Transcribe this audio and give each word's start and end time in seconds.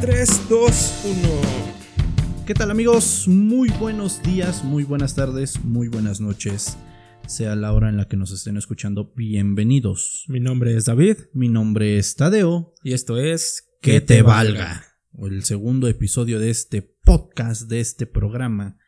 3, 0.00 0.48
2, 0.48 1.04
1. 1.22 2.44
¿Qué 2.46 2.54
tal 2.54 2.70
amigos? 2.70 3.26
Muy 3.26 3.68
buenos 3.80 4.22
días, 4.22 4.62
muy 4.62 4.84
buenas 4.84 5.16
tardes, 5.16 5.64
muy 5.64 5.88
buenas 5.88 6.20
noches. 6.20 6.78
Sea 7.26 7.56
la 7.56 7.72
hora 7.72 7.88
en 7.88 7.96
la 7.96 8.06
que 8.06 8.16
nos 8.16 8.30
estén 8.30 8.56
escuchando, 8.56 9.12
bienvenidos. 9.16 10.24
Mi 10.28 10.38
nombre 10.38 10.76
es 10.76 10.84
David. 10.84 11.16
Mi 11.32 11.48
nombre 11.48 11.98
es 11.98 12.14
Tadeo. 12.14 12.74
Y 12.84 12.92
esto 12.92 13.18
es 13.18 13.68
Que 13.82 14.00
te 14.00 14.22
valga. 14.22 14.84
El 15.18 15.42
segundo 15.42 15.88
episodio 15.88 16.38
de 16.38 16.50
este 16.50 16.82
podcast, 16.82 17.62
de 17.68 17.80
este 17.80 18.06
programa, 18.06 18.78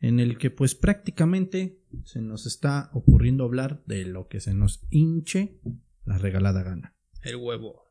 en 0.00 0.20
el 0.20 0.38
que 0.38 0.50
pues 0.50 0.74
prácticamente 0.74 1.82
se 2.04 2.22
nos 2.22 2.46
está 2.46 2.88
ocurriendo 2.94 3.44
hablar 3.44 3.84
de 3.86 4.06
lo 4.06 4.26
que 4.28 4.40
se 4.40 4.54
nos 4.54 4.86
hinche 4.88 5.60
la 6.06 6.16
regalada 6.16 6.62
gana. 6.62 6.96
El 7.22 7.36
huevo. 7.36 7.82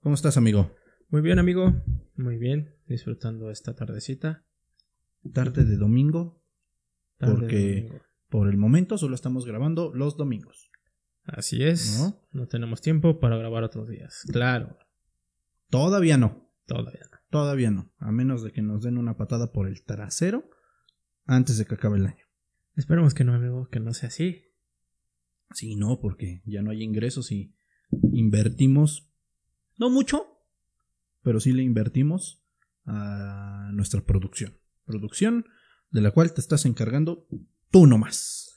¿Cómo 0.00 0.14
estás, 0.14 0.36
amigo? 0.36 0.70
Muy 1.10 1.22
bien, 1.22 1.38
amigo. 1.38 1.72
Muy 2.16 2.36
bien. 2.36 2.74
Disfrutando 2.86 3.50
esta 3.50 3.74
tardecita. 3.74 4.44
Tarde 5.32 5.64
de 5.64 5.78
domingo. 5.78 6.44
Tarde 7.16 7.32
de 7.32 7.38
porque 7.38 7.74
domingo. 7.76 8.04
por 8.28 8.48
el 8.48 8.58
momento 8.58 8.98
solo 8.98 9.14
estamos 9.14 9.46
grabando 9.46 9.90
los 9.94 10.18
domingos. 10.18 10.70
Así 11.24 11.64
es. 11.64 11.98
¿No? 11.98 12.20
¿No? 12.32 12.46
tenemos 12.46 12.82
tiempo 12.82 13.20
para 13.20 13.38
grabar 13.38 13.64
otros 13.64 13.88
días. 13.88 14.22
Claro. 14.30 14.76
Todavía 15.70 16.18
no. 16.18 16.46
Todavía 16.66 17.00
no. 17.10 17.18
Todavía 17.30 17.70
no. 17.70 17.90
A 17.98 18.12
menos 18.12 18.42
de 18.42 18.52
que 18.52 18.60
nos 18.60 18.82
den 18.82 18.98
una 18.98 19.16
patada 19.16 19.50
por 19.50 19.66
el 19.66 19.82
trasero 19.84 20.50
antes 21.24 21.56
de 21.56 21.64
que 21.64 21.76
acabe 21.76 21.96
el 21.96 22.06
año. 22.06 22.24
Esperemos 22.76 23.14
que 23.14 23.24
no, 23.24 23.32
amigo. 23.32 23.68
Que 23.70 23.80
no 23.80 23.94
sea 23.94 24.08
así. 24.08 24.44
Sí, 25.52 25.74
no, 25.74 26.00
porque 26.00 26.42
ya 26.44 26.60
no 26.60 26.70
hay 26.70 26.82
ingresos 26.82 27.32
y 27.32 27.54
invertimos. 28.12 29.10
No 29.78 29.88
mucho, 29.88 30.37
pero 31.28 31.40
sí 31.40 31.52
le 31.52 31.62
invertimos 31.62 32.42
a 32.86 33.68
nuestra 33.74 34.00
producción. 34.00 34.56
Producción 34.86 35.44
de 35.90 36.00
la 36.00 36.10
cual 36.10 36.32
te 36.32 36.40
estás 36.40 36.64
encargando 36.64 37.28
tú 37.70 37.86
nomás. 37.86 38.54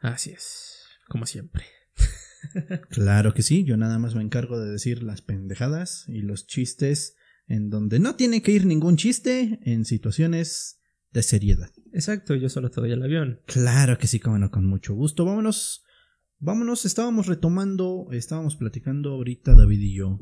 Así 0.00 0.32
es. 0.32 0.82
Como 1.06 1.26
siempre. 1.26 1.64
Claro 2.90 3.34
que 3.34 3.42
sí, 3.42 3.62
yo 3.62 3.76
nada 3.76 4.00
más 4.00 4.16
me 4.16 4.22
encargo 4.22 4.58
de 4.58 4.68
decir 4.68 5.04
las 5.04 5.22
pendejadas 5.22 6.08
y 6.08 6.22
los 6.22 6.48
chistes 6.48 7.14
en 7.46 7.70
donde 7.70 8.00
no 8.00 8.16
tiene 8.16 8.42
que 8.42 8.50
ir 8.50 8.66
ningún 8.66 8.96
chiste 8.96 9.60
en 9.62 9.84
situaciones 9.84 10.80
de 11.12 11.22
seriedad. 11.22 11.70
Exacto. 11.92 12.34
Yo 12.34 12.48
solo 12.48 12.72
te 12.72 12.80
doy 12.80 12.90
el 12.90 13.02
avión. 13.04 13.42
Claro 13.46 13.96
que 13.96 14.08
sí, 14.08 14.18
como 14.18 14.40
no, 14.40 14.50
con 14.50 14.66
mucho 14.66 14.92
gusto. 14.92 15.24
Vámonos, 15.24 15.84
vámonos, 16.40 16.84
estábamos 16.84 17.28
retomando, 17.28 18.08
estábamos 18.10 18.56
platicando 18.56 19.10
ahorita 19.10 19.54
David 19.54 19.80
y 19.80 19.94
yo 19.94 20.18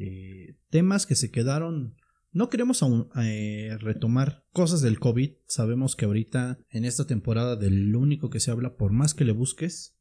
eh, 0.00 0.27
temas 0.70 1.06
que 1.06 1.14
se 1.14 1.30
quedaron. 1.30 1.96
No 2.30 2.48
queremos 2.48 2.82
aún, 2.82 3.08
eh, 3.16 3.76
retomar 3.80 4.44
cosas 4.52 4.82
del 4.82 4.98
COVID. 4.98 5.32
Sabemos 5.46 5.96
que 5.96 6.04
ahorita 6.04 6.58
en 6.70 6.84
esta 6.84 7.06
temporada 7.06 7.56
del 7.56 7.94
único 7.96 8.30
que 8.30 8.40
se 8.40 8.50
habla, 8.50 8.76
por 8.76 8.92
más 8.92 9.14
que 9.14 9.24
le 9.24 9.32
busques, 9.32 9.96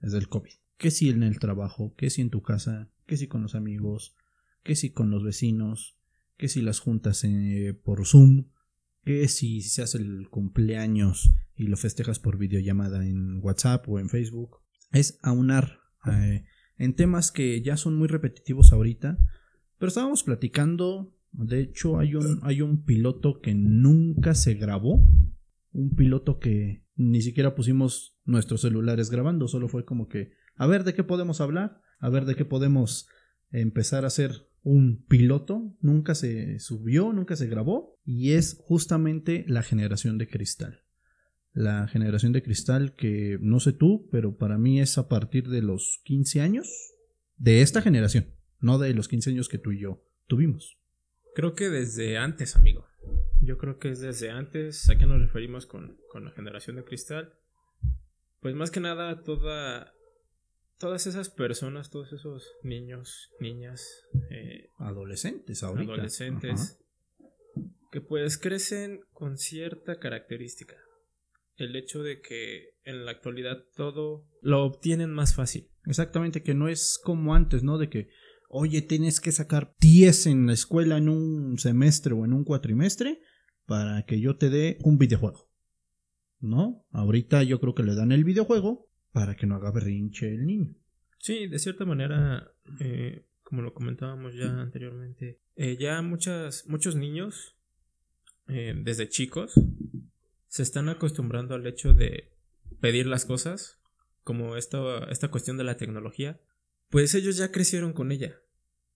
es 0.00 0.12
del 0.12 0.28
COVID. 0.28 0.52
Que 0.76 0.90
si 0.90 1.08
en 1.08 1.22
el 1.22 1.38
trabajo, 1.38 1.94
que 1.96 2.10
si 2.10 2.20
en 2.20 2.30
tu 2.30 2.42
casa, 2.42 2.90
que 3.06 3.16
si 3.16 3.26
con 3.26 3.42
los 3.42 3.54
amigos, 3.54 4.14
que 4.62 4.76
si 4.76 4.90
con 4.90 5.10
los 5.10 5.24
vecinos, 5.24 5.96
que 6.36 6.48
si 6.48 6.60
las 6.60 6.80
juntas 6.80 7.24
eh, 7.24 7.78
por 7.84 8.06
Zoom, 8.06 8.48
que 9.04 9.28
si 9.28 9.62
se 9.62 9.82
hace 9.82 9.98
el 9.98 10.28
cumpleaños 10.28 11.32
y 11.56 11.64
lo 11.64 11.76
festejas 11.76 12.18
por 12.18 12.38
videollamada 12.38 13.06
en 13.06 13.38
WhatsApp 13.42 13.88
o 13.88 13.98
en 13.98 14.08
Facebook. 14.08 14.58
Es 14.90 15.18
aunar 15.22 15.80
eh, 16.10 16.44
en 16.76 16.94
temas 16.94 17.32
que 17.32 17.62
ya 17.62 17.76
son 17.76 17.96
muy 17.96 18.08
repetitivos 18.08 18.72
ahorita. 18.72 19.18
Pero 19.82 19.88
estábamos 19.88 20.22
platicando. 20.22 21.12
De 21.32 21.58
hecho, 21.58 21.98
hay 21.98 22.14
un, 22.14 22.38
hay 22.42 22.62
un 22.62 22.84
piloto 22.84 23.40
que 23.40 23.52
nunca 23.52 24.36
se 24.36 24.54
grabó. 24.54 25.04
Un 25.72 25.96
piloto 25.96 26.38
que 26.38 26.84
ni 26.94 27.20
siquiera 27.20 27.56
pusimos 27.56 28.16
nuestros 28.24 28.60
celulares 28.60 29.10
grabando. 29.10 29.48
Solo 29.48 29.66
fue 29.66 29.84
como 29.84 30.06
que, 30.06 30.34
a 30.54 30.68
ver 30.68 30.84
de 30.84 30.94
qué 30.94 31.02
podemos 31.02 31.40
hablar. 31.40 31.80
A 31.98 32.10
ver 32.10 32.26
de 32.26 32.36
qué 32.36 32.44
podemos 32.44 33.08
empezar 33.50 34.04
a 34.04 34.06
hacer 34.06 34.46
un 34.62 35.04
piloto. 35.08 35.74
Nunca 35.80 36.14
se 36.14 36.60
subió, 36.60 37.12
nunca 37.12 37.34
se 37.34 37.48
grabó. 37.48 37.98
Y 38.04 38.34
es 38.34 38.56
justamente 38.60 39.44
la 39.48 39.64
generación 39.64 40.16
de 40.16 40.28
cristal. 40.28 40.82
La 41.54 41.88
generación 41.88 42.30
de 42.30 42.44
cristal 42.44 42.94
que 42.94 43.36
no 43.40 43.58
sé 43.58 43.72
tú, 43.72 44.08
pero 44.12 44.36
para 44.36 44.58
mí 44.58 44.80
es 44.80 44.96
a 44.96 45.08
partir 45.08 45.48
de 45.48 45.60
los 45.60 46.00
15 46.04 46.40
años 46.40 46.68
de 47.36 47.62
esta 47.62 47.82
generación, 47.82 48.26
no 48.62 48.78
de 48.78 48.94
los 48.94 49.08
15 49.08 49.30
años 49.30 49.48
que 49.48 49.58
tú 49.58 49.72
y 49.72 49.80
yo 49.80 50.02
tuvimos. 50.26 50.78
Creo 51.34 51.54
que 51.54 51.68
desde 51.68 52.16
antes, 52.16 52.56
amigo. 52.56 52.86
Yo 53.42 53.58
creo 53.58 53.78
que 53.78 53.90
es 53.90 54.00
desde 54.00 54.30
antes. 54.30 54.88
¿A 54.88 54.96
qué 54.96 55.04
nos 55.06 55.20
referimos 55.20 55.66
con, 55.66 55.98
con 56.08 56.24
la 56.24 56.30
generación 56.30 56.76
de 56.76 56.84
cristal? 56.84 57.34
Pues 58.40 58.54
más 58.54 58.70
que 58.70 58.80
nada, 58.80 59.22
toda, 59.22 59.94
todas 60.78 61.06
esas 61.06 61.30
personas, 61.30 61.90
todos 61.90 62.12
esos 62.12 62.50
niños, 62.62 63.30
niñas, 63.40 64.08
eh, 64.30 64.70
Adolescentes 64.78 65.62
ahorita. 65.62 65.92
adolescentes, 65.92 66.80
que 67.92 68.00
pues 68.00 68.38
crecen 68.38 69.00
con 69.12 69.38
cierta 69.38 69.98
característica. 69.98 70.76
El 71.56 71.76
hecho 71.76 72.02
de 72.02 72.20
que 72.20 72.74
en 72.84 73.04
la 73.04 73.12
actualidad 73.12 73.64
todo 73.76 74.26
lo 74.40 74.64
obtienen 74.64 75.10
más 75.12 75.34
fácil. 75.34 75.68
Exactamente, 75.86 76.42
que 76.42 76.54
no 76.54 76.68
es 76.68 76.98
como 77.02 77.34
antes, 77.34 77.62
¿no? 77.62 77.78
De 77.78 77.88
que, 77.88 78.08
oye, 78.52 78.82
tienes 78.82 79.20
que 79.20 79.32
sacar 79.32 79.74
10 79.80 80.26
en 80.26 80.46
la 80.46 80.52
escuela 80.52 80.98
en 80.98 81.08
un 81.08 81.58
semestre 81.58 82.12
o 82.12 82.24
en 82.24 82.34
un 82.34 82.44
cuatrimestre 82.44 83.22
para 83.66 84.04
que 84.04 84.20
yo 84.20 84.36
te 84.36 84.50
dé 84.50 84.78
un 84.82 84.98
videojuego. 84.98 85.48
¿No? 86.40 86.84
Ahorita 86.90 87.42
yo 87.44 87.60
creo 87.60 87.74
que 87.74 87.82
le 87.82 87.94
dan 87.94 88.12
el 88.12 88.24
videojuego 88.24 88.88
para 89.12 89.36
que 89.36 89.46
no 89.46 89.56
haga 89.56 89.70
berrinche 89.70 90.28
el 90.28 90.44
niño. 90.44 90.74
Sí, 91.18 91.46
de 91.46 91.58
cierta 91.58 91.84
manera, 91.84 92.52
eh, 92.80 93.26
como 93.42 93.62
lo 93.62 93.72
comentábamos 93.72 94.34
ya 94.34 94.60
anteriormente, 94.60 95.40
eh, 95.56 95.76
ya 95.78 96.02
muchas, 96.02 96.66
muchos 96.66 96.94
niños, 96.94 97.56
eh, 98.48 98.74
desde 98.76 99.08
chicos, 99.08 99.54
se 100.48 100.62
están 100.62 100.88
acostumbrando 100.88 101.54
al 101.54 101.66
hecho 101.66 101.94
de 101.94 102.32
pedir 102.80 103.06
las 103.06 103.24
cosas, 103.24 103.80
como 104.24 104.56
esta, 104.56 105.04
esta 105.10 105.28
cuestión 105.28 105.56
de 105.56 105.64
la 105.64 105.76
tecnología, 105.76 106.40
pues 106.92 107.14
ellos 107.14 107.38
ya 107.38 107.50
crecieron 107.50 107.94
con 107.94 108.12
ella, 108.12 108.38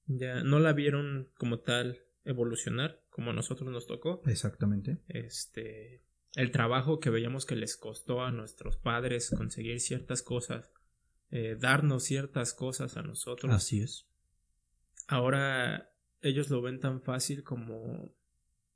ya 0.04 0.42
no 0.44 0.60
la 0.60 0.74
vieron 0.74 1.30
como 1.38 1.60
tal 1.60 2.02
evolucionar, 2.24 3.02
como 3.08 3.30
a 3.30 3.32
nosotros 3.32 3.70
nos 3.70 3.86
tocó. 3.86 4.22
Exactamente. 4.26 4.98
Este, 5.08 6.04
el 6.34 6.50
trabajo 6.50 7.00
que 7.00 7.08
veíamos 7.08 7.46
que 7.46 7.56
les 7.56 7.78
costó 7.78 8.22
a 8.22 8.32
nuestros 8.32 8.76
padres 8.76 9.30
conseguir 9.30 9.80
ciertas 9.80 10.20
cosas, 10.20 10.70
eh, 11.30 11.56
darnos 11.58 12.02
ciertas 12.02 12.52
cosas 12.52 12.98
a 12.98 13.02
nosotros. 13.02 13.50
Así 13.50 13.80
es. 13.80 14.06
Ahora 15.08 15.90
ellos 16.20 16.50
lo 16.50 16.60
ven 16.60 16.80
tan 16.80 17.00
fácil 17.00 17.44
como 17.44 18.14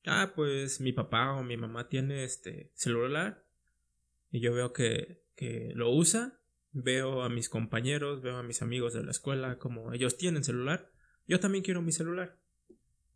ah 0.07 0.33
pues 0.35 0.81
mi 0.81 0.95
papá 0.95 1.35
o 1.35 1.43
mi 1.43 1.59
mamá 1.59 1.91
tiene 1.91 2.25
este 2.25 2.73
celular 2.75 3.45
y 4.31 4.41
yo 4.41 4.55
veo 4.55 4.73
que, 4.73 5.25
que 5.35 5.73
lo 5.75 5.91
usa 5.91 6.40
veo 6.73 7.23
a 7.23 7.29
mis 7.29 7.49
compañeros 7.49 8.23
veo 8.23 8.37
a 8.37 8.43
mis 8.43 8.63
amigos 8.63 8.95
de 8.95 9.03
la 9.03 9.11
escuela 9.11 9.59
como 9.59 9.93
ellos 9.93 10.17
tienen 10.17 10.45
celular 10.45 10.91
yo 11.27 11.41
también 11.41 11.65
quiero 11.65 11.83
mi 11.83 11.93
celular 11.93 12.39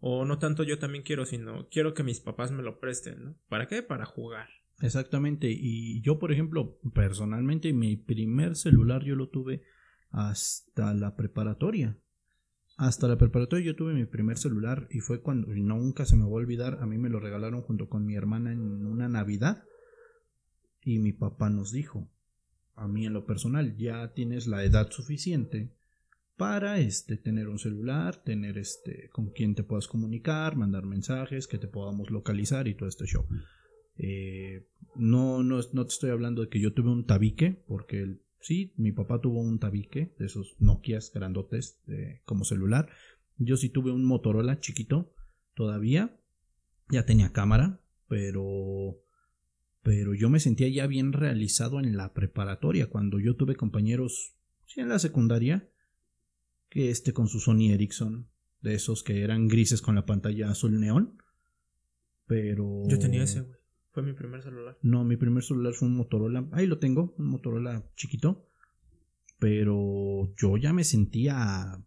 o 0.00 0.25
no 0.25 0.38
tanto 0.38 0.62
yo 0.62 0.78
también 0.78 1.04
quiero 1.04 1.25
sino 1.25 1.69
quiero 1.69 1.94
que 1.94 2.03
mis 2.03 2.20
papás 2.20 2.50
me 2.50 2.62
lo 2.62 2.81
presten 2.81 3.25
¿no? 3.25 3.37
para 3.48 3.69
qué 3.69 3.82
para 3.82 4.04
jugar 4.04 4.48
Exactamente. 4.81 5.48
Y 5.51 6.01
yo, 6.03 6.18
por 6.18 6.33
ejemplo, 6.33 6.78
personalmente, 6.95 7.72
mi 7.72 7.97
primer 7.97 8.56
celular 8.56 9.04
yo 9.04 9.15
lo 9.16 9.28
tuve 9.28 9.62
hasta 10.10 10.95
la 10.95 11.16
preparatoria. 11.16 11.98
Hasta 12.77 13.06
la 13.06 13.16
preparatoria 13.16 13.66
yo 13.66 13.77
tuve 13.77 13.95
mi 13.95 14.04
primer 14.04 14.36
celular 14.36 14.89
y 14.91 14.98
fue 14.98 15.22
cuando, 15.22 15.54
y 15.54 15.62
nunca 15.62 16.04
se 16.06 16.16
me 16.16 16.24
va 16.24 16.30
a 16.30 16.33
olvidar, 16.33 16.78
a 16.80 16.86
mí 16.86 16.98
me 16.98 17.09
lo 17.09 17.21
regalaron 17.21 17.62
junto 17.62 17.89
con 17.89 18.04
mi 18.04 18.16
hermana 18.16 18.53
en 18.53 18.84
una 18.84 19.09
Navidad. 19.09 19.65
Y 20.83 20.98
mi 20.98 21.12
papá 21.12 21.51
nos 21.51 21.71
dijo, 21.71 22.10
a 22.76 22.88
mí 22.88 23.06
en 23.06 23.12
lo 23.12 23.26
personal, 23.26 23.76
ya 23.76 24.12
tienes 24.12 24.47
la 24.47 24.65
edad 24.65 24.91
suficiente 24.91 25.71
para 26.36 26.80
este 26.80 27.16
tener 27.16 27.48
un 27.48 27.59
celular, 27.59 28.16
tener 28.16 28.59
este 28.59 29.09
con 29.10 29.30
quien 29.30 29.54
te 29.54 29.62
puedas 29.62 29.86
comunicar, 29.86 30.56
mandar 30.56 30.84
mensajes, 30.84 31.47
que 31.47 31.59
te 31.59 31.68
podamos 31.68 32.10
localizar 32.10 32.66
y 32.66 32.74
todo 32.74 32.88
este 32.88 33.06
show. 33.06 33.24
Eh, 33.97 34.66
no, 34.97 35.42
no, 35.42 35.60
no 35.72 35.86
te 35.86 35.92
estoy 35.92 36.10
hablando 36.10 36.42
de 36.42 36.48
que 36.48 36.60
yo 36.60 36.72
tuve 36.72 36.91
un 36.91 37.06
tabique, 37.06 37.62
porque 37.66 38.18
sí, 38.41 38.72
mi 38.77 38.92
papá 38.92 39.20
tuvo 39.20 39.41
un 39.41 39.59
tabique 39.59 40.15
de 40.18 40.27
esos 40.27 40.56
Nokias 40.59 41.12
grandotes 41.12 41.80
eh, 41.86 42.20
como 42.24 42.44
celular. 42.44 42.88
Yo 43.38 43.56
sí 43.56 43.68
tuve 43.68 43.92
un 43.92 44.04
Motorola 44.04 44.60
chiquito 44.60 45.12
todavía. 45.54 46.16
Ya 46.91 47.06
tenía 47.06 47.32
cámara, 47.32 47.80
pero 48.09 48.98
pero 49.84 50.15
yo 50.15 50.31
me 50.31 50.41
sentía 50.41 50.69
ya 50.69 50.89
bien 50.89 51.13
realizado 51.13 51.78
en 51.78 51.97
la 51.97 52.15
preparatoria 52.15 52.89
cuando 52.89 53.21
yo 53.21 53.36
tuve 53.36 53.54
compañeros 53.54 54.34
sí, 54.65 54.81
en 54.81 54.89
la 54.89 54.98
secundaria 54.98 55.69
que 56.71 56.91
este 56.91 57.13
con 57.13 57.28
su 57.28 57.39
Sony 57.39 57.71
Ericsson 57.71 58.27
de 58.63 58.75
esos 58.75 59.04
que 59.04 59.22
eran 59.22 59.47
grises 59.47 59.83
con 59.83 59.95
la 59.95 60.07
pantalla 60.07 60.51
azul 60.51 60.81
neón. 60.81 61.19
Pero. 62.27 62.83
Yo 62.89 62.98
tenía 62.98 63.22
ese, 63.22 63.42
güey. 63.42 63.59
Fue 63.92 64.03
mi 64.03 64.15
primer 64.15 64.42
celular. 64.42 64.78
No, 64.81 65.04
mi 65.04 65.19
primer 65.19 65.45
celular 65.45 65.75
fue 65.75 65.87
un 65.87 65.97
Motorola. 65.97 66.48
Ahí 66.53 66.66
lo 66.66 66.78
tengo, 66.78 67.15
un 67.19 67.27
Motorola 67.28 67.84
chiquito. 67.95 68.48
Pero 69.39 70.34
yo 70.37 70.57
ya 70.57 70.72
me 70.72 70.83
sentía. 70.83 71.78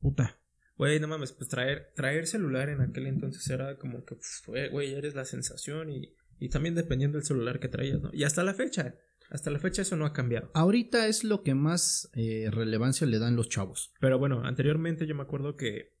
Puta. 0.00 0.40
Güey, 0.78 1.00
no 1.00 1.08
mames, 1.08 1.32
pues 1.32 1.48
traer, 1.48 1.92
traer 1.94 2.26
celular 2.26 2.68
en 2.70 2.80
aquel 2.80 3.06
entonces 3.06 3.48
era 3.48 3.78
como 3.78 4.04
que, 4.04 4.14
pues, 4.14 4.70
güey, 4.70 4.94
eres 4.94 5.14
la 5.14 5.24
sensación 5.24 5.90
y, 5.90 6.14
y 6.38 6.48
también 6.48 6.74
dependiendo 6.74 7.18
del 7.18 7.26
celular 7.26 7.60
que 7.60 7.68
traías, 7.68 8.00
¿no? 8.00 8.10
Y 8.12 8.24
hasta 8.24 8.44
la 8.44 8.54
fecha, 8.54 8.94
hasta 9.30 9.50
la 9.50 9.58
fecha 9.58 9.82
eso 9.82 9.96
no 9.96 10.06
ha 10.06 10.12
cambiado. 10.12 10.50
Ahorita 10.54 11.06
es 11.06 11.24
lo 11.24 11.42
que 11.42 11.54
más 11.54 12.10
eh, 12.14 12.48
relevancia 12.50 13.06
le 13.06 13.18
dan 13.18 13.36
los 13.36 13.48
chavos. 13.48 13.92
Pero 14.00 14.18
bueno, 14.18 14.44
anteriormente 14.44 15.06
yo 15.06 15.14
me 15.14 15.22
acuerdo 15.22 15.56
que 15.56 15.96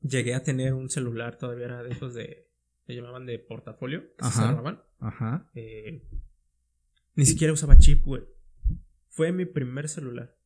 llegué 0.00 0.34
a 0.34 0.42
tener 0.42 0.74
un 0.74 0.90
celular, 0.90 1.36
todavía 1.36 1.66
era 1.66 1.82
de 1.82 1.90
esos 1.90 2.14
de, 2.14 2.48
se 2.86 2.94
llamaban 2.94 3.26
de 3.26 3.38
portafolio, 3.38 4.14
que 4.16 4.24
se 4.24 4.30
cerraban. 4.32 4.82
Ajá. 5.00 5.50
Eh, 5.54 6.02
ni 7.14 7.26
siquiera 7.26 7.52
usaba 7.52 7.78
chip, 7.78 8.04
güey. 8.04 8.22
Fue 9.08 9.32
mi 9.32 9.44
primer 9.44 9.88
celular. 9.88 10.36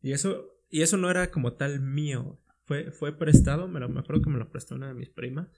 Y 0.00 0.12
eso, 0.12 0.60
y 0.70 0.82
eso 0.82 0.96
no 0.96 1.10
era 1.10 1.30
como 1.30 1.54
tal 1.54 1.80
mío. 1.80 2.40
Fue, 2.64 2.92
fue 2.92 3.18
prestado, 3.18 3.68
me, 3.68 3.80
lo, 3.80 3.88
me 3.88 4.00
acuerdo 4.00 4.22
que 4.22 4.30
me 4.30 4.38
lo 4.38 4.50
prestó 4.50 4.74
una 4.74 4.88
de 4.88 4.94
mis 4.94 5.10
primas. 5.10 5.48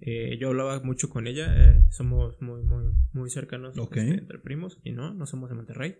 Eh, 0.00 0.38
yo 0.40 0.48
hablaba 0.48 0.80
mucho 0.82 1.10
con 1.10 1.26
ella, 1.26 1.52
eh, 1.54 1.84
somos 1.90 2.40
muy, 2.40 2.62
muy, 2.62 2.84
muy 3.12 3.30
cercanos 3.30 3.76
este, 3.76 4.00
entre 4.00 4.38
primos, 4.38 4.78
y 4.82 4.92
no, 4.92 5.12
no 5.12 5.26
somos 5.26 5.50
de 5.50 5.56
Monterrey. 5.56 5.98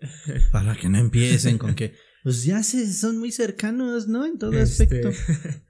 Para 0.52 0.76
que 0.76 0.88
no 0.88 0.98
empiecen 0.98 1.58
con 1.58 1.74
que, 1.74 1.94
pues 2.24 2.44
ya 2.44 2.62
se, 2.62 2.92
son 2.92 3.18
muy 3.18 3.30
cercanos, 3.30 4.08
¿no? 4.08 4.26
En 4.26 4.38
todo 4.38 4.52
Este, 4.52 4.84
aspecto. 4.84 5.10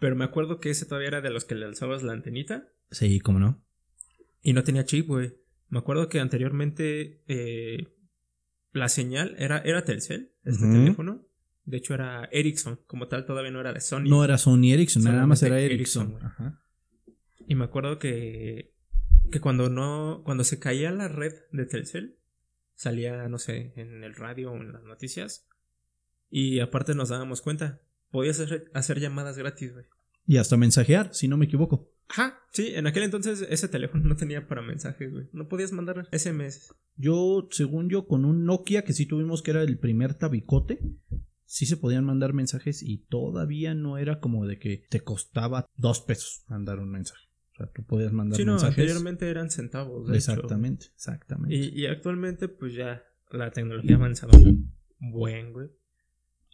Pero 0.00 0.16
me 0.16 0.24
acuerdo 0.24 0.60
que 0.60 0.70
ese 0.70 0.86
todavía 0.86 1.08
era 1.08 1.20
de 1.20 1.30
los 1.30 1.44
que 1.44 1.54
le 1.56 1.66
alzabas 1.66 2.02
la 2.02 2.12
antenita. 2.12 2.68
Sí, 2.90 3.18
cómo 3.20 3.40
no. 3.40 3.64
Y 4.42 4.52
no 4.52 4.62
tenía 4.62 4.84
chip, 4.84 5.08
güey. 5.08 5.34
Me 5.68 5.80
acuerdo 5.80 6.08
que 6.08 6.20
anteriormente 6.20 7.22
eh, 7.26 7.88
la 8.72 8.88
señal 8.88 9.34
era, 9.38 9.58
era 9.58 9.84
Telcel, 9.84 10.32
este 10.44 10.66
teléfono. 10.66 11.27
De 11.68 11.76
hecho 11.76 11.92
era 11.92 12.24
Ericsson, 12.32 12.80
como 12.86 13.08
tal 13.08 13.26
todavía 13.26 13.50
no 13.50 13.60
era 13.60 13.74
de 13.74 13.82
Sony. 13.82 14.04
No 14.04 14.24
era 14.24 14.38
Sony 14.38 14.72
Ericsson, 14.72 15.04
nada 15.04 15.26
más 15.26 15.42
era 15.42 15.60
Ericsson. 15.60 16.12
Ericsson. 16.12 16.26
Ajá. 16.26 16.62
Y 17.46 17.56
me 17.56 17.64
acuerdo 17.64 17.98
que, 17.98 18.72
que 19.30 19.40
cuando 19.40 19.68
no, 19.68 20.22
cuando 20.24 20.44
se 20.44 20.58
caía 20.58 20.90
la 20.92 21.08
red 21.08 21.34
de 21.52 21.66
Telcel, 21.66 22.16
salía, 22.74 23.28
no 23.28 23.36
sé, 23.36 23.74
en 23.76 24.02
el 24.02 24.14
radio 24.14 24.50
o 24.50 24.56
en 24.56 24.72
las 24.72 24.82
noticias. 24.82 25.46
Y 26.30 26.60
aparte 26.60 26.94
nos 26.94 27.10
dábamos 27.10 27.42
cuenta, 27.42 27.82
podías 28.10 28.40
hacer, 28.40 28.70
hacer 28.72 28.98
llamadas 28.98 29.36
gratis, 29.36 29.74
güey. 29.74 29.84
Y 30.26 30.38
hasta 30.38 30.56
mensajear, 30.56 31.12
si 31.12 31.28
no 31.28 31.36
me 31.36 31.44
equivoco. 31.44 31.92
Ajá, 32.08 32.40
sí, 32.50 32.68
en 32.74 32.86
aquel 32.86 33.02
entonces 33.02 33.46
ese 33.50 33.68
teléfono 33.68 34.04
no 34.04 34.16
tenía 34.16 34.48
para 34.48 34.62
mensajes, 34.62 35.12
güey. 35.12 35.28
No 35.34 35.48
podías 35.48 35.72
mandar 35.72 36.08
SMS. 36.12 36.74
Yo, 36.96 37.46
según 37.50 37.90
yo, 37.90 38.06
con 38.06 38.24
un 38.24 38.46
Nokia 38.46 38.84
que 38.84 38.94
sí 38.94 39.04
tuvimos 39.04 39.42
que 39.42 39.50
era 39.50 39.62
el 39.62 39.78
primer 39.78 40.14
tabicote, 40.14 40.80
sí 41.50 41.64
se 41.64 41.78
podían 41.78 42.04
mandar 42.04 42.34
mensajes 42.34 42.82
y 42.82 42.98
todavía 43.08 43.72
no 43.74 43.96
era 43.96 44.20
como 44.20 44.46
de 44.46 44.58
que 44.58 44.84
te 44.90 45.00
costaba 45.00 45.66
dos 45.76 46.00
pesos 46.02 46.44
mandar 46.46 46.78
un 46.78 46.90
mensaje. 46.90 47.24
O 47.54 47.56
sea, 47.56 47.66
tú 47.72 47.82
podías 47.84 48.12
mandar 48.12 48.36
Sí, 48.36 48.44
no, 48.44 48.52
mensajes. 48.52 48.76
anteriormente 48.78 49.28
eran 49.30 49.50
centavos. 49.50 50.06
de 50.06 50.16
hecho. 50.18 50.32
exactamente, 50.32 50.86
exactamente. 50.94 51.56
Y, 51.56 51.68
y 51.80 51.86
actualmente, 51.86 52.48
pues 52.48 52.74
ya 52.74 53.02
la 53.32 53.50
tecnología 53.50 53.94
ha 53.96 53.98
avanzado 53.98 54.30
buen, 55.00 55.52
güey. 55.54 55.68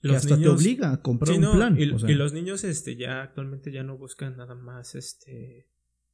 que 0.01 0.15
hasta 0.15 0.39
te 0.39 0.49
obliga 0.49 0.93
a 0.93 1.03
comprar 1.03 1.29
Sí, 1.31 1.35
un 1.39 1.41
no, 1.43 1.53
plan. 1.55 1.77
Y, 1.79 1.91
o 1.91 1.99
sea, 1.99 2.11
y 2.11 2.15
los 2.15 2.33
niños, 2.33 2.63
este, 2.63 2.95
ya 2.97 3.23
actualmente 3.23 3.73
ya 3.73 3.83
no 3.83 3.99
buscan 3.99 4.37
nada 4.37 4.55
más, 4.55 4.95
este, 4.95 5.69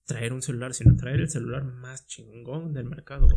traer 0.06 0.32
un 0.32 0.40
celular, 0.42 0.72
sino 0.74 0.96
traer 0.96 1.20
el 1.20 1.28
celular 1.28 1.64
más 1.64 2.06
chingón 2.06 2.72
del 2.72 2.86
mercado. 2.86 3.28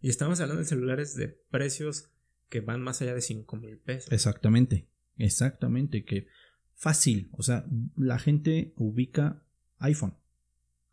Y 0.00 0.08
estamos 0.08 0.40
hablando 0.40 0.62
de 0.62 0.68
celulares 0.68 1.16
de 1.16 1.28
precios 1.50 2.12
que 2.48 2.60
van 2.60 2.80
más 2.80 3.00
allá 3.02 3.14
de 3.14 3.20
5 3.20 3.56
mil 3.56 3.78
pesos. 3.78 4.12
Exactamente, 4.12 4.86
exactamente, 5.16 6.04
que 6.04 6.26
fácil, 6.74 7.28
o 7.32 7.42
sea, 7.42 7.64
la 7.96 8.18
gente 8.18 8.72
ubica 8.76 9.42
iPhone. 9.78 10.14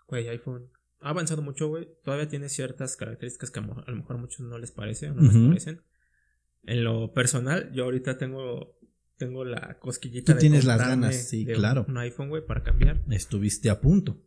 Güey, 0.08 0.28
iPhone 0.30 0.70
ha 1.02 1.10
avanzado 1.10 1.42
mucho, 1.42 1.68
güey. 1.68 1.88
Todavía 2.04 2.28
tiene 2.28 2.50
ciertas 2.50 2.96
características 2.96 3.52
que 3.52 3.60
a, 3.60 3.62
mo- 3.62 3.84
a 3.86 3.90
lo 3.92 3.98
mejor 3.98 4.16
a 4.16 4.20
muchos 4.20 4.40
no 4.42 4.58
les 4.58 4.72
parece 4.72 5.10
o 5.12 5.14
no 5.14 5.22
les 5.22 5.48
parecen. 5.50 5.82
En 6.64 6.84
lo 6.84 7.14
personal, 7.14 7.72
yo 7.74 7.84
ahorita 7.84 8.18
tengo, 8.18 8.76
tengo 9.18 9.46
la 9.46 9.78
cosquillita 9.80 10.32
Tú 10.34 10.36
de 10.36 10.42
tienes 10.42 10.66
las 10.66 10.80
ganas, 10.80 11.16
sí, 11.30 11.46
claro. 11.46 11.86
Un 11.88 11.98
iPhone, 12.00 12.30
güey, 12.30 12.44
para 12.46 12.64
cambiar. 12.64 13.04
Estuviste 13.10 13.70
a 13.70 13.80
punto. 13.82 14.20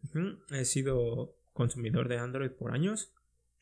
He 0.50 0.64
sido 0.64 1.36
consumidor 1.52 2.08
de 2.08 2.18
Android 2.18 2.50
por 2.52 2.72
años. 2.72 3.12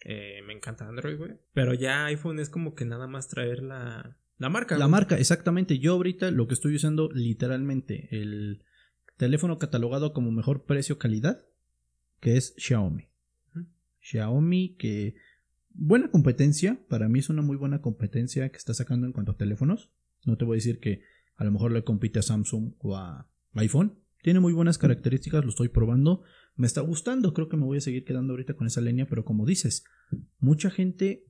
Eh, 0.04 0.40
me 0.46 0.52
encanta 0.52 0.88
Android, 0.88 1.16
güey. 1.18 1.32
Pero 1.52 1.74
ya 1.74 2.06
iPhone 2.06 2.38
es 2.38 2.48
como 2.48 2.74
que 2.74 2.84
nada 2.84 3.06
más 3.06 3.28
traer 3.28 3.62
la, 3.62 4.16
la 4.38 4.48
marca. 4.48 4.76
La 4.76 4.84
güey. 4.84 4.92
marca, 4.92 5.18
exactamente. 5.18 5.78
Yo 5.78 5.94
ahorita 5.94 6.30
lo 6.30 6.46
que 6.46 6.54
estoy 6.54 6.74
usando 6.74 7.10
literalmente, 7.12 8.08
el 8.10 8.62
teléfono 9.16 9.58
catalogado 9.58 10.12
como 10.12 10.30
mejor 10.30 10.64
precio-calidad, 10.64 11.44
que 12.20 12.36
es 12.36 12.54
Xiaomi. 12.58 13.08
Xiaomi 14.00 14.76
que... 14.76 15.16
Buena 15.78 16.10
competencia, 16.10 16.80
para 16.88 17.06
mí 17.06 17.18
es 17.18 17.28
una 17.28 17.42
muy 17.42 17.58
buena 17.58 17.82
competencia 17.82 18.48
que 18.48 18.56
está 18.56 18.72
sacando 18.72 19.06
en 19.06 19.12
cuanto 19.12 19.32
a 19.32 19.36
teléfonos. 19.36 19.90
No 20.24 20.38
te 20.38 20.46
voy 20.46 20.54
a 20.54 20.58
decir 20.58 20.80
que 20.80 21.02
a 21.36 21.44
lo 21.44 21.52
mejor 21.52 21.70
le 21.70 21.84
compite 21.84 22.20
a 22.20 22.22
Samsung 22.22 22.72
o 22.78 22.96
a 22.96 23.28
iPhone. 23.54 23.98
Tiene 24.22 24.40
muy 24.40 24.54
buenas 24.54 24.78
características, 24.78 25.44
lo 25.44 25.50
estoy 25.50 25.68
probando. 25.68 26.22
Me 26.56 26.66
está 26.66 26.80
gustando, 26.80 27.32
creo 27.34 27.48
que 27.48 27.56
me 27.56 27.64
voy 27.64 27.78
a 27.78 27.82
seguir 27.82 28.04
quedando 28.04 28.32
ahorita 28.32 28.54
con 28.54 28.66
esa 28.66 28.80
línea, 28.80 29.06
pero 29.08 29.24
como 29.24 29.44
dices, 29.46 29.84
mucha 30.38 30.70
gente 30.70 31.24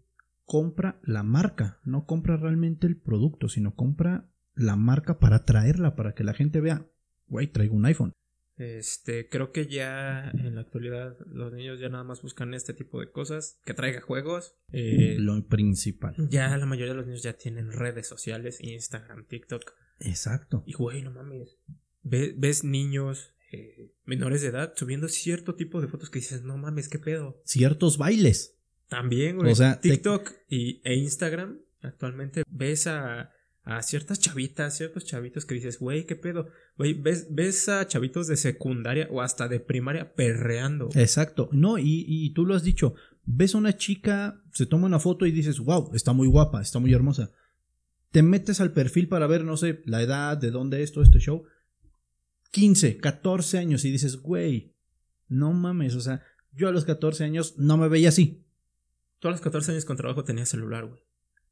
compra 0.45 1.01
la 1.03 1.23
marca, 1.25 1.81
no 1.85 2.07
compra 2.07 2.37
realmente 2.37 2.87
el 2.87 2.97
producto, 2.97 3.49
sino 3.49 3.75
compra 3.75 4.29
la 4.55 4.77
marca 4.77 5.19
para 5.19 5.45
traerla, 5.45 5.97
para 5.97 6.15
que 6.15 6.23
la 6.25 6.33
gente 6.35 6.61
vea, 6.61 6.87
güey, 7.27 7.49
traigo 7.49 7.75
un 7.75 7.87
iPhone. 7.87 8.13
Este, 8.59 9.29
creo 9.29 9.53
que 9.53 9.67
ya 9.67 10.31
en 10.31 10.55
la 10.55 10.63
actualidad 10.63 11.15
los 11.27 11.53
niños 11.53 11.79
ya 11.79 11.91
nada 11.91 12.05
más 12.05 12.23
buscan 12.23 12.55
este 12.55 12.73
tipo 12.73 13.01
de 13.01 13.11
cosas, 13.11 13.61
que 13.67 13.75
traiga 13.75 14.01
juegos. 14.01 14.55
Eh, 14.73 15.17
Lo 15.19 15.47
principal. 15.47 16.15
ya 16.31 16.57
la 16.57 16.65
mayoría 16.65 16.93
de 16.93 16.99
los 16.99 17.07
niños 17.07 17.23
ya 17.23 17.35
tienen 17.35 17.71
redes 17.73 18.07
sociales, 18.07 18.59
Instagram, 18.63 19.27
TikTok. 19.27 19.63
Exacto. 20.01 20.63
Y 20.67 20.73
güey, 20.73 21.03
no 21.03 21.11
mames. 21.11 21.59
Ve- 22.03 22.35
ves 22.39 22.65
niños 22.65 23.35
eh, 23.57 23.93
menores 24.05 24.43
de 24.43 24.49
edad 24.49 24.73
subiendo 24.77 25.09
cierto 25.09 25.55
tipo 25.55 25.81
de 25.81 25.89
fotos 25.89 26.11
que 26.11 26.19
dices, 26.21 26.43
no 26.43 26.57
mames, 26.57 26.89
qué 26.89 26.99
pedo. 26.99 27.41
Ciertos 27.45 27.99
bailes. 27.99 28.55
También, 28.89 29.37
güey. 29.37 29.53
O 29.53 29.55
sea, 29.55 29.81
te- 29.81 29.91
TikTok 29.91 30.33
y, 30.49 30.81
e 30.85 30.95
Instagram 30.95 31.59
actualmente 31.83 32.43
ves 32.49 32.87
a, 32.87 33.33
a 33.65 33.83
ciertas 33.83 34.21
chavitas, 34.21 34.77
ciertos 34.77 35.05
chavitos 35.05 35.45
que 35.45 35.55
dices, 35.55 35.79
güey, 35.79 36.05
qué 36.07 36.17
pedo. 36.17 36.49
Güey, 36.79 36.95
ves, 36.95 37.27
ves 37.31 37.69
a 37.69 37.87
chavitos 37.89 38.27
de 38.29 38.37
secundaria 38.37 39.09
o 39.11 39.23
hasta 39.23 39.49
de 39.49 39.61
primaria 39.61 40.15
perreando. 40.15 40.89
Exacto. 40.95 41.49
No, 41.53 41.79
y, 41.79 42.05
y 42.07 42.31
tú 42.31 42.45
lo 42.47 42.55
has 42.55 42.63
dicho. 42.63 42.95
Ves 43.25 43.55
a 43.55 43.59
una 43.59 43.77
chica, 43.77 44.41
se 44.53 44.67
toma 44.67 44.87
una 44.87 45.01
foto 45.01 45.27
y 45.27 45.33
dices, 45.33 45.59
wow, 45.59 45.91
está 45.95 46.13
muy 46.13 46.29
guapa, 46.29 46.63
está 46.63 46.79
muy 46.79 46.93
hermosa. 46.95 47.33
Te 48.13 48.23
metes 48.23 48.61
al 48.61 48.73
perfil 48.73 49.09
para 49.09 49.27
ver, 49.27 49.43
no 49.45 49.57
sé, 49.57 49.83
la 49.85 50.01
edad, 50.01 50.37
de 50.39 50.53
dónde 50.53 50.83
es 50.83 50.93
todo 50.93 51.03
este 51.03 51.19
show. 51.19 51.43
15, 52.53 52.99
14 52.99 53.59
años 53.59 53.85
y 53.85 53.91
dices, 53.91 54.17
güey, 54.17 54.75
no 55.29 55.53
mames, 55.53 55.95
o 55.95 56.01
sea, 56.01 56.23
yo 56.53 56.69
a 56.69 56.73
los 56.73 56.85
14 56.85 57.25
años 57.25 57.55
no 57.59 57.77
me 57.77 57.89
veía 57.89 58.09
así. 58.11 58.47
Tú 59.19 59.29
a 59.29 59.31
los 59.33 59.41
14 59.41 59.73
años 59.73 59.85
con 59.85 59.97
trabajo 59.97 60.25
tenías 60.25 60.49
celular, 60.49 60.87
güey. 60.87 61.01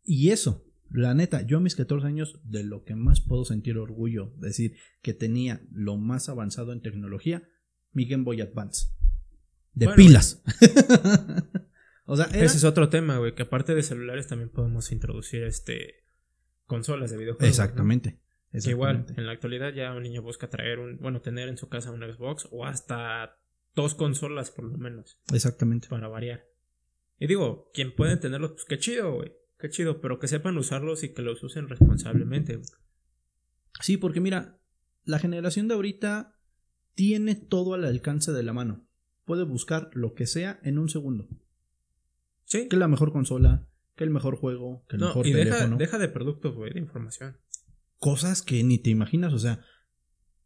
Y 0.04 0.30
eso, 0.30 0.66
la 0.90 1.14
neta, 1.14 1.42
yo 1.42 1.58
a 1.58 1.60
mis 1.60 1.74
14 1.76 2.06
años, 2.06 2.40
de 2.44 2.62
lo 2.62 2.84
que 2.84 2.94
más 2.94 3.20
puedo 3.20 3.44
sentir 3.44 3.78
orgullo, 3.78 4.32
decir 4.38 4.76
que 5.02 5.14
tenía 5.14 5.62
lo 5.72 5.96
más 5.96 6.28
avanzado 6.28 6.72
en 6.72 6.82
tecnología, 6.82 7.48
mi 7.92 8.06
Game 8.06 8.24
Boy 8.24 8.40
Advance. 8.40 8.88
De 9.72 9.86
Bueno, 9.86 9.96
pilas. 9.96 10.42
o 12.06 12.16
sea, 12.16 12.26
era- 12.26 12.44
Ese 12.44 12.58
es 12.58 12.64
otro 12.64 12.88
tema, 12.88 13.18
güey, 13.18 13.34
que 13.34 13.42
aparte 13.42 13.74
de 13.74 13.82
celulares 13.82 14.26
también 14.26 14.50
podemos 14.50 14.92
introducir 14.92 15.42
este 15.44 16.04
consolas 16.66 17.10
de 17.10 17.16
videojuegos. 17.18 17.56
¿no? 17.72 18.23
Que 18.62 18.70
igual, 18.70 19.06
en 19.16 19.26
la 19.26 19.32
actualidad 19.32 19.72
ya 19.72 19.92
un 19.94 20.02
niño 20.04 20.22
busca 20.22 20.48
traer 20.48 20.78
un, 20.78 20.98
bueno, 20.98 21.20
tener 21.20 21.48
en 21.48 21.56
su 21.56 21.68
casa 21.68 21.90
un 21.90 22.00
Xbox 22.02 22.46
o 22.52 22.64
hasta 22.66 23.36
dos 23.74 23.94
consolas 23.94 24.50
por 24.52 24.64
lo 24.64 24.78
menos, 24.78 25.18
Exactamente. 25.32 25.88
para 25.88 26.06
variar. 26.08 26.44
Y 27.18 27.26
digo, 27.26 27.70
quien 27.74 27.94
puede 27.94 28.16
tenerlos, 28.16 28.52
pues 28.52 28.64
qué 28.64 28.78
chido, 28.78 29.14
güey. 29.14 29.32
Qué 29.58 29.70
chido, 29.70 30.00
pero 30.00 30.18
que 30.18 30.28
sepan 30.28 30.56
usarlos 30.58 31.02
y 31.04 31.12
que 31.14 31.22
los 31.22 31.42
usen 31.42 31.68
responsablemente. 31.68 32.56
güey. 32.56 32.68
Sí, 33.80 33.96
porque 33.96 34.20
mira, 34.20 34.58
la 35.04 35.18
generación 35.18 35.66
de 35.68 35.74
ahorita 35.74 36.36
tiene 36.94 37.34
todo 37.34 37.74
al 37.74 37.84
alcance 37.84 38.30
de 38.32 38.42
la 38.42 38.52
mano. 38.52 38.86
Puede 39.24 39.44
buscar 39.44 39.90
lo 39.94 40.14
que 40.14 40.26
sea 40.26 40.60
en 40.62 40.78
un 40.78 40.88
segundo. 40.88 41.28
Sí. 42.44 42.68
Que 42.68 42.76
la 42.76 42.88
mejor 42.88 43.10
consola, 43.12 43.66
que 43.96 44.04
el 44.04 44.10
mejor 44.10 44.36
juego, 44.36 44.84
que 44.88 44.96
el 44.96 45.00
No, 45.00 45.06
mejor 45.08 45.26
y 45.26 45.32
deja, 45.32 45.50
teléfono. 45.56 45.76
deja 45.78 45.98
de 45.98 46.08
productos, 46.08 46.54
güey, 46.54 46.72
de 46.72 46.80
información. 46.80 47.38
Cosas 47.98 48.42
que 48.42 48.62
ni 48.64 48.78
te 48.78 48.90
imaginas. 48.90 49.32
O 49.32 49.38
sea, 49.38 49.60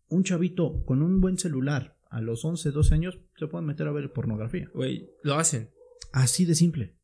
un 0.08 0.24
chavito 0.24 0.84
con 0.84 1.02
un 1.02 1.20
buen 1.20 1.38
celular 1.38 1.98
a 2.10 2.20
los 2.20 2.44
11, 2.44 2.70
12 2.70 2.94
años 2.94 3.20
se 3.36 3.46
puede 3.46 3.64
meter 3.64 3.86
a 3.86 3.92
ver 3.92 4.12
pornografía. 4.12 4.68
Güey, 4.74 5.10
lo 5.22 5.34
hacen. 5.34 5.70
Así 6.12 6.44
de 6.44 6.54
simple. 6.54 6.96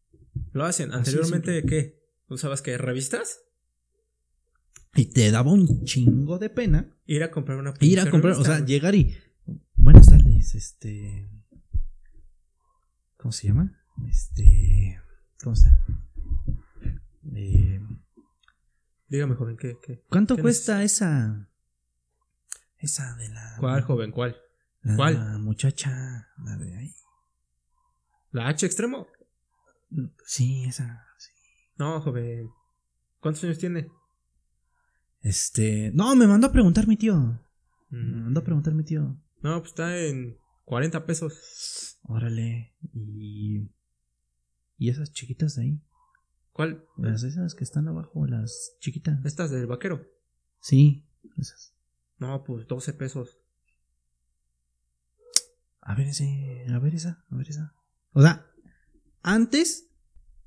Lo 0.53 0.65
hacen. 0.65 0.93
Anteriormente, 0.93 1.63
¿qué? 1.65 2.01
¿Usabas 2.29 2.63
qué? 2.63 2.79
¿Revistas? 2.79 3.41
Y 4.97 5.07
te 5.07 5.31
daba 5.31 5.53
un 5.53 5.85
chingo 5.85 6.39
de 6.39 6.51
pena 6.51 6.97
Ir 7.07 7.25
a 7.25 7.31
comprar 7.31 7.59
una 7.59 7.75
ir 7.81 7.99
a 7.99 8.11
comprar, 8.11 8.35
o 8.35 8.45
sea, 8.45 8.65
llegar 8.65 8.95
y. 8.95 9.17
Buenas 9.75 10.07
tardes, 10.07 10.55
este. 10.55 11.29
¿Cómo 13.17 13.33
se 13.33 13.49
llama? 13.49 13.77
Este. 14.09 15.01
¿Cómo 15.43 15.55
está? 15.55 15.85
Eh, 17.35 17.81
Dígame, 19.09 19.35
joven, 19.35 19.57
¿qué? 19.57 19.77
qué? 19.83 20.03
¿Cuánto 20.09 20.37
¿Qué 20.37 20.43
cuesta 20.43 20.83
esa? 20.83 21.49
Esa 22.79 23.15
de 23.17 23.29
la. 23.29 23.57
¿Cuál, 23.61 23.83
joven? 23.83 24.11
¿Cuál? 24.11 24.37
la 24.83 24.97
cuál? 24.97 25.39
muchacha. 25.41 26.29
La 26.45 26.57
de 26.57 26.77
ahí. 26.77 26.95
¿La 28.33 28.49
H 28.49 28.67
extremo? 28.67 29.07
Sí, 30.27 30.65
esa. 30.65 31.07
sí. 31.19 31.31
No, 31.77 32.01
joven. 32.01 32.51
¿Cuántos 33.21 33.45
años 33.45 33.59
tiene? 33.59 33.89
Este. 35.21 35.91
No, 35.95 36.15
me 36.17 36.27
mandó 36.27 36.49
a 36.49 36.53
preguntar 36.53 36.87
mi 36.87 36.97
tío. 36.97 37.41
Me 37.91 37.99
Mm. 38.01 38.23
mandó 38.25 38.41
a 38.41 38.45
preguntar 38.45 38.75
mi 38.75 38.85
tío. 38.85 39.17
No, 39.43 39.59
pues 39.61 39.71
está 39.73 39.97
en 39.99 40.39
40 40.65 41.07
pesos. 41.07 41.99
Órale. 42.03 42.75
Y. 42.93 43.71
Y 44.77 44.91
esas 44.91 45.13
chiquitas 45.13 45.55
de 45.57 45.63
ahí. 45.63 45.81
¿Cuál? 46.55 46.87
Las 46.97 47.25
esas 47.25 47.57
que 47.57 47.65
están 47.65 47.89
abajo, 47.89 48.27
las 48.29 48.77
chiquitas. 48.79 49.23
Estas 49.25 49.51
del 49.51 49.67
vaquero. 49.67 50.07
Sí, 50.61 51.05
esas. 51.37 51.75
No, 52.19 52.45
pues 52.45 52.69
12 52.69 52.95
pesos. 52.95 53.39
A 55.81 55.97
ver 55.97 56.07
ese, 56.07 56.65
a 56.71 56.79
ver 56.79 56.95
esa, 56.95 57.25
a 57.29 57.37
ver 57.37 57.49
esa. 57.51 57.75
O 58.13 58.23
sea, 58.23 58.47
antes, 59.23 59.91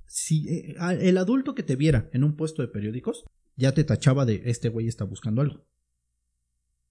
si 0.06 0.48
eh, 0.48 0.76
a- 0.80 0.94
el 0.94 1.18
adulto 1.18 1.54
que 1.54 1.64
te 1.64 1.76
viera 1.76 2.10
en 2.14 2.24
un 2.24 2.38
puesto 2.38 2.62
de 2.62 2.70
periódicos, 2.70 3.26
ya 3.58 3.74
te 3.74 3.84
tachaba 3.84 4.26
de 4.26 4.44
este 4.46 4.70
güey 4.70 4.88
está 4.88 5.04
buscando 5.04 5.42
algo. 5.42 5.68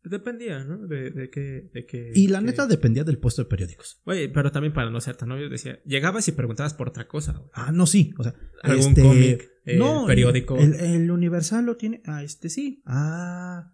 Dependía, 0.08 0.62
¿no? 0.62 0.86
De, 0.86 1.10
de 1.10 1.30
qué. 1.30 1.68
De 1.72 2.12
Y 2.14 2.28
la 2.28 2.40
neta 2.40 2.66
dependía 2.66 3.02
del 3.02 3.18
puesto 3.18 3.42
de 3.42 3.48
periódicos. 3.48 4.00
Oye, 4.04 4.28
pero 4.28 4.52
también 4.52 4.72
para 4.72 4.88
no 4.90 5.00
ser 5.00 5.16
tan 5.16 5.32
obvio, 5.32 5.48
decía, 5.48 5.80
llegabas 5.84 6.28
y 6.28 6.32
preguntabas 6.32 6.74
por 6.74 6.88
otra 6.90 7.08
cosa, 7.08 7.32
güey. 7.32 7.50
Ah, 7.54 7.72
no, 7.72 7.86
sí. 7.86 8.14
O 8.18 8.22
sea, 8.22 8.34
Algún 8.62 8.88
este, 8.90 9.02
cómic, 9.02 9.50
eh, 9.64 9.76
no, 9.76 10.06
periódico. 10.06 10.56
El, 10.58 10.74
el 10.74 11.10
Universal 11.10 11.66
lo 11.66 11.76
tiene. 11.76 12.02
Ah, 12.04 12.22
este 12.22 12.48
sí. 12.48 12.82
Ah. 12.86 13.72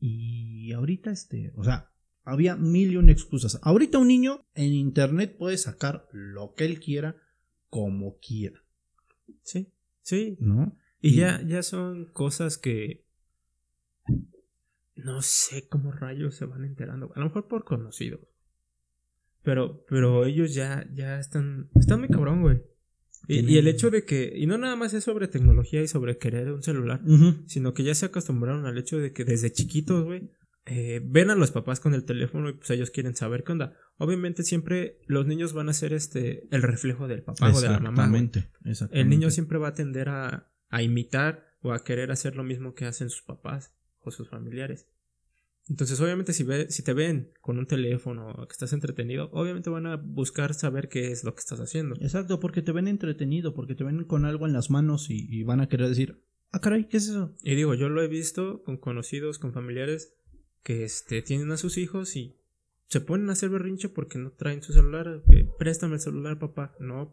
Y 0.00 0.72
ahorita 0.72 1.10
este. 1.10 1.52
O 1.56 1.64
sea, 1.64 1.90
había 2.24 2.56
mil 2.56 2.92
y 2.92 2.96
una 2.96 3.12
excusas. 3.12 3.58
Ahorita 3.62 3.98
un 3.98 4.08
niño 4.08 4.46
en 4.54 4.72
internet 4.72 5.36
puede 5.38 5.58
sacar 5.58 6.06
lo 6.12 6.54
que 6.54 6.64
él 6.64 6.80
quiera, 6.80 7.16
como 7.68 8.18
quiera. 8.20 8.58
Sí, 9.42 9.72
sí. 10.00 10.38
¿No? 10.40 10.76
Y 11.00 11.10
Y- 11.10 11.16
ya, 11.16 11.42
ya 11.46 11.62
son 11.62 12.06
cosas 12.12 12.56
que. 12.58 13.04
No 14.98 15.22
sé 15.22 15.68
cómo 15.68 15.92
rayos 15.92 16.34
se 16.34 16.44
van 16.44 16.64
enterando. 16.64 17.12
A 17.14 17.20
lo 17.20 17.26
mejor 17.26 17.46
por 17.46 17.64
conocidos. 17.64 18.20
Pero, 19.42 19.84
pero 19.88 20.26
ellos 20.26 20.54
ya, 20.54 20.86
ya 20.92 21.18
están. 21.18 21.70
Están 21.76 22.00
muy 22.00 22.08
cabrón, 22.08 22.42
güey. 22.42 22.62
Y, 23.28 23.58
el 23.58 23.68
hecho 23.68 23.90
de 23.90 24.04
que. 24.04 24.32
Y 24.34 24.46
no 24.46 24.58
nada 24.58 24.74
más 24.74 24.94
es 24.94 25.04
sobre 25.04 25.28
tecnología 25.28 25.82
y 25.82 25.88
sobre 25.88 26.18
querer 26.18 26.52
un 26.52 26.62
celular. 26.62 27.00
Sino 27.46 27.74
que 27.74 27.84
ya 27.84 27.94
se 27.94 28.06
acostumbraron 28.06 28.66
al 28.66 28.76
hecho 28.78 28.98
de 28.98 29.12
que 29.12 29.24
desde 29.24 29.52
chiquitos, 29.52 30.04
güey. 30.04 30.30
eh, 30.66 31.00
ven 31.02 31.30
a 31.30 31.34
los 31.34 31.50
papás 31.50 31.80
con 31.80 31.94
el 31.94 32.04
teléfono 32.04 32.50
y 32.50 32.54
pues 32.54 32.68
ellos 32.70 32.90
quieren 32.90 33.14
saber 33.14 33.44
qué 33.44 33.52
onda. 33.52 33.74
Obviamente 33.96 34.42
siempre 34.42 34.98
los 35.06 35.26
niños 35.26 35.52
van 35.52 35.68
a 35.68 35.72
ser 35.72 35.92
este 35.92 36.46
el 36.54 36.62
reflejo 36.62 37.06
del 37.08 37.22
papá 37.22 37.52
o 37.52 37.60
de 37.60 37.68
la 37.68 37.80
mamá. 37.80 38.04
Exactamente, 38.04 38.50
exactamente. 38.64 39.00
El 39.00 39.08
niño 39.08 39.30
siempre 39.30 39.58
va 39.58 39.68
a 39.68 39.74
tender 39.74 40.08
a, 40.08 40.50
a 40.68 40.82
imitar 40.82 41.46
o 41.62 41.72
a 41.72 41.84
querer 41.84 42.10
hacer 42.10 42.36
lo 42.36 42.44
mismo 42.44 42.74
que 42.74 42.84
hacen 42.84 43.08
sus 43.08 43.22
papás 43.22 43.77
o 44.02 44.10
sus 44.10 44.28
familiares. 44.28 44.86
Entonces, 45.68 46.00
obviamente, 46.00 46.32
si, 46.32 46.44
ve, 46.44 46.70
si 46.70 46.82
te 46.82 46.94
ven 46.94 47.30
con 47.42 47.58
un 47.58 47.66
teléfono 47.66 48.30
o 48.30 48.48
que 48.48 48.52
estás 48.52 48.72
entretenido, 48.72 49.28
obviamente 49.32 49.68
van 49.68 49.86
a 49.86 49.96
buscar 49.96 50.54
saber 50.54 50.88
qué 50.88 51.12
es 51.12 51.24
lo 51.24 51.34
que 51.34 51.40
estás 51.40 51.60
haciendo. 51.60 51.94
Exacto, 52.00 52.40
porque 52.40 52.62
te 52.62 52.72
ven 52.72 52.88
entretenido, 52.88 53.54
porque 53.54 53.74
te 53.74 53.84
ven 53.84 54.04
con 54.04 54.24
algo 54.24 54.46
en 54.46 54.54
las 54.54 54.70
manos 54.70 55.10
y, 55.10 55.26
y 55.28 55.42
van 55.42 55.60
a 55.60 55.68
querer 55.68 55.88
decir, 55.88 56.22
ah, 56.52 56.60
caray, 56.60 56.86
¿qué 56.88 56.96
es 56.96 57.08
eso? 57.08 57.34
Y 57.42 57.54
digo, 57.54 57.74
yo 57.74 57.90
lo 57.90 58.02
he 58.02 58.08
visto 58.08 58.62
con 58.62 58.78
conocidos, 58.78 59.38
con 59.38 59.52
familiares 59.52 60.14
que 60.62 60.84
este, 60.84 61.22
tienen 61.22 61.50
a 61.50 61.56
sus 61.56 61.78
hijos 61.78 62.16
y 62.16 62.36
se 62.88 63.00
ponen 63.00 63.28
a 63.28 63.32
hacer 63.32 63.50
berrinche 63.50 63.88
porque 63.88 64.18
no 64.18 64.32
traen 64.32 64.62
su 64.62 64.72
celular. 64.72 65.22
que, 65.30 65.46
Préstame 65.58 65.94
el 65.94 66.00
celular, 66.00 66.38
papá. 66.38 66.74
No. 66.80 67.12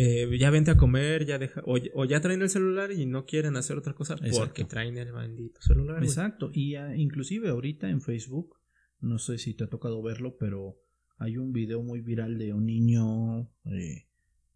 Eh, 0.00 0.38
ya 0.38 0.50
vente 0.50 0.70
a 0.70 0.76
comer, 0.76 1.26
ya 1.26 1.38
deja. 1.38 1.60
O, 1.64 1.76
o 1.94 2.04
ya 2.04 2.20
traen 2.20 2.40
el 2.40 2.48
celular 2.48 2.92
y 2.92 3.04
no 3.04 3.26
quieren 3.26 3.56
hacer 3.56 3.76
otra 3.76 3.94
cosa 3.94 4.14
Exacto. 4.14 4.38
porque 4.38 4.64
traen 4.64 4.96
el 4.96 5.10
bendito 5.10 5.60
celular. 5.60 6.04
Exacto, 6.04 6.50
y 6.52 6.76
ah, 6.76 6.94
inclusive 6.96 7.48
ahorita 7.48 7.90
en 7.90 8.00
Facebook, 8.00 8.60
no 9.00 9.18
sé 9.18 9.38
si 9.38 9.54
te 9.54 9.64
ha 9.64 9.68
tocado 9.68 10.00
verlo, 10.00 10.36
pero 10.38 10.76
hay 11.18 11.36
un 11.36 11.52
video 11.52 11.82
muy 11.82 12.00
viral 12.00 12.38
de 12.38 12.52
un 12.52 12.66
niño, 12.66 13.50
eh, 13.64 14.06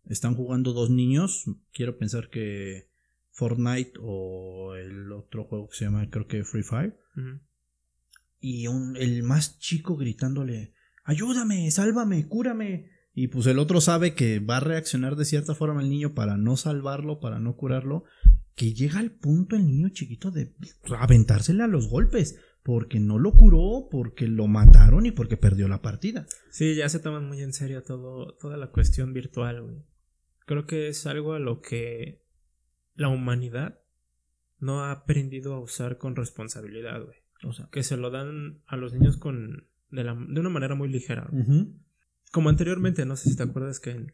están 0.04 0.36
jugando 0.36 0.72
dos 0.72 0.90
niños, 0.90 1.46
quiero 1.72 1.98
pensar 1.98 2.30
que 2.30 2.86
Fortnite 3.32 3.94
o 4.00 4.76
el 4.76 5.10
otro 5.10 5.42
juego 5.46 5.68
que 5.70 5.76
se 5.76 5.86
llama 5.86 6.08
creo 6.08 6.28
que 6.28 6.44
Free 6.44 6.62
Fire, 6.62 6.96
y 8.38 8.68
un, 8.68 8.96
el 8.96 9.24
más 9.24 9.58
chico 9.58 9.96
gritándole, 9.96 10.72
ayúdame, 11.02 11.68
sálvame, 11.72 12.28
cúrame. 12.28 12.92
Y 13.14 13.28
pues 13.28 13.46
el 13.46 13.58
otro 13.58 13.80
sabe 13.80 14.14
que 14.14 14.38
va 14.40 14.56
a 14.56 14.60
reaccionar 14.60 15.16
de 15.16 15.24
cierta 15.26 15.54
forma 15.54 15.82
el 15.82 15.90
niño 15.90 16.14
para 16.14 16.36
no 16.36 16.56
salvarlo, 16.56 17.20
para 17.20 17.38
no 17.38 17.56
curarlo, 17.56 18.04
que 18.54 18.72
llega 18.72 18.98
al 19.00 19.10
punto 19.10 19.56
el 19.56 19.66
niño 19.66 19.90
chiquito 19.90 20.30
de 20.30 20.54
aventársele 20.98 21.62
a 21.62 21.66
los 21.66 21.88
golpes, 21.88 22.38
porque 22.62 23.00
no 23.00 23.18
lo 23.18 23.32
curó, 23.32 23.88
porque 23.90 24.28
lo 24.28 24.46
mataron 24.46 25.04
y 25.04 25.10
porque 25.10 25.36
perdió 25.36 25.68
la 25.68 25.82
partida. 25.82 26.26
Sí, 26.50 26.74
ya 26.74 26.88
se 26.88 27.00
toman 27.00 27.26
muy 27.26 27.40
en 27.42 27.52
serio 27.52 27.82
todo, 27.82 28.34
toda 28.40 28.56
la 28.56 28.68
cuestión 28.70 29.12
virtual, 29.12 29.62
güey. 29.62 29.76
Creo 30.46 30.66
que 30.66 30.88
es 30.88 31.06
algo 31.06 31.34
a 31.34 31.38
lo 31.38 31.60
que 31.60 32.22
la 32.94 33.08
humanidad 33.08 33.78
no 34.58 34.84
ha 34.84 34.92
aprendido 34.92 35.54
a 35.54 35.60
usar 35.60 35.98
con 35.98 36.14
responsabilidad, 36.16 37.02
güey. 37.04 37.18
O 37.44 37.52
sea, 37.52 37.68
Que 37.72 37.82
se 37.82 37.96
lo 37.96 38.10
dan 38.10 38.62
a 38.66 38.76
los 38.76 38.92
niños 38.94 39.16
con 39.16 39.66
de, 39.90 40.04
la- 40.04 40.14
de 40.14 40.40
una 40.40 40.48
manera 40.50 40.74
muy 40.74 40.88
ligera. 40.88 41.28
güey. 41.30 41.44
Como 42.32 42.48
anteriormente, 42.48 43.04
no 43.06 43.14
sé 43.16 43.30
si 43.30 43.36
te 43.36 43.44
acuerdas 43.44 43.78
que 43.78 43.90
en 43.90 44.12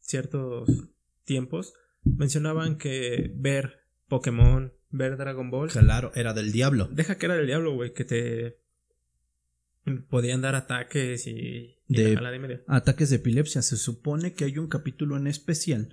ciertos 0.00 0.68
tiempos 1.24 1.72
mencionaban 2.02 2.76
que 2.78 3.30
ver 3.36 3.82
Pokémon, 4.08 4.72
ver 4.90 5.16
Dragon 5.16 5.50
Ball, 5.50 5.68
claro, 5.70 6.10
era 6.16 6.34
del 6.34 6.50
diablo. 6.50 6.88
deja 6.90 7.16
que 7.18 7.26
era 7.26 7.36
del 7.36 7.46
diablo, 7.46 7.74
güey, 7.74 7.92
que 7.92 8.04
te 8.04 8.58
podían 10.08 10.40
dar 10.40 10.54
ataques 10.54 11.26
y, 11.26 11.76
y 11.88 11.94
De- 11.96 12.14
la 12.20 12.34
y 12.34 12.38
media. 12.38 12.62
Ataques 12.66 13.10
de 13.10 13.16
epilepsia. 13.16 13.62
Se 13.62 13.76
supone 13.76 14.32
que 14.34 14.44
hay 14.44 14.58
un 14.58 14.68
capítulo 14.68 15.16
en 15.16 15.26
especial. 15.26 15.92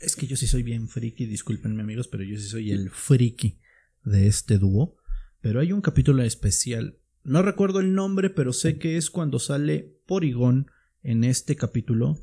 Es 0.00 0.16
que 0.16 0.26
yo 0.26 0.36
sí 0.36 0.46
soy 0.46 0.62
bien 0.62 0.88
friki, 0.88 1.26
discúlpenme 1.26 1.82
amigos, 1.82 2.08
pero 2.08 2.24
yo 2.24 2.36
sí 2.38 2.48
soy 2.48 2.70
el 2.72 2.90
friki 2.90 3.58
de 4.04 4.26
este 4.26 4.58
dúo. 4.58 4.96
Pero 5.40 5.60
hay 5.60 5.72
un 5.72 5.80
capítulo 5.82 6.22
especial. 6.22 6.98
No 7.22 7.42
recuerdo 7.42 7.80
el 7.80 7.94
nombre, 7.94 8.30
pero 8.30 8.52
sé 8.52 8.78
que 8.78 8.96
es 8.96 9.10
cuando 9.10 9.38
sale 9.38 9.98
Porygon 10.06 10.70
en 11.02 11.24
este 11.24 11.56
capítulo. 11.56 12.18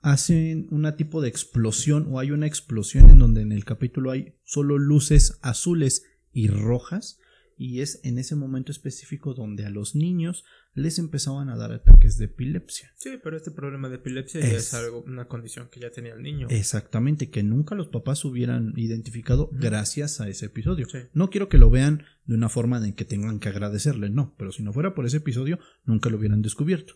Hacen 0.00 0.68
una 0.70 0.96
tipo 0.96 1.20
de 1.20 1.28
explosión 1.28 2.06
o 2.10 2.20
hay 2.20 2.30
una 2.30 2.46
explosión 2.46 3.10
en 3.10 3.18
donde 3.18 3.42
en 3.42 3.52
el 3.52 3.64
capítulo 3.64 4.10
hay 4.10 4.34
solo 4.44 4.78
luces 4.78 5.38
azules 5.42 6.04
y 6.32 6.48
rojas. 6.48 7.18
Y 7.58 7.80
es 7.80 8.00
en 8.04 8.18
ese 8.18 8.36
momento 8.36 8.70
específico 8.70 9.34
donde 9.34 9.64
a 9.64 9.70
los 9.70 9.94
niños 9.94 10.44
les 10.76 10.98
empezaban 11.00 11.48
a 11.48 11.56
dar 11.56 11.72
ataques 11.72 12.18
de 12.18 12.26
epilepsia. 12.26 12.92
Sí, 12.96 13.18
pero 13.24 13.36
este 13.36 13.50
problema 13.50 13.88
de 13.88 13.96
epilepsia 13.96 14.40
ya 14.42 14.46
Es- 14.58 14.74
algo, 14.74 15.02
una 15.06 15.26
condición 15.26 15.68
que 15.70 15.80
ya 15.80 15.90
tenía 15.90 16.12
el 16.14 16.22
niño. 16.22 16.46
Exactamente, 16.50 17.30
que 17.30 17.42
nunca 17.42 17.74
los 17.74 17.88
papás 17.88 18.24
hubieran 18.24 18.74
identificado 18.76 19.48
gracias 19.52 20.20
a 20.20 20.28
ese 20.28 20.46
episodio. 20.46 20.86
Sí. 20.88 20.98
No 21.14 21.30
quiero 21.30 21.48
que 21.48 21.56
lo 21.58 21.70
vean 21.70 22.04
de 22.26 22.34
una 22.34 22.48
forma 22.50 22.78
en 22.86 22.92
que 22.94 23.04
tengan 23.06 23.40
que 23.40 23.48
agradecerle, 23.48 24.10
no, 24.10 24.34
pero 24.36 24.52
si 24.52 24.62
no 24.62 24.72
fuera 24.72 24.94
por 24.94 25.06
ese 25.06 25.16
episodio, 25.16 25.58
nunca 25.84 26.10
lo 26.10 26.18
hubieran 26.18 26.42
descubierto. 26.42 26.94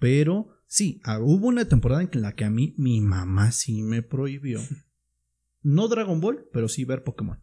Pero 0.00 0.48
sí, 0.66 1.00
ah, 1.04 1.20
hubo 1.20 1.46
una 1.46 1.64
temporada 1.66 2.02
en 2.02 2.20
la 2.20 2.34
que 2.34 2.44
a 2.44 2.50
mí 2.50 2.74
mi 2.76 3.00
mamá 3.00 3.52
sí 3.52 3.82
me 3.82 4.02
prohibió. 4.02 4.60
No 5.64 5.86
Dragon 5.86 6.20
Ball, 6.20 6.48
pero 6.52 6.68
sí 6.68 6.84
ver 6.84 7.04
Pokémon. 7.04 7.38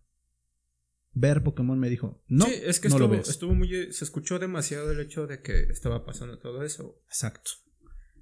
Ver 1.20 1.44
Pokémon 1.44 1.78
me 1.78 1.90
dijo, 1.90 2.24
no, 2.30 2.46
sí, 2.46 2.54
es 2.64 2.80
que 2.80 2.88
no 2.88 2.98
lo 2.98 3.06
estuvo, 3.06 3.18
ves. 3.18 3.30
estuvo 3.30 3.54
muy. 3.54 3.92
Se 3.92 4.06
escuchó 4.06 4.40
demasiado 4.40 4.90
el 4.92 5.02
hecho 5.02 5.28
de 5.28 5.42
que 5.42 5.64
estaba 5.64 6.06
pasando 6.06 6.40
todo 6.40 6.64
eso. 6.64 7.02
Exacto. 7.08 7.52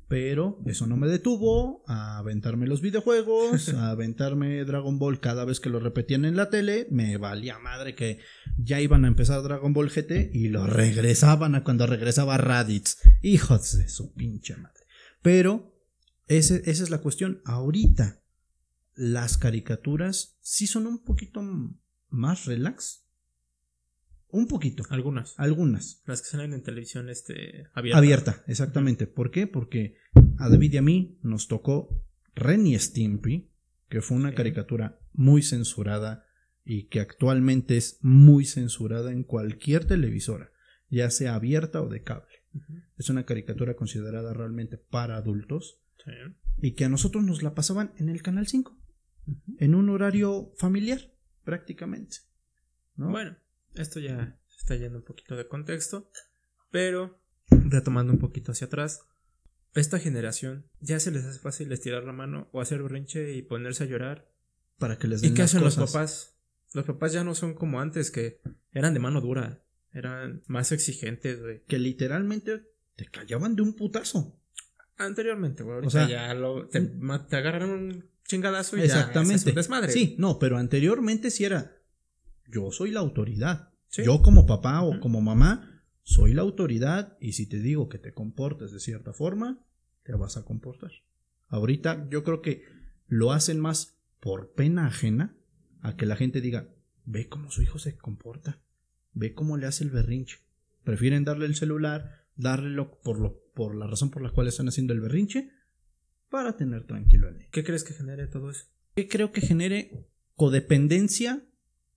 Pero 0.07 0.59
eso 0.65 0.87
no 0.87 0.97
me 0.97 1.07
detuvo 1.07 1.83
a 1.85 2.17
aventarme 2.17 2.65
los 2.65 2.81
videojuegos, 2.81 3.69
a 3.75 3.91
aventarme 3.91 4.65
Dragon 4.65 4.97
Ball 4.97 5.19
cada 5.19 5.45
vez 5.45 5.59
que 5.59 5.69
lo 5.69 5.79
repetían 5.79 6.25
en 6.25 6.35
la 6.35 6.49
tele. 6.49 6.87
Me 6.89 7.17
valía 7.17 7.59
madre 7.59 7.93
que 7.93 8.19
ya 8.57 8.81
iban 8.81 9.05
a 9.05 9.09
empezar 9.09 9.43
Dragon 9.43 9.73
Ball 9.73 9.91
GT 9.91 10.31
y 10.33 10.47
lo 10.47 10.65
regresaban 10.65 11.53
a 11.53 11.63
cuando 11.63 11.85
regresaba 11.85 12.37
Raditz. 12.37 12.97
Hijos 13.21 13.77
de 13.77 13.89
su 13.89 14.13
pinche 14.15 14.55
madre. 14.55 14.85
Pero 15.21 15.77
esa 16.25 16.55
es 16.55 16.89
la 16.89 16.97
cuestión. 16.97 17.41
Ahorita 17.45 18.23
las 18.95 19.37
caricaturas 19.37 20.39
sí 20.41 20.65
son 20.65 20.87
un 20.87 21.03
poquito 21.03 21.43
más 22.09 22.45
relax. 22.45 23.05
Un 24.29 24.47
poquito. 24.47 24.83
Algunas. 24.89 25.33
Algunas. 25.37 26.01
Las 26.05 26.21
que 26.21 26.27
salen 26.27 26.53
en 26.53 26.63
televisión 26.63 27.09
este, 27.09 27.67
abierta. 27.73 27.97
Abierta, 27.97 28.43
exactamente. 28.47 29.07
¿Por 29.07 29.31
qué? 29.31 29.47
Porque 29.47 29.97
a 30.37 30.49
David 30.49 30.73
y 30.73 30.77
a 30.77 30.81
mí 30.81 31.17
nos 31.23 31.47
tocó 31.47 32.03
Ren 32.35 32.67
y 32.67 32.77
Stimpy, 32.77 33.49
que 33.89 34.01
fue 34.01 34.17
una 34.17 34.35
caricatura 34.35 34.99
muy 35.13 35.41
censurada 35.41 36.25
y 36.63 36.87
que 36.87 36.99
actualmente 36.99 37.77
es 37.77 37.99
muy 38.01 38.45
censurada 38.45 39.11
en 39.11 39.23
cualquier 39.23 39.85
televisora, 39.85 40.51
ya 40.89 41.09
sea 41.09 41.35
abierta 41.35 41.81
o 41.81 41.87
de 41.87 42.03
cable. 42.03 42.27
Es 42.97 43.09
una 43.09 43.25
caricatura 43.25 43.75
considerada 43.75 44.33
realmente 44.33 44.77
para 44.77 45.15
adultos 45.15 45.81
y 46.61 46.73
que 46.73 46.85
a 46.85 46.89
nosotros 46.89 47.23
nos 47.23 47.43
la 47.43 47.55
pasaban 47.55 47.93
en 47.97 48.09
el 48.09 48.21
Canal 48.21 48.47
5, 48.47 48.77
en 49.59 49.75
un 49.75 49.89
horario 49.89 50.53
familiar 50.57 51.11
prácticamente. 51.47 52.17
Bueno, 52.95 53.37
esto 53.73 54.01
ya 54.01 54.37
está 54.59 54.75
yendo 54.75 54.97
un 54.97 55.05
poquito 55.05 55.37
de 55.37 55.47
contexto, 55.47 56.11
pero 56.71 57.21
retomando 57.49 58.11
un 58.11 58.19
poquito 58.19 58.51
hacia 58.51 58.67
atrás, 58.67 59.05
esta 59.73 59.97
generación 59.97 60.69
ya 60.81 60.99
se 60.99 61.09
les 61.09 61.23
hace 61.23 61.39
fácil 61.39 61.71
estirar 61.71 62.03
la 62.03 62.11
mano 62.11 62.49
o 62.51 62.59
hacer 62.59 62.83
berrinche 62.83 63.31
y 63.33 63.43
ponerse 63.43 63.85
a 63.85 63.87
llorar. 63.87 64.29
Para 64.77 64.97
que 64.97 65.07
les 65.07 65.21
den 65.21 65.31
¿Y 65.31 65.35
qué 65.35 65.43
hacen 65.43 65.63
los 65.63 65.77
papás? 65.77 66.37
Los 66.73 66.85
papás 66.85 67.13
ya 67.13 67.23
no 67.23 67.33
son 67.33 67.53
como 67.53 67.79
antes, 67.79 68.11
que 68.11 68.41
eran 68.73 68.93
de 68.93 68.99
mano 68.99 69.21
dura, 69.21 69.63
eran 69.93 70.43
más 70.47 70.73
exigentes, 70.73 71.39
güey. 71.39 71.63
Que 71.63 71.79
literalmente 71.79 72.69
te 72.97 73.05
callaban 73.05 73.55
de 73.55 73.61
un 73.61 73.73
putazo. 73.73 74.37
Anteriormente, 74.97 75.63
güey. 75.63 75.85
o 75.85 75.89
sea, 75.89 76.07
ya 76.07 76.33
lo, 76.33 76.67
te, 76.67 76.81
te 76.81 77.35
agarraron 77.35 77.69
un 77.69 78.05
chingadazo 78.25 78.77
y 78.77 78.81
exactamente. 78.81 79.51
ya 79.51 79.55
desmadre. 79.55 79.91
Sí, 79.91 80.15
no, 80.17 80.39
pero 80.39 80.57
anteriormente 80.57 81.31
sí 81.31 81.45
era. 81.45 81.77
Yo 82.47 82.71
soy 82.71 82.91
la 82.91 82.99
autoridad. 82.99 83.73
Yo 83.91 84.21
como 84.21 84.45
papá 84.45 84.81
o 84.81 84.99
como 84.99 85.21
mamá 85.21 85.83
soy 86.03 86.33
la 86.33 86.41
autoridad 86.41 87.17
y 87.19 87.33
si 87.33 87.47
te 87.47 87.59
digo 87.59 87.89
que 87.89 87.97
te 87.97 88.13
comportes 88.13 88.71
de 88.71 88.79
cierta 88.79 89.13
forma, 89.13 89.59
te 90.03 90.13
vas 90.13 90.37
a 90.37 90.45
comportar. 90.45 90.91
Ahorita 91.47 92.07
yo 92.09 92.23
creo 92.23 92.41
que 92.41 92.63
lo 93.07 93.31
hacen 93.31 93.59
más 93.59 93.97
por 94.19 94.53
pena 94.53 94.87
ajena 94.87 95.35
a 95.81 95.95
que 95.95 96.05
la 96.05 96.15
gente 96.15 96.41
diga, 96.41 96.69
ve 97.05 97.27
cómo 97.27 97.51
su 97.51 97.61
hijo 97.61 97.79
se 97.79 97.97
comporta, 97.97 98.61
ve 99.13 99.33
cómo 99.33 99.57
le 99.57 99.67
hace 99.67 99.83
el 99.83 99.89
berrinche. 99.89 100.39
Prefieren 100.83 101.23
darle 101.23 101.45
el 101.45 101.55
celular, 101.55 102.25
darle 102.35 102.87
por, 103.03 103.19
lo, 103.19 103.41
por 103.57 103.75
la 103.75 103.87
razón 103.87 104.11
por 104.11 104.21
la 104.21 104.29
cual 104.29 104.47
están 104.47 104.67
haciendo 104.67 104.93
el 104.93 105.01
berrinche, 105.01 105.49
para 106.29 106.55
tener 106.55 106.85
tranquilo 106.85 107.27
al 107.27 107.39
niño. 107.39 107.49
¿Qué 107.51 107.63
crees 107.63 107.83
que 107.83 107.95
genere 107.95 108.27
todo 108.27 108.51
eso? 108.51 108.65
¿Qué 108.95 109.07
creo 109.07 109.31
que 109.31 109.41
genere 109.41 110.07
codependencia 110.35 111.43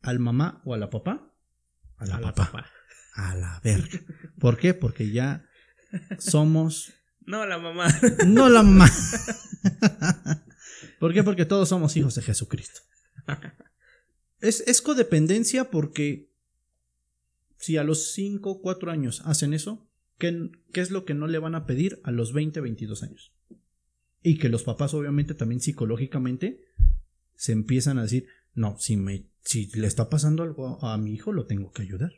al 0.00 0.20
mamá 0.20 0.62
o 0.64 0.72
a 0.72 0.78
la 0.78 0.88
papá? 0.88 1.34
A 1.98 2.06
la, 2.06 2.32
papá. 2.32 2.64
A 3.14 3.34
la 3.34 3.60
verga. 3.62 4.00
¿Por 4.38 4.56
qué? 4.56 4.72
Porque 4.72 5.10
ya 5.10 5.46
somos. 6.18 6.94
No, 7.26 7.46
la 7.46 7.58
mamá. 7.58 7.86
No 8.26 8.48
la 8.48 8.62
mamá. 8.62 8.88
¿Por 10.98 11.12
qué? 11.12 11.22
Porque 11.22 11.44
todos 11.44 11.68
somos 11.68 11.96
hijos 11.96 12.16
de 12.16 12.22
Jesucristo. 12.22 12.80
Es, 14.40 14.82
codependencia 14.82 15.70
porque 15.70 16.32
si 17.58 17.76
a 17.76 17.84
los 17.84 18.14
5, 18.14 18.62
4 18.62 18.90
años 18.90 19.22
hacen 19.26 19.52
eso, 19.52 19.89
¿qué, 20.20 20.50
¿qué, 20.72 20.80
es 20.80 20.92
lo 20.92 21.04
que 21.04 21.14
no 21.14 21.26
le 21.26 21.38
van 21.40 21.56
a 21.56 21.66
pedir 21.66 22.00
a 22.04 22.12
los 22.12 22.32
20, 22.32 22.60
22 22.60 23.02
años? 23.02 23.32
Y 24.22 24.38
que 24.38 24.48
los 24.48 24.62
papás 24.62 24.94
obviamente 24.94 25.34
también 25.34 25.60
psicológicamente 25.60 26.60
se 27.34 27.50
empiezan 27.50 27.98
a 27.98 28.02
decir, 28.02 28.28
no, 28.54 28.78
si, 28.78 28.96
me, 28.96 29.26
si 29.42 29.66
le 29.72 29.88
está 29.88 30.08
pasando 30.08 30.44
algo 30.44 30.84
a 30.84 30.96
mi 30.98 31.14
hijo, 31.14 31.32
lo 31.32 31.46
tengo 31.46 31.72
que 31.72 31.82
ayudar. 31.82 32.12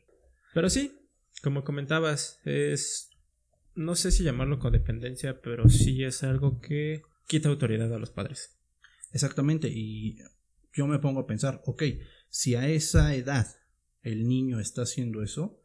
Pero 0.52 0.68
sí, 0.68 0.98
como 1.42 1.64
comentabas, 1.64 2.40
es, 2.44 3.10
no 3.74 3.94
sé 3.94 4.10
si 4.10 4.24
llamarlo 4.24 4.58
codependencia, 4.58 5.40
pero 5.40 5.68
sí 5.68 6.04
es 6.04 6.22
algo 6.24 6.60
que 6.60 7.02
quita 7.26 7.48
autoridad 7.48 7.94
a 7.94 7.98
los 7.98 8.10
padres. 8.10 8.58
Exactamente, 9.12 9.68
y 9.68 10.18
yo 10.74 10.86
me 10.86 10.98
pongo 10.98 11.20
a 11.20 11.26
pensar, 11.26 11.62
ok, 11.64 11.84
si 12.28 12.54
a 12.54 12.68
esa 12.68 13.14
edad 13.14 13.46
el 14.02 14.26
niño 14.26 14.58
está 14.58 14.82
haciendo 14.82 15.22
eso, 15.22 15.61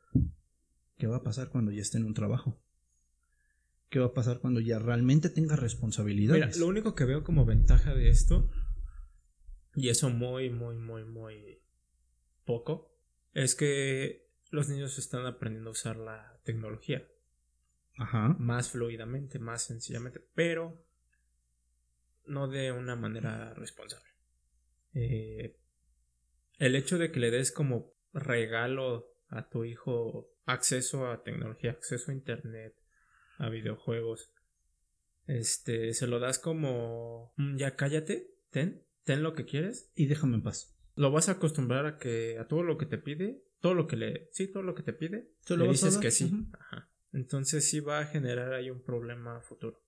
¿qué 0.97 1.07
va 1.07 1.17
a 1.17 1.23
pasar 1.23 1.49
cuando 1.49 1.71
ya 1.71 1.81
esté 1.81 1.97
en 1.97 2.05
un 2.05 2.13
trabajo? 2.13 2.59
¿Qué 3.89 3.99
va 3.99 4.07
a 4.07 4.13
pasar 4.13 4.39
cuando 4.39 4.59
ya 4.59 4.79
realmente 4.79 5.29
tenga 5.29 5.55
responsabilidades? 5.55 6.45
Mira, 6.45 6.59
lo 6.59 6.67
único 6.67 6.93
que 6.93 7.05
veo 7.05 7.23
como 7.23 7.45
ventaja 7.45 7.93
de 7.93 8.09
esto, 8.09 8.49
y 9.75 9.89
eso 9.89 10.09
muy, 10.09 10.49
muy, 10.49 10.75
muy, 10.75 11.05
muy 11.05 11.61
poco, 12.43 12.91
es 13.33 13.55
que 13.55 14.27
los 14.49 14.67
niños 14.69 14.97
están 14.97 15.25
aprendiendo 15.25 15.69
a 15.69 15.73
usar 15.73 15.97
la 15.97 16.39
tecnología. 16.43 17.07
Ajá. 17.97 18.35
Más 18.39 18.71
fluidamente, 18.71 19.39
más 19.39 19.63
sencillamente, 19.63 20.21
pero 20.35 20.85
no 22.25 22.47
de 22.47 22.71
una 22.71 22.95
manera 22.95 23.53
responsable. 23.53 24.09
Eh, 24.93 25.57
el 26.59 26.75
hecho 26.75 26.97
de 26.97 27.11
que 27.11 27.19
le 27.19 27.31
des 27.31 27.51
como 27.51 27.93
regalo 28.13 29.16
a 29.29 29.49
tu 29.49 29.65
hijo 29.65 30.29
acceso 30.45 31.07
a 31.07 31.23
tecnología, 31.23 31.71
acceso 31.71 32.11
a 32.11 32.13
internet, 32.13 32.73
a 33.37 33.49
videojuegos, 33.49 34.31
este, 35.27 35.93
se 35.93 36.07
lo 36.07 36.19
das 36.19 36.39
como, 36.39 37.33
mm, 37.35 37.57
ya 37.57 37.75
cállate, 37.75 38.33
ten, 38.49 38.83
ten 39.03 39.23
lo 39.23 39.33
que 39.33 39.45
quieres 39.45 39.91
y 39.95 40.07
déjame 40.07 40.35
en 40.35 40.43
paz. 40.43 40.75
Lo 40.95 41.11
vas 41.11 41.29
a 41.29 41.33
acostumbrar 41.33 41.85
a 41.85 41.97
que 41.97 42.39
a 42.39 42.47
todo 42.47 42.63
lo 42.63 42.77
que 42.77 42.85
te 42.85 42.97
pide, 42.97 43.43
todo 43.59 43.73
lo 43.73 43.87
que 43.87 43.97
le, 43.97 44.29
sí, 44.31 44.47
todo 44.47 44.63
lo 44.63 44.73
que 44.73 44.83
te 44.83 44.93
pide, 44.93 45.31
le 45.49 45.67
dices 45.67 45.97
que 45.97 46.11
sí. 46.11 46.47
Entonces 47.11 47.69
sí 47.69 47.79
va 47.79 47.99
a 47.99 48.05
generar 48.05 48.53
ahí 48.53 48.69
un 48.69 48.81
problema 48.81 49.41
futuro. 49.41 49.83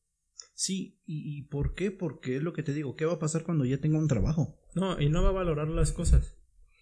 Sí, 0.53 1.01
¿y, 1.05 1.43
por 1.43 1.73
qué? 1.73 1.91
Porque 1.91 2.35
es 2.35 2.43
lo 2.43 2.53
que 2.53 2.63
te 2.63 2.73
digo, 2.73 2.95
¿qué 2.95 3.05
va 3.05 3.13
a 3.13 3.19
pasar 3.19 3.43
cuando 3.43 3.65
ya 3.65 3.79
tenga 3.79 3.97
un 3.97 4.07
trabajo? 4.07 4.59
No, 4.75 4.99
y 4.99 5.09
no 5.09 5.23
va 5.23 5.29
a 5.29 5.33
valorar 5.33 5.69
las 5.69 5.91
cosas. 5.91 6.37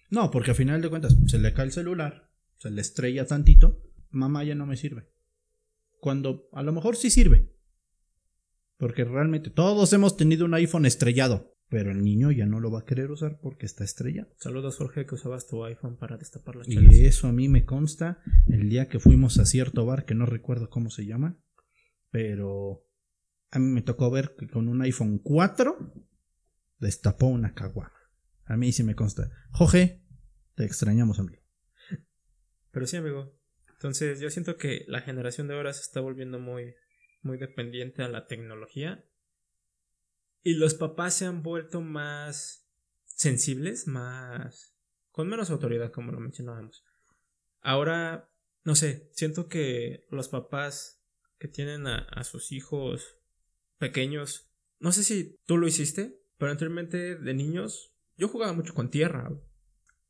No, 0.09 0.31
porque 0.31 0.51
a 0.51 0.55
final 0.55 0.81
de 0.81 0.89
cuentas 0.89 1.15
se 1.27 1.37
le 1.37 1.53
cae 1.53 1.65
el 1.65 1.71
celular, 1.71 2.26
se 2.57 2.71
le 2.71 2.81
estrella 2.81 3.25
tantito, 3.25 3.81
mamá 4.09 4.43
ya 4.43 4.55
no 4.55 4.65
me 4.65 4.77
sirve. 4.77 5.09
Cuando 5.99 6.49
a 6.53 6.63
lo 6.63 6.73
mejor 6.73 6.95
sí 6.95 7.09
sirve. 7.09 7.51
Porque 8.77 9.03
realmente 9.03 9.49
todos 9.49 9.91
hemos 9.93 10.17
tenido 10.17 10.45
un 10.45 10.53
iPhone 10.53 10.85
estrellado, 10.85 11.55
pero 11.69 11.91
el 11.91 12.03
niño 12.03 12.31
ya 12.31 12.45
no 12.45 12.59
lo 12.59 12.71
va 12.71 12.81
a 12.81 12.85
querer 12.85 13.09
usar 13.09 13.39
porque 13.41 13.65
está 13.65 13.83
estrellado. 13.83 14.29
Saludos 14.37 14.77
Jorge 14.77 15.05
que 15.05 15.15
usabas 15.15 15.47
tu 15.47 15.63
iPhone 15.65 15.97
para 15.97 16.17
destapar 16.17 16.55
las 16.55 16.67
chelas. 16.67 16.93
Y 16.93 17.05
eso 17.05 17.27
a 17.27 17.31
mí 17.31 17.49
me 17.49 17.65
consta 17.65 18.21
el 18.45 18.69
día 18.69 18.87
que 18.87 18.99
fuimos 18.99 19.39
a 19.39 19.45
cierto 19.45 19.85
bar 19.85 20.05
que 20.05 20.13
no 20.13 20.27
recuerdo 20.27 20.69
cómo 20.69 20.91
se 20.91 21.05
llama, 21.07 21.39
pero 22.11 22.85
a 23.49 23.59
mí 23.59 23.65
me 23.65 23.81
tocó 23.81 24.11
ver 24.11 24.35
que 24.37 24.47
con 24.47 24.67
un 24.67 24.81
iPhone 24.83 25.19
4 25.19 25.93
destapó 26.79 27.27
una 27.27 27.53
caguama. 27.55 27.91
A 28.45 28.57
mí 28.57 28.71
sí 28.71 28.83
me 28.83 28.95
consta. 28.95 29.31
Jorge, 29.51 30.03
te 30.55 30.65
extrañamos, 30.65 31.19
amigo. 31.19 31.41
Pero 32.77 32.85
sí, 32.85 32.95
amigo. 32.95 33.35
Entonces, 33.71 34.19
yo 34.19 34.29
siento 34.29 34.55
que 34.57 34.85
la 34.87 35.01
generación 35.01 35.47
de 35.47 35.55
ahora 35.55 35.73
se 35.73 35.81
está 35.81 35.99
volviendo 35.99 36.37
muy, 36.37 36.75
muy 37.23 37.39
dependiente 37.39 38.03
a 38.03 38.07
la 38.07 38.27
tecnología. 38.27 39.03
Y 40.43 40.53
los 40.53 40.75
papás 40.75 41.15
se 41.15 41.25
han 41.25 41.41
vuelto 41.41 41.81
más 41.81 42.69
sensibles, 43.05 43.87
más. 43.87 44.75
con 45.09 45.27
menos 45.27 45.49
autoridad, 45.49 45.91
como 45.91 46.11
lo 46.11 46.19
mencionábamos. 46.19 46.85
Ahora, 47.61 48.29
no 48.63 48.75
sé, 48.75 49.09
siento 49.11 49.47
que 49.47 50.05
los 50.11 50.29
papás 50.29 51.03
que 51.39 51.47
tienen 51.47 51.87
a 51.87 52.23
sus 52.25 52.51
hijos 52.51 53.17
pequeños. 53.79 54.51
No 54.77 54.91
sé 54.91 55.03
si 55.03 55.39
tú 55.47 55.57
lo 55.57 55.67
hiciste, 55.67 56.21
pero 56.37 56.51
anteriormente 56.51 57.15
de 57.15 57.33
niños 57.33 57.95
yo 58.17 58.27
jugaba 58.27 58.53
mucho 58.53 58.75
con 58.75 58.91
tierra. 58.91 59.31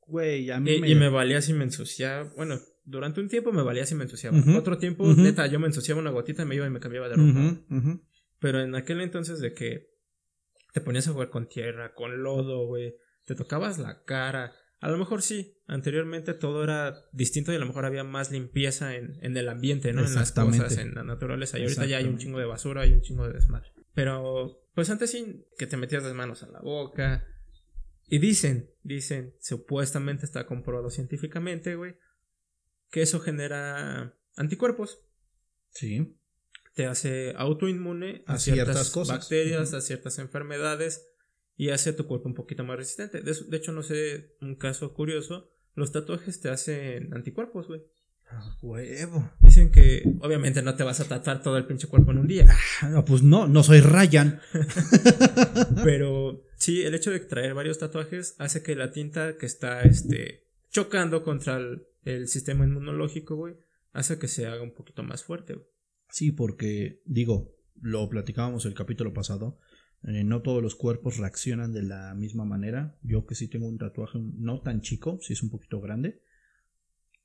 Güey, 0.08 0.50
a 0.52 0.60
mí 0.60 0.76
y, 0.76 0.82
me... 0.82 0.90
y 0.90 0.96
me 0.96 1.10
valía 1.10 1.42
si 1.42 1.54
me 1.54 1.66
ensuciaba. 1.66 2.32
Bueno, 2.36 2.60
durante 2.86 3.20
un 3.20 3.28
tiempo 3.28 3.52
me 3.52 3.62
valía 3.62 3.86
si 3.86 3.94
me 3.94 4.06
ensuciaba. 4.06 4.38
Otro 4.58 4.78
tiempo, 4.78 5.06
neta, 5.14 5.46
yo 5.48 5.60
me 5.60 5.68
ensuciaba 5.68 6.02
una 6.02 6.12
gotita 6.12 6.44
y 6.44 6.46
me 6.46 6.56
iba 6.56 6.66
y 6.66 6.70
me 6.70 6.80
cambiaba 6.80 7.10
de 7.10 7.16
ropa. 7.16 8.02
Pero 8.40 8.62
en 8.62 8.76
aquel 8.76 9.02
entonces 9.02 9.40
de 9.40 9.54
que 9.54 9.90
te 10.74 10.82
ponías 10.82 11.08
a 11.08 11.12
jugar 11.12 11.30
con 11.30 11.48
tierra, 11.48 11.94
con 11.94 12.24
lodo, 12.24 12.66
güey, 12.68 12.96
te 13.26 13.36
tocabas 13.36 13.78
la 13.78 14.04
cara. 14.04 14.54
A 14.80 14.90
lo 14.90 14.98
mejor 14.98 15.24
sí, 15.24 15.58
anteriormente 15.66 16.36
todo 16.36 16.64
era 16.64 16.96
distinto 17.12 17.52
y 17.52 17.56
a 17.56 17.60
lo 17.60 17.66
mejor 17.66 17.86
había 17.86 18.04
más 18.04 18.32
limpieza 18.32 18.96
en, 18.96 19.18
en 19.22 19.36
el 19.36 19.50
ambiente, 19.50 19.92
¿no? 19.92 20.06
En 20.06 20.14
las 20.14 20.32
cosas, 20.32 20.78
en 20.78 20.94
la 20.94 21.04
naturaleza. 21.04 21.58
Y 21.58 21.64
ahorita 21.64 21.86
ya 21.88 21.98
hay 21.98 22.06
un 22.06 22.20
chingo 22.20 22.40
de 22.40 22.46
basura, 22.46 22.84
hay 22.84 22.94
un 22.94 23.02
chingo 23.02 23.28
de 23.28 23.34
desmadre. 23.34 23.72
Pero, 23.96 24.62
pues 24.76 24.90
antes 24.92 25.10
sí, 25.10 25.48
que 25.58 25.66
te 25.66 25.78
metías 25.78 26.04
las 26.04 26.14
manos 26.14 26.44
a 26.44 26.48
la 26.48 26.60
boca. 26.62 27.26
Y 28.08 28.20
dicen, 28.20 28.70
dicen, 28.84 29.36
supuestamente 29.40 30.26
está 30.26 30.46
comprobado 30.46 30.90
científicamente, 30.90 31.76
güey, 31.76 31.98
que 32.90 33.02
eso 33.02 33.20
genera 33.20 34.18
anticuerpos. 34.36 35.02
Sí. 35.72 36.16
Te 36.74 36.86
hace 36.86 37.34
autoinmune 37.36 38.24
a, 38.28 38.34
A 38.36 38.38
ciertas, 38.40 38.66
ciertas 38.66 38.90
cosas. 38.92 39.18
bacterias, 39.20 39.70
Ujú. 39.70 39.78
a 39.78 39.82
ciertas 39.82 40.20
enfermedades 40.20 41.08
y 41.58 41.70
hace 41.72 41.90
a 41.90 41.96
tu 41.96 42.06
cuerpo 42.08 42.30
un 42.30 42.36
poquito 42.36 42.64
más 42.64 42.78
resistente. 42.78 43.22
De 43.22 43.58
hecho, 43.58 43.72
no 43.72 43.84
sé, 43.84 44.36
un 44.42 44.56
caso 44.56 44.94
curioso, 44.94 45.52
los 45.76 45.92
tatuajes 45.92 46.40
te 46.40 46.50
hacen 46.50 47.14
anticuerpos, 47.14 47.68
güey. 47.68 47.82
Ah, 48.30 48.58
huevo. 48.62 49.32
Dicen 49.40 49.72
que 49.72 50.04
obviamente 50.22 50.62
no 50.62 50.76
te 50.76 50.84
vas 50.84 51.00
a 51.00 51.06
tatuar 51.08 51.42
todo 51.42 51.58
el 51.58 51.66
pinche 51.66 51.88
cuerpo 51.88 52.12
en 52.12 52.20
un 52.20 52.28
día. 52.28 52.46
Ah, 52.82 52.90
no, 52.90 53.06
pues 53.06 53.24
no, 53.24 53.48
no 53.48 53.64
soy 53.64 53.80
Ryan. 53.80 54.40
Pero 55.84 56.44
sí, 56.58 56.82
el 56.84 56.94
hecho 56.96 57.12
de 57.12 57.20
traer 57.22 57.54
varios 57.54 57.80
tatuajes 57.80 58.36
hace 58.38 58.62
que 58.64 58.76
la 58.76 58.92
tinta 58.92 59.38
que 59.38 59.46
está 59.46 59.82
este, 59.84 60.44
chocando 60.72 61.24
contra 61.24 61.58
el, 61.58 61.88
el 62.04 62.28
sistema 62.28 62.66
inmunológico, 62.66 63.36
güey, 63.36 63.56
hace 63.94 64.20
que 64.20 64.28
se 64.28 64.46
haga 64.46 64.62
un 64.62 64.74
poquito 64.74 65.04
más 65.04 65.24
fuerte, 65.24 65.54
güey. 65.54 65.66
Sí, 66.10 66.32
porque, 66.32 67.02
digo, 67.06 67.56
lo 67.82 68.08
platicábamos 68.10 68.66
el 68.66 68.74
capítulo 68.74 69.14
pasado. 69.14 69.60
eh, 70.04 70.24
no 70.24 70.42
todos 70.42 70.62
los 70.62 70.76
cuerpos 70.76 71.18
reaccionan 71.18 71.74
de 71.74 71.84
la 71.84 72.14
misma 72.14 72.46
manera. 72.46 72.98
Yo 73.04 73.26
que 73.26 73.36
sí 73.36 73.48
tengo 73.48 73.68
un 73.68 73.78
tatuaje 73.78 74.20
no 74.20 74.62
tan 74.62 74.82
chico, 74.82 75.18
sí 75.22 75.34
es 75.34 75.44
un 75.44 75.50
poquito 75.50 75.82
grande. 75.82 76.22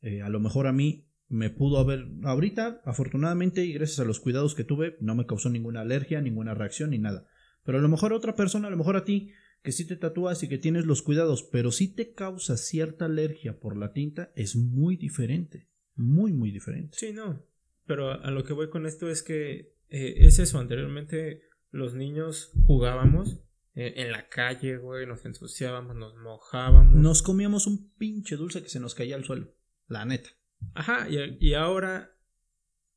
Eh, 0.02 0.22
a 0.22 0.28
lo 0.28 0.40
mejor 0.40 0.66
a 0.66 0.72
mí 0.72 1.08
me 1.28 1.48
pudo 1.50 1.78
haber. 1.78 2.06
Ahorita, 2.24 2.82
afortunadamente, 2.84 3.64
y 3.64 3.72
gracias 3.72 4.00
a 4.00 4.04
los 4.04 4.20
cuidados 4.20 4.54
que 4.54 4.64
tuve, 4.64 4.96
no 5.00 5.14
me 5.14 5.26
causó 5.26 5.48
ninguna 5.48 5.80
alergia, 5.80 6.20
ninguna 6.20 6.54
reacción 6.54 6.90
ni 6.90 6.98
nada. 6.98 7.26
Pero 7.64 7.78
a 7.78 7.80
lo 7.80 7.88
mejor 7.88 8.12
a 8.12 8.16
otra 8.16 8.34
persona, 8.34 8.68
a 8.68 8.70
lo 8.70 8.76
mejor 8.76 8.96
a 8.96 9.04
ti, 9.04 9.32
que 9.62 9.72
sí 9.72 9.86
te 9.86 9.96
tatúas 9.96 10.42
y 10.42 10.48
que 10.48 10.58
tienes 10.58 10.84
los 10.84 11.02
cuidados, 11.02 11.42
pero 11.44 11.70
sí 11.70 11.88
te 11.88 12.12
causa 12.12 12.56
cierta 12.56 13.06
alergia 13.06 13.60
por 13.60 13.76
la 13.76 13.92
tinta, 13.92 14.32
es 14.34 14.56
muy 14.56 14.96
diferente. 14.96 15.68
Muy, 15.94 16.32
muy 16.32 16.50
diferente. 16.50 16.96
Sí, 16.98 17.12
no. 17.12 17.44
Pero 17.86 18.10
a 18.10 18.30
lo 18.30 18.44
que 18.44 18.52
voy 18.52 18.70
con 18.70 18.86
esto 18.86 19.08
es 19.08 19.22
que 19.22 19.74
eh, 19.88 20.14
es 20.26 20.38
eso. 20.38 20.58
Anteriormente 20.58 21.42
los 21.70 21.94
niños 21.94 22.52
jugábamos 22.66 23.40
eh, 23.74 23.94
en 23.96 24.12
la 24.12 24.28
calle, 24.28 24.76
güey, 24.76 25.06
nos 25.06 25.24
ensuciábamos, 25.24 25.96
nos 25.96 26.16
mojábamos. 26.16 26.94
Nos 26.94 27.22
comíamos 27.22 27.66
un 27.66 27.92
pinche 27.94 28.36
dulce 28.36 28.62
que 28.62 28.68
se 28.68 28.80
nos 28.80 28.94
caía 28.94 29.16
al 29.16 29.24
suelo. 29.24 29.54
La 29.92 30.04
neta. 30.06 30.30
Ajá, 30.74 31.08
y, 31.10 31.36
y 31.40 31.54
ahora 31.54 32.16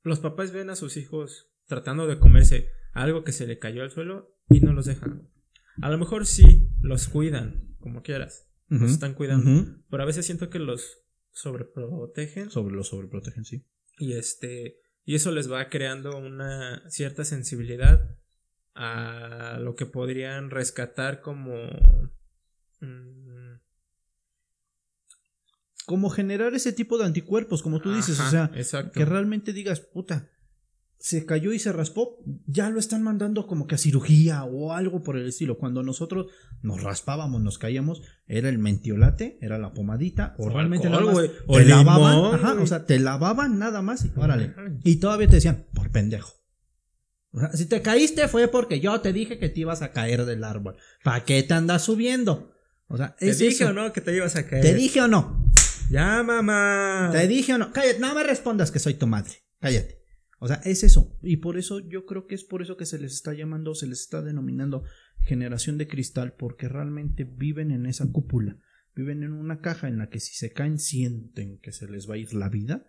los 0.04 0.20
papás 0.20 0.52
ven 0.52 0.70
a 0.70 0.76
sus 0.76 0.96
hijos 0.98 1.52
tratando 1.66 2.08
de 2.08 2.20
comerse 2.20 2.70
algo 2.94 3.24
que 3.24 3.34
se 3.34 3.48
le 3.48 3.60
cayó 3.60 3.84
al 3.84 3.92
suelo 3.92 4.38
y 4.50 4.62
no 4.62 4.72
los 4.72 4.86
dejan. 4.86 5.30
A 5.82 5.90
lo 5.90 5.98
mejor 5.98 6.26
sí, 6.26 6.70
los 6.80 7.10
cuidan, 7.10 7.76
como 7.80 8.02
quieras. 8.02 8.50
Los 8.70 8.92
están 8.92 9.14
cuidando. 9.14 9.84
Pero 9.90 10.04
a 10.04 10.06
veces 10.06 10.26
siento 10.26 10.50
que 10.50 10.58
los 10.60 11.04
sobreprotegen 11.32 12.50
Sobre 12.50 12.76
los 12.76 12.88
sobreprotegen, 12.88 13.44
sí. 13.44 13.66
y 14.00 14.14
este 14.14 14.80
y 15.04 15.16
eso 15.16 15.32
les 15.32 15.52
va 15.52 15.70
creando 15.70 16.18
una 16.18 16.90
cierta 16.90 17.26
sensibilidad 17.26 18.18
a 18.74 19.60
lo 19.60 19.76
que 19.76 19.86
podrían 19.86 20.50
rescatar 20.50 21.22
como 21.22 21.56
mm, 22.80 23.56
Como 25.86 26.10
generar 26.10 26.54
ese 26.56 26.74
tipo 26.74 26.98
de 26.98 27.06
anticuerpos, 27.06 27.62
como 27.62 27.80
tú 27.80 27.94
dices. 27.94 28.20
ajá, 28.20 28.28
o 28.28 28.32
sea, 28.32 28.52
exacto. 28.56 28.92
que 28.94 29.06
realmente 29.06 29.54
digas, 29.54 29.80
puta, 29.80 30.30
se 30.98 31.26
cayó 31.26 31.54
y 31.54 31.60
se 31.60 31.72
raspó. 31.72 32.18
Ya 32.48 32.70
lo 32.70 32.80
están 32.80 33.04
mandando 33.04 33.46
como 33.46 33.68
que 33.68 33.76
a 33.76 33.78
cirugía 33.78 34.44
o 34.44 34.74
algo 34.74 35.04
por 35.04 35.18
el 35.18 35.28
estilo. 35.28 35.60
Cuando 35.60 35.84
nosotros 35.84 36.28
nos 36.64 36.82
raspábamos, 36.82 37.44
nos 37.44 37.60
caíamos, 37.60 38.02
era 38.26 38.50
el 38.50 38.58
mentiolate, 38.58 39.38
era 39.42 39.60
la 39.60 39.74
pomadita, 39.74 40.34
o, 40.40 40.48
O 40.48 40.50
realmente 40.50 40.88
alcohol, 40.88 41.06
nada 41.06 41.14
más 41.14 41.44
o 41.46 41.54
te 41.54 41.66
limón, 41.66 41.86
lavaban. 41.86 42.36
Ajá, 42.36 42.54
o 42.62 42.66
sea, 42.68 42.86
te 42.86 43.00
lavaban 43.00 43.60
nada 43.60 43.84
más 43.84 44.06
y 44.06 44.12
órale. 44.16 44.56
Y 44.84 44.96
todavía 44.96 45.28
te 45.28 45.36
decían, 45.36 45.68
por 45.74 45.92
pendejo. 45.92 46.34
O 47.32 47.40
sea, 47.40 47.52
si 47.52 47.66
te 47.66 47.82
caíste 47.82 48.28
fue 48.28 48.48
porque 48.48 48.80
yo 48.80 49.00
te 49.02 49.12
dije 49.12 49.38
que 49.38 49.50
te 49.50 49.60
ibas 49.60 49.82
a 49.82 49.92
caer 49.92 50.26
del 50.26 50.44
árbol. 50.44 50.78
¿Para 51.04 51.24
qué 51.26 51.44
te 51.44 51.54
andas 51.54 51.84
subiendo? 51.84 52.54
O 52.88 52.98
sea, 52.98 53.16
¿Te 53.16 53.30
es 53.30 53.40
dije 53.40 53.64
eso. 53.66 53.70
o 53.70 53.74
no 53.74 53.92
que 53.92 54.02
te 54.02 54.16
ibas 54.16 54.36
a 54.38 54.48
caer? 54.48 54.64
¿Te 54.64 54.74
dije 54.74 55.02
o 55.02 55.08
no? 55.08 55.45
Ya, 55.90 56.24
mamá. 56.24 57.10
¿Te 57.12 57.28
dije 57.28 57.54
o 57.54 57.58
no? 57.58 57.72
Cállate, 57.72 58.00
no 58.00 58.14
me 58.16 58.24
respondas 58.24 58.72
que 58.72 58.80
soy 58.80 58.96
tu 58.96 59.08
madre. 59.08 59.34
Cállate. 59.60 60.02
O 60.40 60.48
sea, 60.48 60.58
es 60.66 60.84
eso. 60.84 61.18
Y 61.22 61.38
por 61.38 61.58
eso 61.58 61.80
yo 61.80 62.06
creo 62.06 62.28
que 62.28 62.36
es 62.36 62.44
por 62.44 62.62
eso 62.62 62.78
que 62.78 62.86
se 62.86 63.00
les 63.00 63.14
está 63.14 63.34
llamando, 63.34 63.74
se 63.74 63.88
les 63.88 64.02
está 64.02 64.22
denominando 64.22 64.84
generación 65.22 65.78
de 65.78 65.88
cristal, 65.88 66.34
porque 66.34 66.68
realmente 66.68 67.24
viven 67.24 67.72
en 67.72 67.86
esa 67.86 68.12
cúpula. 68.12 68.60
Viven 68.96 69.24
en 69.24 69.34
una 69.34 69.60
caja 69.60 69.88
en 69.88 69.98
la 69.98 70.10
que 70.10 70.20
si 70.20 70.36
se 70.36 70.52
caen 70.52 70.80
sienten 70.80 71.60
que 71.60 71.72
se 71.72 71.88
les 71.88 72.10
va 72.10 72.16
a 72.16 72.18
ir 72.18 72.34
la 72.34 72.50
vida. 72.50 72.86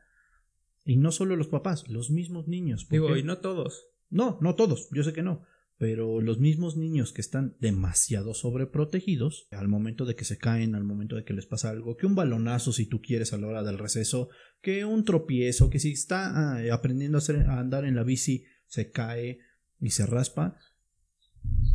Y 0.84 0.96
no 0.96 1.12
solo 1.12 1.34
los 1.36 1.48
papás, 1.48 1.88
los 1.88 2.10
mismos 2.10 2.46
niños. 2.46 2.84
¿Por 2.84 2.92
Digo, 2.92 3.16
y 3.16 3.22
no 3.22 3.38
todos. 3.38 3.86
No, 4.08 4.38
no 4.40 4.54
todos, 4.54 4.88
yo 4.92 5.02
sé 5.02 5.12
que 5.12 5.22
no. 5.22 5.44
Pero 5.78 6.22
los 6.22 6.38
mismos 6.38 6.76
niños 6.76 7.12
que 7.12 7.20
están 7.20 7.54
demasiado 7.60 8.32
sobreprotegidos, 8.32 9.46
al 9.50 9.68
momento 9.68 10.06
de 10.06 10.14
que 10.14 10.24
se 10.24 10.38
caen, 10.38 10.74
al 10.74 10.84
momento 10.84 11.16
de 11.16 11.24
que 11.24 11.34
les 11.34 11.44
pasa 11.46 11.68
algo, 11.68 11.96
que 11.96 12.06
un 12.06 12.14
balonazo 12.14 12.72
si 12.72 12.86
tú 12.86 13.02
quieres 13.02 13.32
a 13.34 13.38
la 13.38 13.46
hora 13.48 13.62
del 13.62 13.78
receso, 13.78 14.30
que 14.62 14.84
un 14.86 15.04
tropiezo, 15.04 15.68
que 15.68 15.78
si 15.78 15.92
está 15.92 16.56
ah, 16.56 16.62
aprendiendo 16.72 17.18
a, 17.18 17.20
hacer- 17.20 17.46
a 17.46 17.58
andar 17.60 17.84
en 17.84 17.94
la 17.94 18.04
bici, 18.04 18.44
se 18.66 18.90
cae 18.90 19.38
y 19.78 19.90
se 19.90 20.06
raspa, 20.06 20.56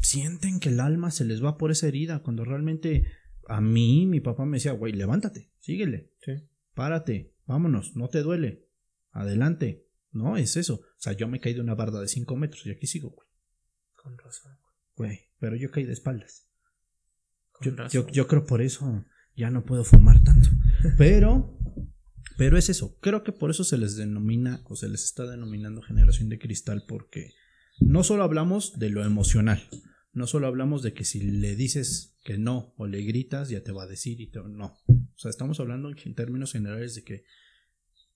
sienten 0.02 0.60
que 0.60 0.70
el 0.70 0.80
alma 0.80 1.12
se 1.12 1.26
les 1.26 1.44
va 1.44 1.58
por 1.58 1.72
esa 1.72 1.88
herida, 1.88 2.24
cuando 2.24 2.44
realmente 2.44 3.06
a 3.48 3.62
mí 3.62 4.06
mi 4.08 4.20
papá 4.20 4.46
me 4.46 4.58
decía, 4.58 4.72
güey, 4.74 4.94
levántate, 4.94 5.52
síguele, 5.60 6.12
Sí. 6.26 6.32
párate, 6.74 7.34
vámonos, 7.46 7.96
no 7.96 8.08
te 8.10 8.22
duele, 8.22 8.66
adelante. 9.12 9.86
No, 10.14 10.36
es 10.36 10.58
eso. 10.58 10.76
O 10.76 10.84
sea, 11.02 11.14
yo 11.14 11.28
me 11.30 11.40
caí 11.40 11.54
de 11.54 11.62
una 11.62 11.74
barda 11.76 12.02
de 12.02 12.08
5 12.10 12.36
metros 12.36 12.66
y 12.66 12.72
aquí 12.72 12.86
sigo, 12.86 13.12
güey. 13.12 13.28
Con 14.02 14.18
razón. 14.18 14.58
Güey, 14.96 15.20
pero 15.40 15.56
yo 15.56 15.72
caí 15.72 15.86
de 15.86 15.94
espaldas. 15.94 16.48
Con 17.52 17.66
Yo, 17.70 17.76
razón. 17.76 18.08
yo, 18.08 18.12
yo 18.12 18.28
creo 18.28 18.46
por 18.46 18.62
eso 18.62 19.06
ya 19.36 19.50
no 19.50 19.66
puedo 19.66 19.84
fumar 19.84 20.24
tanto. 20.24 20.50
Pero, 20.98 21.58
pero 22.38 22.58
es 22.58 22.70
eso. 22.70 22.98
Creo 23.02 23.24
que 23.24 23.32
por 23.32 23.52
eso 23.52 23.64
se 23.64 23.78
les 23.78 23.96
denomina 23.96 24.64
o 24.66 24.76
se 24.76 24.90
les 24.90 25.04
está 25.04 25.28
denominando 25.28 25.84
generación 25.84 26.28
de 26.30 26.40
cristal 26.40 26.86
porque 26.88 27.34
no 27.80 28.04
solo 28.04 28.24
hablamos 28.24 28.80
de 28.80 28.90
lo 28.90 29.04
emocional. 29.06 29.62
No 30.12 30.26
solo 30.26 30.48
hablamos 30.48 30.82
de 30.82 30.94
que 30.94 31.06
si 31.06 31.22
le 31.22 31.56
dices 31.56 32.18
que 32.24 32.40
no 32.40 32.74
o 32.78 32.88
le 32.88 33.04
gritas 33.04 33.50
ya 33.50 33.64
te 33.64 33.72
va 33.72 33.84
a 33.84 33.88
decir 33.88 34.20
y 34.22 34.32
te, 34.32 34.40
no. 34.40 34.78
O 34.88 35.18
sea, 35.18 35.30
estamos 35.30 35.60
hablando 35.60 35.90
en 35.90 36.16
términos 36.16 36.54
generales 36.54 36.96
de 36.96 37.04
que 37.04 37.26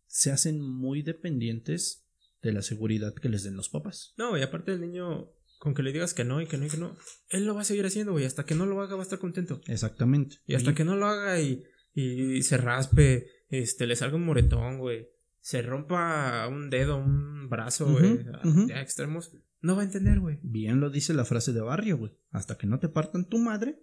se 0.08 0.32
hacen 0.32 0.60
muy 0.60 1.04
dependientes 1.04 2.08
de 2.41 2.52
la 2.52 2.63
seguridad 2.63 3.13
que 3.13 3.30
les 3.30 3.43
den 3.43 3.56
los 3.56 3.69
papás. 3.69 4.13
No, 4.17 4.38
y 4.38 4.41
aparte 4.41 4.74
el 4.74 4.82
niño, 4.82 5.32
con 5.59 5.73
que 5.73 5.83
le 5.83 5.91
digas 5.91 6.13
que 6.13 6.23
no 6.25 6.41
y 6.41 6.47
que 6.47 6.57
no 6.57 6.65
y 6.65 6.69
que 6.69 6.77
no, 6.77 6.95
él 7.29 7.45
lo 7.45 7.55
va 7.55 7.61
a 7.61 7.65
seguir 7.65 7.85
haciendo, 7.85 8.11
güey. 8.11 8.25
Hasta 8.25 8.45
que 8.45 8.55
no 8.55 8.65
lo 8.65 8.81
haga 8.81 8.95
va 8.95 9.01
a 9.01 9.03
estar 9.03 9.19
contento. 9.19 9.61
Exactamente. 9.67 10.37
Y 10.45 10.55
hasta 10.55 10.73
que 10.75 10.83
no 10.85 10.95
lo 10.95 11.05
haga 11.07 11.39
y, 11.41 11.63
y 11.93 12.41
se 12.43 12.57
raspe, 12.57 13.27
este, 13.49 13.87
le 13.87 13.95
salga 13.95 14.15
un 14.17 14.25
moretón, 14.25 14.77
güey. 14.79 15.07
Se 15.41 15.61
rompa 15.61 16.47
un 16.47 16.69
dedo, 16.69 16.97
un 16.97 17.49
brazo, 17.49 17.91
güey. 17.91 18.19
a- 18.33 18.47
ujú. 18.47 18.67
a 18.73 18.81
extremos. 18.81 19.31
No 19.61 19.75
va 19.75 19.81
a 19.81 19.85
entender, 19.85 20.19
güey. 20.19 20.39
Bien 20.43 20.79
lo 20.79 20.89
dice 20.89 21.13
la 21.13 21.25
frase 21.25 21.53
de 21.53 21.61
barrio, 21.61 21.97
güey. 21.97 22.11
Hasta 22.31 22.57
que 22.57 22.67
no 22.67 22.79
te 22.79 22.89
partan 22.89 23.27
tu 23.29 23.37
madre, 23.39 23.79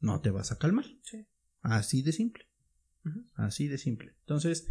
no 0.00 0.20
te 0.20 0.30
vas 0.30 0.52
a 0.52 0.58
calmar. 0.58 0.84
Sí. 1.02 1.26
Así 1.62 2.02
de 2.02 2.12
simple. 2.12 2.46
Así 3.34 3.68
de 3.68 3.78
simple. 3.78 4.14
Entonces, 4.20 4.66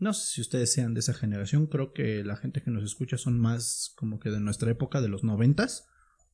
no 0.00 0.14
sé 0.14 0.34
si 0.34 0.40
ustedes 0.40 0.72
sean 0.72 0.94
de 0.94 1.00
esa 1.00 1.14
generación. 1.14 1.66
Creo 1.66 1.92
que 1.92 2.24
la 2.24 2.36
gente 2.36 2.62
que 2.62 2.70
nos 2.70 2.84
escucha 2.84 3.18
son 3.18 3.38
más 3.38 3.92
como 3.96 4.18
que 4.18 4.30
de 4.30 4.40
nuestra 4.40 4.70
época, 4.70 5.00
de 5.00 5.08
los 5.08 5.24
noventas, 5.24 5.86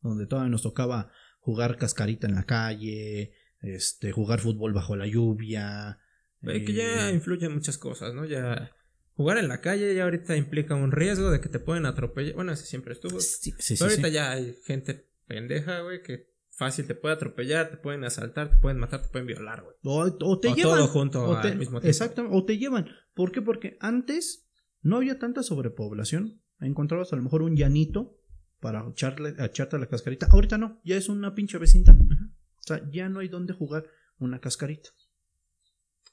donde 0.03 0.27
todavía 0.27 0.51
nos 0.51 0.63
tocaba 0.63 1.11
jugar 1.41 1.77
cascarita 1.77 2.27
en 2.27 2.37
la 2.37 2.45
calle, 2.45 3.33
este, 3.61 4.13
jugar 4.13 4.41
fútbol 4.41 4.73
bajo 4.73 4.97
la 4.97 5.07
lluvia. 5.07 5.99
Eh, 6.43 6.65
que 6.65 6.73
ya 6.73 7.11
eh, 7.11 7.15
influyen 7.15 7.53
muchas 7.53 7.77
cosas, 7.77 8.15
¿no? 8.15 8.25
Ya 8.25 8.73
jugar 9.15 9.39
en 9.39 9.49
la 9.49 9.61
calle 9.61 9.95
ya 9.95 10.05
ahorita 10.05 10.37
implica 10.37 10.75
un 10.75 10.93
riesgo 10.93 11.31
de 11.31 11.41
que 11.41 11.49
te 11.49 11.59
pueden 11.59 11.87
atropellar. 11.87 12.35
Bueno, 12.35 12.53
ese 12.53 12.67
siempre 12.67 12.93
estuvo. 12.93 13.19
sí, 13.21 13.53
sí, 13.53 13.55
sí, 13.59 13.75
Pero 13.79 13.91
ahorita 13.91 14.09
ya 14.09 14.31
hay 14.31 14.57
gente 14.65 15.09
pendeja, 15.27 15.81
güey, 15.81 16.03
que 16.03 16.36
fácil 16.57 16.87
te 16.87 16.95
puede 16.95 17.15
atropellar, 17.15 17.71
te 17.71 17.77
pueden 17.77 18.03
asaltar, 18.05 18.51
te 18.51 18.57
pueden 18.57 18.79
matar, 18.79 19.03
te 19.03 19.09
pueden 19.09 19.27
violar, 19.27 19.63
güey. 19.63 19.77
O, 19.85 20.01
o 20.21 20.41
te 20.41 20.49
O 20.49 20.55
llevan. 20.55 20.79
todo 20.79 20.89
junto 20.89 21.23
o 21.25 21.37
al 21.37 21.57
mismo 21.57 21.81
tiempo. 21.81 21.87
Exacto, 21.87 22.27
o 22.31 22.45
te 22.45 22.59
llevan. 22.59 22.89
¿Por 23.15 23.31
qué? 23.33 23.43
Porque 23.43 23.77
antes 23.81 24.49
no 24.83 24.97
había 24.97 25.19
tanta 25.19 25.43
sobrepoblación. 25.43 26.43
Encontrabas 26.61 27.13
a 27.13 27.17
lo 27.17 27.23
mejor 27.23 27.43
un 27.43 27.57
llanito 27.57 28.19
para 28.61 28.89
echarle, 28.89 29.35
echarte 29.39 29.79
la 29.79 29.87
cascarita. 29.87 30.27
Ahorita 30.31 30.59
no, 30.59 30.81
ya 30.85 30.97
es 30.97 31.09
una 31.09 31.35
pinche 31.35 31.59
vecindad. 31.59 31.95
O 31.95 32.63
sea, 32.63 32.83
ya 32.91 33.09
no 33.09 33.21
hay 33.21 33.29
donde 33.29 33.53
jugar 33.53 33.87
una 34.19 34.41
cascarita. 34.41 34.89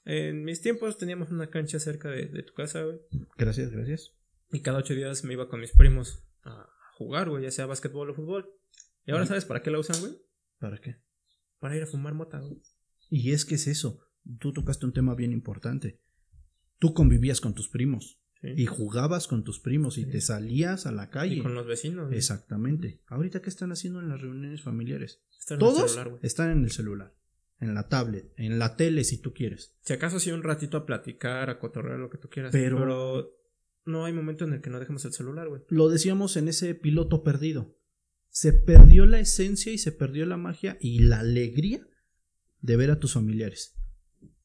En 0.04 0.44
mis 0.44 0.60
tiempos 0.60 0.98
teníamos 0.98 1.30
una 1.30 1.48
cancha 1.48 1.78
cerca 1.78 2.10
de, 2.10 2.26
de 2.26 2.42
tu 2.42 2.52
casa, 2.52 2.82
güey. 2.82 3.00
Gracias, 3.38 3.70
gracias. 3.70 4.12
Y 4.52 4.60
cada 4.60 4.78
ocho 4.78 4.94
días 4.94 5.24
me 5.24 5.32
iba 5.32 5.48
con 5.48 5.60
mis 5.60 5.72
primos 5.72 6.22
a 6.42 6.68
jugar, 6.98 7.30
güey, 7.30 7.42
ya 7.44 7.50
sea 7.50 7.66
básquetbol 7.66 8.10
o 8.10 8.14
fútbol. 8.14 8.52
¿Y 9.06 9.12
ahora 9.12 9.26
sabes 9.26 9.46
para 9.46 9.62
qué 9.62 9.70
la 9.70 9.78
usan, 9.78 9.98
güey? 10.00 10.12
¿Para 10.64 10.80
qué? 10.80 10.96
Para 11.58 11.76
ir 11.76 11.82
a 11.82 11.86
fumar 11.86 12.14
mota, 12.14 12.40
güey. 12.40 12.62
Y 13.10 13.32
es 13.32 13.44
que 13.44 13.56
es 13.56 13.66
eso. 13.66 14.00
Tú 14.40 14.54
tocaste 14.54 14.86
un 14.86 14.94
tema 14.94 15.14
bien 15.14 15.30
importante. 15.32 16.00
Tú 16.78 16.94
convivías 16.94 17.42
con 17.42 17.52
tus 17.52 17.68
primos. 17.68 18.18
Sí. 18.40 18.48
Y 18.56 18.64
jugabas 18.64 19.26
con 19.28 19.44
tus 19.44 19.60
primos 19.60 19.98
y 19.98 20.04
Sí. 20.04 20.10
te 20.10 20.20
salías 20.22 20.86
a 20.86 20.92
la 20.92 21.10
calle. 21.10 21.34
Y 21.36 21.42
con 21.42 21.54
los 21.54 21.66
vecinos. 21.66 22.06
güey. 22.06 22.16
Exactamente. 22.16 23.02
Ahorita, 23.08 23.42
¿qué 23.42 23.50
están 23.50 23.72
haciendo 23.72 24.00
en 24.00 24.08
las 24.08 24.22
reuniones 24.22 24.62
familiares? 24.62 25.22
Estar 25.38 25.58
en 25.58 25.62
el 25.66 25.68
Todos 25.70 25.90
celular, 25.90 26.08
güey. 26.12 26.20
están 26.22 26.50
en 26.50 26.64
el 26.64 26.70
celular, 26.70 27.14
en 27.60 27.74
la 27.74 27.88
tablet, 27.90 28.32
en 28.38 28.58
la 28.58 28.74
tele 28.76 29.04
si 29.04 29.18
tú 29.20 29.34
quieres. 29.34 29.76
Si 29.82 29.92
acaso 29.92 30.18
sí 30.20 30.30
un 30.30 30.42
ratito 30.44 30.78
a 30.78 30.86
platicar, 30.86 31.50
a 31.50 31.58
cotorrear, 31.58 31.98
lo 31.98 32.08
que 32.08 32.16
tú 32.16 32.30
quieras. 32.30 32.52
Pero- 32.52 32.78
Pero, 32.78 33.30
no 33.84 34.06
hay 34.06 34.14
momento 34.14 34.46
en 34.46 34.54
el 34.54 34.62
que 34.62 34.70
no 34.70 34.80
dejemos 34.80 35.04
el 35.04 35.12
celular, 35.12 35.46
güey. 35.50 35.60
Lo 35.68 35.90
decíamos 35.90 36.38
en 36.38 36.48
ese 36.48 36.74
piloto 36.74 37.22
perdido. 37.22 37.76
Se 38.34 38.52
perdió 38.52 39.06
la 39.06 39.20
esencia 39.20 39.70
y 39.70 39.78
se 39.78 39.92
perdió 39.92 40.26
la 40.26 40.36
magia 40.36 40.76
y 40.80 40.98
la 40.98 41.20
alegría 41.20 41.86
de 42.60 42.76
ver 42.76 42.90
a 42.90 42.98
tus 42.98 43.12
familiares. 43.12 43.76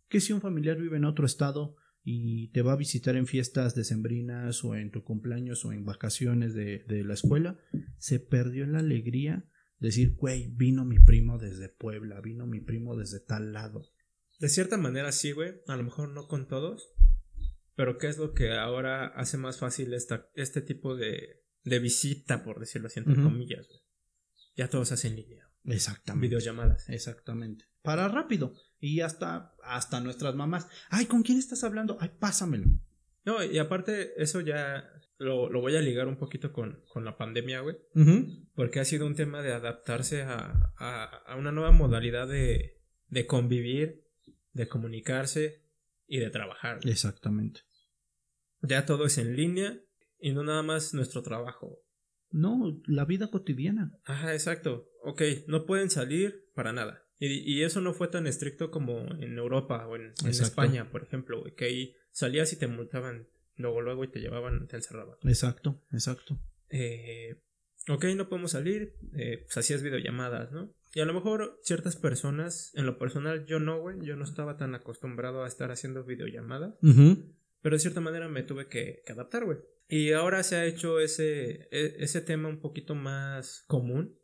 Que 0.10 0.19
si 0.19 0.32
un 0.32 0.41
familiar 0.41 0.78
vive 0.78 0.97
en 0.97 1.06
otro 1.06 1.25
estado 1.25 1.75
y 2.04 2.52
te 2.52 2.62
va 2.62 2.73
a 2.73 2.78
visitar 2.78 3.15
en 3.15 3.25
fiestas 3.25 3.73
decembrinas 3.73 4.63
o 4.63 4.75
en 4.75 4.91
tu 4.91 5.04
cumpleaños 5.04 5.65
o 5.65 5.73
en 5.73 5.86
vacaciones 5.86 6.54
de, 6.54 6.86
de 6.88 7.04
la 7.04 7.15
escuela, 7.15 7.58
se 7.97 8.19
perdió 8.19 8.67
la 8.67 8.78
alegría 8.78 9.49
de 9.80 9.88
decir, 9.88 10.13
güey, 10.17 10.49
vino 10.52 10.86
mi 10.86 10.99
primo 10.99 11.39
desde 11.39 11.67
Puebla, 11.67 12.21
vino 12.21 12.45
mi 12.45 12.62
primo 12.62 12.95
desde 12.95 13.19
tal 13.19 13.54
lado. 13.54 13.89
De 14.38 14.49
cierta 14.49 14.78
manera 14.78 15.12
sí, 15.12 15.32
güey. 15.32 15.62
A 15.65 15.75
lo 15.75 15.84
mejor 15.84 16.10
no 16.10 16.28
con 16.28 16.47
todos. 16.47 16.93
Pero 17.73 17.97
¿qué 17.97 18.06
es 18.06 18.19
lo 18.19 18.34
que 18.34 18.52
ahora 18.52 19.08
hace 19.08 19.38
más 19.38 19.58
fácil 19.58 19.95
esta, 19.95 20.30
este 20.36 20.62
tipo 20.62 20.95
de, 20.95 21.39
de 21.63 21.80
visita, 21.80 22.43
por 22.43 22.60
decirlo 22.60 22.88
así, 22.88 23.00
entre 23.00 23.13
Ujú. 23.13 23.24
comillas, 23.24 23.67
güey? 23.67 23.80
Ya 24.56 24.69
todo 24.69 24.86
se 24.86 24.93
hace 24.93 25.08
en 25.08 25.15
línea. 25.17 25.45
Exactamente. 25.65 26.28
Videollamadas. 26.28 26.89
Exactamente. 26.89 27.65
Para 27.82 28.08
rápido. 28.08 28.54
Y 28.80 29.02
hasta, 29.02 29.56
hasta 29.63 30.00
nuestras 30.00 30.36
mamás. 30.36 30.67
Ay, 30.89 31.06
¿con 31.06 31.24
quién 31.24 31.38
estás 31.38 31.63
hablando? 31.63 31.98
Ay, 32.00 32.12
pásamelo. 32.19 32.65
No, 33.26 33.43
y 33.43 33.58
aparte, 33.60 34.13
eso 34.22 34.41
ya 34.41 34.89
lo, 35.17 35.50
lo 35.50 35.62
voy 35.62 35.76
a 35.76 35.82
ligar 35.82 36.08
un 36.08 36.17
poquito 36.17 36.52
con, 36.54 36.84
con 36.88 37.04
la 37.06 37.17
pandemia, 37.17 37.60
güey. 37.62 37.76
Porque 38.56 38.80
ha 38.80 38.86
sido 38.86 39.06
un 39.06 39.15
tema 39.15 39.41
de 39.41 39.54
adaptarse 39.54 40.24
a, 40.24 40.74
a, 40.78 41.04
a 41.26 41.36
una 41.36 41.52
nueva 41.52 41.72
modalidad 41.72 42.28
de, 42.28 42.82
de 43.08 43.28
convivir, 43.28 44.06
de 44.54 44.67
comunicarse 44.67 45.65
y 46.08 46.19
de 46.19 46.30
trabajar. 46.30 46.80
Exactamente. 46.84 47.62
Ya 48.62 48.86
todo 48.86 49.06
es 49.06 49.17
en 49.17 49.36
línea 49.36 49.80
y 50.20 50.34
no 50.34 50.44
nada 50.44 50.64
más 50.64 50.94
nuestro 50.94 51.22
trabajo. 51.22 51.82
No, 52.32 52.80
la 52.86 53.06
vida 53.06 53.30
cotidiana. 53.32 53.92
Ajá, 54.06 54.34
exacto. 54.34 54.88
Ok, 55.04 55.22
no 55.48 55.66
pueden 55.66 55.90
salir 55.90 56.50
para 56.54 56.74
nada. 56.74 57.04
Y, 57.20 57.28
y 57.28 57.64
eso 57.64 57.82
no 57.82 57.94
fue 57.94 58.08
tan 58.08 58.28
estricto 58.28 58.72
como 58.72 59.00
en 59.16 59.38
Europa 59.38 59.86
o 59.88 59.96
en, 59.96 60.14
en. 60.24 60.30
España, 60.30 60.90
por 60.92 61.04
ejemplo, 61.04 61.44
que 61.56 61.66
ahí 61.66 61.96
salías 62.12 62.54
y 62.54 62.58
te 62.58 62.68
multaban 62.68 63.28
luego, 63.58 63.82
luego 63.82 64.04
y 64.04 64.12
te 64.12 64.20
llevaban, 64.20 64.68
te 64.68 64.78
encerraban. 64.78 65.18
Exacto, 65.24 65.82
exacto. 65.92 66.40
eh, 66.70 67.42
ok, 67.90 68.06
no 68.16 68.30
podemos 68.30 68.52
salir, 68.52 68.96
eh, 69.14 69.40
pues 69.44 69.58
hacías 69.58 69.84
videollamadas, 69.84 70.52
¿no? 70.52 70.74
Y 70.94 71.02
a 71.02 71.06
lo 71.06 71.14
mejor 71.14 71.60
ciertas 71.64 71.96
personas, 71.96 72.72
en 72.76 72.86
lo 72.86 72.98
personal 72.98 73.46
yo 73.46 73.60
no, 73.60 73.80
güey, 73.80 73.98
yo 74.02 74.16
no 74.16 74.24
estaba 74.24 74.58
tan 74.58 74.74
acostumbrado 74.74 75.44
a 75.44 75.48
estar 75.48 75.72
haciendo 75.72 76.04
videollamadas, 76.04 76.76
pero 77.62 77.76
de 77.76 77.80
cierta 77.80 78.02
manera 78.02 78.28
me 78.28 78.44
tuve 78.44 78.68
que, 78.68 79.02
que 79.06 79.12
adaptar, 79.12 79.46
güey. 79.46 79.60
Y 79.89 80.12
ahora 80.12 80.43
se 80.43 80.56
ha 80.56 80.65
hecho 80.65 80.99
ese, 80.99 81.67
e- 81.71 81.95
ese 81.97 82.21
tema 82.21 82.47
un 82.47 82.60
poquito 82.62 82.93
más 82.95 83.63
común 83.67 84.15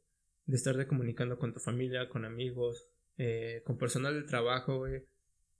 de 0.45 0.55
estar 0.55 0.77
de 0.77 0.87
comunicando 0.87 1.39
con 1.39 1.53
tu 1.53 1.59
familia, 1.59 2.07
con 2.07 2.23
amigos, 2.23 2.87
eh, 3.17 3.63
con 3.65 3.77
personal 3.77 4.13
del 4.13 4.27
trabajo, 4.27 4.77
güey. 4.77 5.01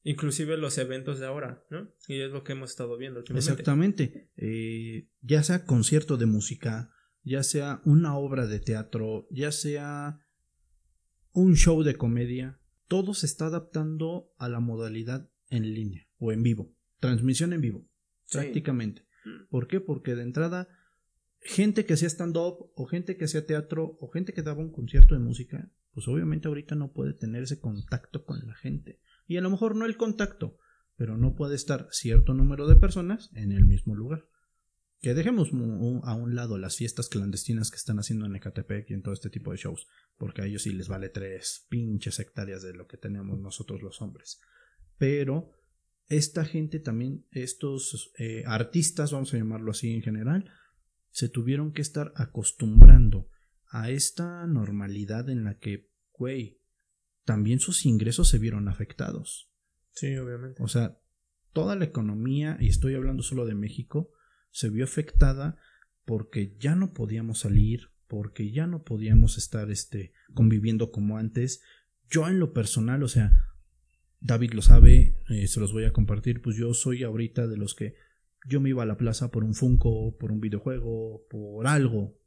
Inclusive 0.04 0.58
los 0.58 0.78
eventos 0.78 1.20
de 1.20 1.26
ahora, 1.26 1.64
¿no? 1.72 1.90
Y 2.08 2.22
es 2.22 2.30
lo 2.32 2.44
que 2.44 2.52
hemos 2.52 2.70
estado 2.70 2.96
viendo 2.98 3.20
últimamente. 3.22 3.50
Exactamente. 3.52 4.30
Eh, 4.38 5.08
ya 5.22 5.42
sea 5.42 5.66
concierto 5.66 6.18
de 6.18 6.28
música, 6.28 6.92
ya 7.24 7.42
sea 7.42 7.82
una 7.86 8.16
obra 8.16 8.46
de 8.46 8.60
teatro, 8.60 9.28
ya 9.32 9.52
sea 9.52 10.20
un 11.32 11.56
show 11.56 11.82
de 11.82 11.96
comedia, 11.96 12.60
todo 12.88 13.16
se 13.16 13.26
está 13.26 13.48
adaptando 13.48 14.30
a 14.38 14.48
la 14.48 14.60
modalidad 14.60 15.28
en 15.50 15.74
línea 15.74 16.08
o 16.20 16.32
en 16.32 16.44
vivo. 16.44 16.72
Transmisión 17.00 17.52
en 17.54 17.62
vivo, 17.62 17.90
Sí. 18.26 18.38
prácticamente. 18.38 19.05
Mm. 19.26 19.50
¿Por 19.50 19.68
qué? 19.68 19.82
Porque 19.82 20.16
de 20.16 20.24
entrada, 20.24 20.68
gente 21.42 21.86
que 21.86 21.94
hacía 21.94 22.08
stand-up 22.08 22.72
o 22.76 22.86
gente 22.86 23.18
que 23.18 23.26
hacía 23.26 23.46
teatro 23.46 23.98
o 24.00 24.10
gente 24.10 24.34
que 24.34 24.42
daba 24.42 24.62
un 24.62 24.72
concierto 24.72 25.16
de 25.16 25.20
música, 25.20 25.72
pues 25.94 26.08
obviamente 26.08 26.48
ahorita 26.48 26.76
no 26.76 26.92
puede 26.92 27.14
tener 27.14 27.44
ese 27.44 27.60
contacto 27.60 28.26
con 28.26 28.46
la 28.46 28.56
gente. 28.56 29.00
Y 29.28 29.38
a 29.38 29.42
lo 29.42 29.50
mejor 29.50 29.76
no 29.76 29.86
el 29.86 29.98
contacto, 29.98 30.58
pero 30.98 31.18
no 31.18 31.36
puede 31.36 31.56
estar 31.56 31.88
cierto 31.92 32.34
número 32.34 32.68
de 32.68 32.76
personas 32.76 33.32
en 33.34 33.52
el 33.52 33.66
mismo 33.66 33.96
lugar. 33.96 34.28
Que 35.00 35.14
dejemos 35.14 35.50
a 36.04 36.16
un 36.16 36.36
lado 36.36 36.58
las 36.58 36.78
fiestas 36.78 37.10
clandestinas 37.10 37.70
que 37.70 37.78
están 37.78 38.00
haciendo 38.00 38.26
en 38.26 38.36
Ecatepec 38.36 38.90
y 38.90 38.94
en 38.94 39.04
todo 39.04 39.14
este 39.14 39.30
tipo 39.30 39.52
de 39.52 39.58
shows, 39.58 39.88
porque 40.18 40.42
a 40.42 40.46
ellos 40.46 40.64
sí 40.64 40.72
les 40.72 40.88
vale 40.88 41.10
tres 41.10 41.66
pinches 41.70 42.20
hectáreas 42.20 42.64
de 42.64 42.74
lo 42.74 42.88
que 42.88 42.98
tenemos 42.98 43.40
nosotros 43.40 43.82
los 43.82 44.02
hombres. 44.02 44.42
Pero 44.98 45.52
esta 46.08 46.46
gente 46.46 46.80
también, 46.80 47.26
estos 47.32 48.12
eh, 48.18 48.44
artistas, 48.46 49.12
vamos 49.12 49.34
a 49.34 49.38
llamarlo 49.38 49.72
así 49.72 49.94
en 49.94 50.02
general, 50.02 50.52
se 51.12 51.30
tuvieron 51.30 51.72
que 51.72 51.82
estar 51.82 52.12
acostumbrando 52.16 53.30
a 53.70 53.90
esta 53.90 54.46
normalidad 54.48 55.30
en 55.30 55.44
la 55.44 55.58
que, 55.58 55.90
güey, 56.14 56.60
también 57.24 57.60
sus 57.60 57.86
ingresos 57.86 58.30
se 58.30 58.38
vieron 58.38 58.68
afectados. 58.68 59.50
Sí, 59.92 60.16
obviamente. 60.18 60.62
O 60.62 60.68
sea, 60.68 61.00
toda 61.54 61.76
la 61.76 61.86
economía, 61.86 62.58
y 62.60 62.68
estoy 62.68 62.96
hablando 62.96 63.24
solo 63.24 63.46
de 63.46 63.56
México, 63.56 64.12
se 64.52 64.70
vio 64.70 64.84
afectada 64.84 65.58
porque 66.06 66.56
ya 66.60 66.76
no 66.76 66.94
podíamos 66.94 67.40
salir, 67.40 67.90
porque 68.08 68.52
ya 68.52 68.68
no 68.68 68.84
podíamos 68.84 69.38
estar 69.38 69.72
este, 69.72 70.14
conviviendo 70.34 70.92
como 70.92 71.18
antes. 71.18 71.62
Yo 72.10 72.28
en 72.28 72.40
lo 72.40 72.54
personal, 72.54 73.02
o 73.04 73.08
sea, 73.08 73.34
David 74.20 74.54
lo 74.54 74.62
sabe, 74.62 75.16
eh, 75.30 75.48
se 75.48 75.60
los 75.60 75.74
voy 75.74 75.86
a 75.86 75.94
compartir, 75.94 76.42
pues 76.42 76.56
yo 76.56 76.74
soy 76.74 77.04
ahorita 77.04 77.48
de 77.48 77.58
los 77.58 77.76
que 77.76 77.96
yo 78.48 78.60
me 78.62 78.70
iba 78.70 78.84
a 78.84 78.88
la 78.88 78.98
plaza 78.98 79.32
por 79.32 79.44
un 79.44 79.56
Funko, 79.56 80.18
por 80.18 80.32
un 80.32 80.40
videojuego, 80.40 81.26
por 81.30 81.68
algo. 81.68 82.18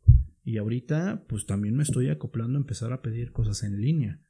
Y 0.44 0.58
ahorita, 0.58 1.26
pues 1.28 1.46
también 1.46 1.76
me 1.76 1.82
estoy 1.82 2.08
acoplando 2.08 2.58
a 2.58 2.62
empezar 2.62 2.92
a 2.92 3.02
pedir 3.02 3.32
cosas 3.32 3.62
en 3.62 3.80
línea 3.80 4.20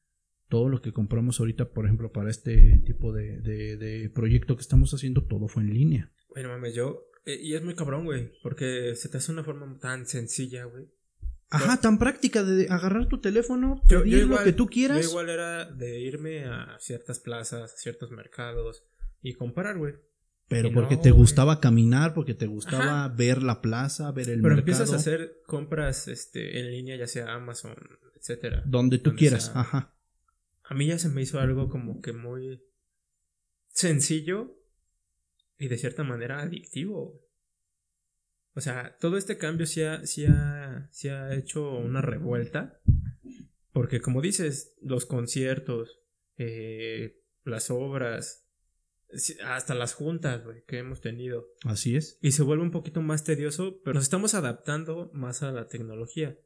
todo 0.48 0.68
lo 0.68 0.80
que 0.80 0.92
compramos 0.92 1.40
ahorita, 1.40 1.70
por 1.70 1.84
ejemplo, 1.84 2.10
para 2.10 2.30
este 2.30 2.80
tipo 2.84 3.12
de, 3.12 3.40
de, 3.40 4.10
proyecto 4.10 4.56
que 4.56 4.62
estamos 4.62 4.92
haciendo, 4.92 5.24
todo 5.24 5.46
fue 5.48 5.62
en 5.62 5.74
línea. 5.74 6.10
Bueno, 6.28 6.48
mames, 6.48 6.74
yo. 6.74 7.10
eh, 7.26 7.38
y 7.40 7.54
es 7.54 7.62
muy 7.62 7.74
cabrón, 7.74 8.04
güey. 8.04 8.32
Porque 8.42 8.94
se 8.94 9.08
te 9.08 9.18
hace 9.18 9.30
una 9.30 9.44
forma 9.44 9.78
tan 9.78 10.06
sencilla, 10.06 10.64
güey. 10.64 10.86
Ajá, 11.50 11.80
tan 11.80 11.98
práctica 11.98 12.42
de 12.44 12.68
agarrar 12.68 13.08
tu 13.08 13.20
teléfono, 13.20 13.82
pedir 13.88 14.04
yo 14.06 14.18
lo 14.18 14.24
igual, 14.24 14.44
que 14.44 14.52
tú 14.52 14.66
quieras. 14.66 15.02
Yo 15.02 15.08
igual 15.10 15.30
era 15.30 15.64
de 15.64 15.98
irme 16.00 16.44
a 16.44 16.76
ciertas 16.78 17.18
plazas, 17.20 17.72
a 17.72 17.76
ciertos 17.76 18.10
mercados 18.10 18.84
y 19.22 19.32
comprar, 19.32 19.78
güey. 19.78 19.94
pero 20.48 20.68
y 20.68 20.72
porque 20.72 20.96
no, 20.96 21.00
te 21.02 21.10
güey. 21.10 21.20
gustaba 21.22 21.58
caminar, 21.60 22.12
porque 22.12 22.34
te 22.34 22.46
gustaba 22.46 23.06
Ajá. 23.06 23.14
ver 23.16 23.42
la 23.42 23.62
plaza, 23.62 24.10
ver 24.12 24.28
el 24.28 24.42
Pero 24.42 24.54
mercado. 24.56 24.58
empiezas 24.60 24.92
a 24.92 24.96
hacer 24.96 25.40
compras 25.46 26.06
este, 26.08 26.60
en 26.60 26.70
línea, 26.70 26.96
ya 26.96 27.06
sea 27.06 27.32
Amazon, 27.34 27.74
etcétera. 28.16 28.62
Donde 28.66 28.98
tú 28.98 29.10
donde 29.10 29.18
quieras, 29.20 29.46
sea. 29.46 29.60
ajá. 29.60 29.94
A 30.64 30.74
mí 30.74 30.86
ya 30.86 30.98
se 30.98 31.08
me 31.08 31.22
hizo 31.22 31.40
algo 31.40 31.70
como 31.70 32.02
que 32.02 32.12
muy 32.12 32.60
sencillo 33.68 34.54
y 35.58 35.68
de 35.68 35.78
cierta 35.78 36.04
manera 36.04 36.40
adictivo. 36.42 37.20
O 38.58 38.60
sea, 38.60 38.96
todo 38.98 39.16
este 39.16 39.38
cambio 39.38 39.66
sí 39.66 39.82
ha, 39.82 40.04
sí 40.04 40.26
ha, 40.26 40.88
sí 40.90 41.06
ha 41.06 41.32
hecho 41.32 41.78
una 41.78 42.00
revuelta. 42.00 42.80
Porque 43.72 44.00
como 44.00 44.20
dices, 44.20 44.74
los 44.82 45.06
conciertos, 45.06 46.00
eh, 46.38 47.20
las 47.44 47.70
obras, 47.70 48.48
hasta 49.44 49.76
las 49.76 49.94
juntas 49.94 50.42
güey, 50.42 50.64
que 50.66 50.78
hemos 50.78 51.00
tenido. 51.00 51.46
Así 51.62 51.94
es. 51.94 52.18
Y 52.20 52.32
se 52.32 52.42
vuelve 52.42 52.64
un 52.64 52.72
poquito 52.72 53.00
más 53.00 53.22
tedioso, 53.22 53.80
pero 53.84 53.94
nos 53.94 54.02
estamos 54.02 54.34
adaptando 54.34 55.12
más 55.14 55.44
a 55.44 55.52
la 55.52 55.68
tecnología. 55.68 56.36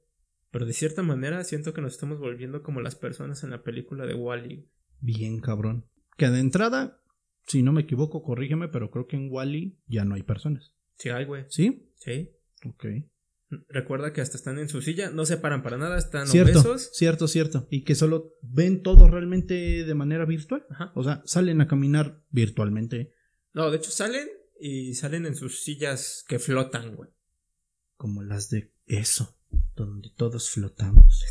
Pero 0.50 0.66
de 0.66 0.74
cierta 0.74 1.02
manera 1.02 1.42
siento 1.44 1.72
que 1.72 1.80
nos 1.80 1.94
estamos 1.94 2.18
volviendo 2.18 2.62
como 2.62 2.82
las 2.82 2.94
personas 2.94 3.42
en 3.42 3.48
la 3.48 3.62
película 3.62 4.04
de 4.04 4.12
Wally. 4.12 4.68
Bien 5.00 5.40
cabrón. 5.40 5.86
Que 6.18 6.28
de 6.28 6.40
entrada, 6.40 7.00
si 7.46 7.62
no 7.62 7.72
me 7.72 7.80
equivoco, 7.80 8.22
corrígeme, 8.22 8.68
pero 8.68 8.90
creo 8.90 9.06
que 9.06 9.16
en 9.16 9.28
Wally 9.30 9.78
ya 9.86 10.04
no 10.04 10.14
hay 10.14 10.22
personas. 10.24 10.74
Sí, 10.96 11.08
hay, 11.08 11.24
güey. 11.24 11.46
¿Sí? 11.48 11.88
Sí. 12.04 12.30
Ok. 12.64 12.86
Recuerda 13.68 14.12
que 14.12 14.22
hasta 14.22 14.36
están 14.36 14.58
en 14.58 14.68
su 14.68 14.80
silla, 14.80 15.10
no 15.10 15.26
se 15.26 15.36
paran 15.36 15.62
para 15.62 15.76
nada, 15.76 15.98
están 15.98 16.26
Cierto, 16.26 16.60
obesos. 16.60 16.90
cierto, 16.94 17.28
cierto. 17.28 17.68
Y 17.70 17.84
que 17.84 17.94
solo 17.94 18.34
ven 18.42 18.82
todo 18.82 19.08
realmente 19.08 19.84
de 19.84 19.94
manera 19.94 20.24
virtual. 20.24 20.64
Ajá. 20.70 20.92
O 20.94 21.04
sea, 21.04 21.22
salen 21.26 21.60
a 21.60 21.68
caminar 21.68 22.18
virtualmente. 22.30 23.12
No, 23.52 23.70
de 23.70 23.76
hecho 23.76 23.90
salen 23.90 24.26
y 24.58 24.94
salen 24.94 25.26
en 25.26 25.34
sus 25.34 25.62
sillas 25.62 26.24
que 26.26 26.38
flotan, 26.38 26.96
güey. 26.96 27.10
Como 27.96 28.22
las 28.22 28.48
de 28.48 28.72
eso, 28.86 29.36
donde 29.76 30.08
todos 30.16 30.50
flotamos. 30.50 31.22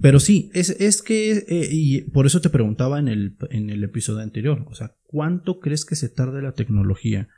Pero 0.00 0.20
sí, 0.20 0.50
es, 0.54 0.70
es 0.70 1.02
que, 1.02 1.32
eh, 1.32 1.68
y 1.70 2.02
por 2.10 2.26
eso 2.26 2.40
te 2.40 2.50
preguntaba 2.50 2.98
en 2.98 3.08
el, 3.08 3.36
en 3.50 3.70
el 3.70 3.82
episodio 3.84 4.20
anterior, 4.20 4.64
o 4.68 4.74
sea, 4.74 4.96
¿cuánto 5.04 5.60
crees 5.60 5.84
que 5.84 5.96
se 5.96 6.08
tarde 6.08 6.42
la 6.42 6.52
tecnología 6.52 7.28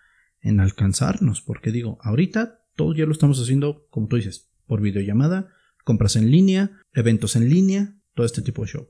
en 0.42 0.60
alcanzarnos? 0.60 1.40
Porque 1.42 1.70
digo, 1.72 1.98
ahorita 2.02 2.60
todo 2.76 2.94
ya 2.94 3.04
lo 3.06 3.12
estamos 3.12 3.40
haciendo, 3.40 3.86
como 3.90 4.08
tú 4.08 4.16
dices, 4.16 4.50
por 4.66 4.80
videollamada, 4.80 5.48
compras 5.84 6.16
en 6.16 6.30
línea, 6.30 6.70
eventos 6.94 7.36
en 7.36 7.48
línea, 7.48 7.94
todo 8.14 8.24
este 8.26 8.42
tipo 8.42 8.62
de 8.62 8.68
show. 8.68 8.88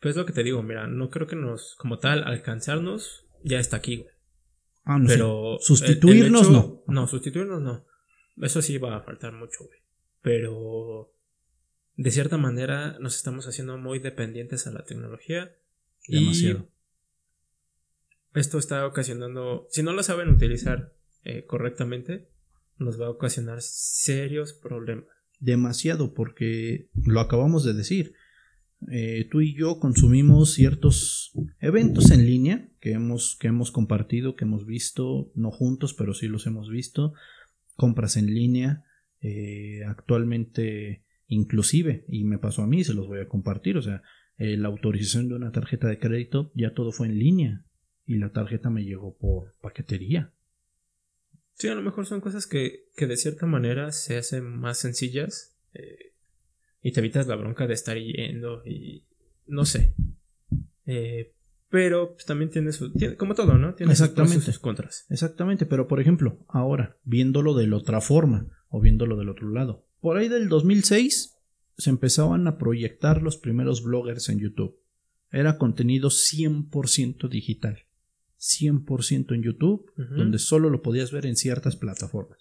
Pues 0.00 0.12
es 0.12 0.16
lo 0.16 0.26
que 0.26 0.32
te 0.32 0.42
digo, 0.42 0.62
mira, 0.62 0.86
no 0.86 1.10
creo 1.10 1.26
que 1.26 1.36
nos, 1.36 1.74
como 1.76 1.98
tal, 1.98 2.24
alcanzarnos 2.24 3.24
ya 3.42 3.58
está 3.58 3.76
aquí, 3.78 3.96
güey. 3.96 4.10
Ah, 4.84 4.98
no 4.98 5.06
Pero. 5.08 5.56
Sustituirnos 5.60 6.42
el- 6.42 6.46
el 6.48 6.52
no. 6.52 6.58
hecho- 6.60 6.84
No, 6.86 7.06
sustituirnos 7.08 7.60
no. 7.62 7.84
Eso 8.40 8.62
sí 8.62 8.78
va 8.78 8.96
a 8.96 9.00
faltar 9.02 9.32
mucho, 9.32 9.64
güey. 9.64 9.78
Pero 10.22 11.10
de 11.96 12.10
cierta 12.10 12.36
manera 12.36 12.96
nos 13.00 13.16
estamos 13.16 13.46
haciendo 13.48 13.78
muy 13.78 13.98
dependientes 13.98 14.66
a 14.66 14.70
la 14.72 14.84
tecnología. 14.84 15.50
Demasiado. 16.06 16.68
Esto 18.36 18.58
está 18.58 18.86
ocasionando, 18.86 19.66
si 19.70 19.82
no 19.82 19.94
lo 19.94 20.02
saben 20.02 20.28
utilizar 20.28 20.92
eh, 21.24 21.46
correctamente, 21.46 22.28
nos 22.78 23.00
va 23.00 23.06
a 23.06 23.10
ocasionar 23.10 23.62
serios 23.62 24.52
problemas. 24.52 25.06
Demasiado, 25.40 26.12
porque 26.12 26.90
lo 27.06 27.20
acabamos 27.20 27.64
de 27.64 27.72
decir. 27.72 28.12
Eh, 28.92 29.26
tú 29.30 29.40
y 29.40 29.54
yo 29.54 29.80
consumimos 29.80 30.52
ciertos 30.52 31.32
eventos 31.60 32.10
en 32.10 32.26
línea 32.26 32.68
que 32.78 32.92
hemos, 32.92 33.36
que 33.40 33.48
hemos 33.48 33.70
compartido, 33.70 34.36
que 34.36 34.44
hemos 34.44 34.66
visto, 34.66 35.32
no 35.34 35.50
juntos, 35.50 35.94
pero 35.94 36.12
sí 36.12 36.28
los 36.28 36.46
hemos 36.46 36.68
visto. 36.68 37.14
Compras 37.74 38.18
en 38.18 38.26
línea, 38.26 38.84
eh, 39.22 39.80
actualmente 39.88 41.06
inclusive, 41.26 42.04
y 42.06 42.24
me 42.24 42.36
pasó 42.36 42.62
a 42.62 42.66
mí, 42.66 42.84
se 42.84 42.92
los 42.92 43.06
voy 43.06 43.20
a 43.20 43.28
compartir, 43.28 43.78
o 43.78 43.82
sea, 43.82 44.02
eh, 44.36 44.58
la 44.58 44.68
autorización 44.68 45.30
de 45.30 45.36
una 45.36 45.52
tarjeta 45.52 45.88
de 45.88 45.98
crédito 45.98 46.52
ya 46.54 46.74
todo 46.74 46.92
fue 46.92 47.06
en 47.06 47.18
línea 47.18 47.65
y 48.06 48.16
la 48.18 48.30
tarjeta 48.30 48.70
me 48.70 48.84
llegó 48.84 49.16
por 49.16 49.54
paquetería. 49.60 50.32
Sí, 51.54 51.68
a 51.68 51.74
lo 51.74 51.82
mejor 51.82 52.06
son 52.06 52.20
cosas 52.20 52.46
que, 52.46 52.84
que 52.96 53.06
de 53.06 53.16
cierta 53.16 53.46
manera 53.46 53.90
se 53.92 54.16
hacen 54.18 54.44
más 54.44 54.78
sencillas 54.78 55.56
eh, 55.74 56.12
y 56.82 56.92
te 56.92 57.00
evitas 57.00 57.26
la 57.26 57.36
bronca 57.36 57.66
de 57.66 57.74
estar 57.74 57.96
yendo 57.96 58.62
y 58.66 59.04
no 59.46 59.64
sé. 59.64 59.94
Eh, 60.84 61.32
pero 61.70 62.12
pues, 62.12 62.26
también 62.26 62.50
tiene 62.50 62.72
su... 62.72 62.92
tiene- 62.92 63.16
como 63.16 63.34
todo, 63.34 63.58
¿no? 63.58 63.74
Tiene 63.74 63.94
sus 63.96 64.02
Exactamente. 64.08 64.44
sus 64.44 64.58
contras. 64.58 65.06
Exactamente, 65.08 65.66
pero 65.66 65.88
por 65.88 66.00
ejemplo, 66.00 66.38
ahora, 66.48 66.96
viéndolo 67.04 67.54
de 67.54 67.66
la 67.66 67.76
otra 67.76 68.00
forma 68.00 68.46
o 68.68 68.80
viéndolo 68.80 69.16
del 69.16 69.30
otro 69.30 69.48
lado, 69.48 69.84
por 70.00 70.16
ahí 70.18 70.28
del 70.28 70.48
2006 70.48 71.32
se 71.78 71.90
empezaban 71.90 72.46
a 72.46 72.58
proyectar 72.58 73.22
los 73.22 73.36
primeros 73.38 73.82
bloggers 73.82 74.28
en 74.28 74.38
YouTube. 74.40 74.76
Era 75.32 75.58
contenido 75.58 76.08
100% 76.10 77.28
digital. 77.28 77.82
100% 78.46 79.34
en 79.34 79.42
YouTube, 79.42 79.92
donde 79.96 80.38
solo 80.38 80.70
lo 80.70 80.82
podías 80.82 81.10
ver 81.10 81.26
en 81.26 81.36
ciertas 81.36 81.76
plataformas. 81.76 82.38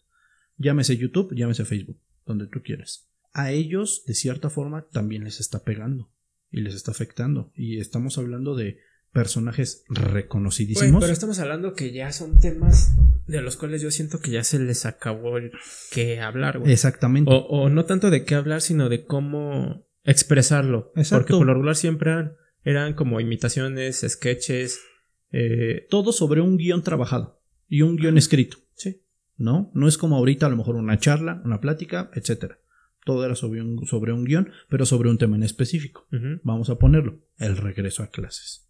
Llámese 0.57 0.97
YouTube, 0.97 1.35
llámese 1.35 1.65
Facebook, 1.65 1.99
donde 2.25 2.47
tú 2.47 2.61
quieras. 2.63 3.07
A 3.33 3.51
ellos, 3.51 4.03
de 4.05 4.13
cierta 4.13 4.49
forma, 4.49 4.85
también 4.91 5.23
les 5.23 5.39
está 5.39 5.63
pegando 5.63 6.09
y 6.51 6.61
les 6.61 6.75
está 6.75 6.91
afectando. 6.91 7.51
Y 7.55 7.79
estamos 7.79 8.17
hablando 8.17 8.55
de 8.55 8.79
personajes 9.11 9.83
reconocidísimos. 9.89 11.01
pero 11.01 11.13
estamos 11.13 11.39
hablando 11.39 11.73
que 11.73 11.93
ya 11.93 12.11
son 12.11 12.37
temas 12.37 12.95
de 13.27 13.41
los 13.41 13.55
cuales 13.55 13.81
yo 13.81 13.89
siento 13.89 14.19
que 14.19 14.31
ya 14.31 14.43
se 14.43 14.59
les 14.59 14.85
acabó 14.85 15.37
el 15.37 15.51
que 15.91 16.19
hablar, 16.19 16.59
güey. 16.59 16.71
Exactamente. 16.71 17.31
O, 17.31 17.37
o 17.37 17.69
no 17.69 17.85
tanto 17.85 18.09
de 18.09 18.25
qué 18.25 18.35
hablar, 18.35 18.61
sino 18.61 18.89
de 18.89 19.05
cómo 19.05 19.85
expresarlo. 20.03 20.91
Exacto. 20.95 21.23
Porque 21.23 21.33
por 21.33 21.47
lo 21.47 21.53
regular 21.53 21.75
siempre 21.75 22.11
eran, 22.11 22.33
eran 22.63 22.93
como 22.93 23.19
imitaciones, 23.19 24.05
sketches. 24.07 24.79
Eh, 25.31 25.87
todo 25.89 26.11
sobre 26.11 26.41
un 26.41 26.57
guion 26.57 26.83
trabajado 26.83 27.41
y 27.67 27.81
un 27.81 27.95
guion 27.97 28.17
escrito, 28.17 28.57
sí. 28.75 29.01
¿no? 29.37 29.71
No 29.73 29.87
es 29.87 29.97
como 29.97 30.15
ahorita 30.15 30.45
a 30.45 30.49
lo 30.49 30.57
mejor 30.57 30.75
una 30.75 30.99
charla, 30.99 31.41
una 31.43 31.59
plática, 31.59 32.09
etcétera. 32.13 32.59
Todo 33.03 33.23
era 33.23 33.35
sobre 33.35 33.61
un, 33.61 33.85
sobre 33.85 34.13
un 34.13 34.23
guion, 34.23 34.49
pero 34.69 34.85
sobre 34.85 35.09
un 35.09 35.17
tema 35.17 35.35
en 35.35 35.43
específico. 35.43 36.07
Vamos 36.43 36.69
a 36.69 36.79
ponerlo, 36.79 37.19
el 37.37 37.57
regreso 37.57 38.01
a 38.01 38.07
clases, 38.07 38.67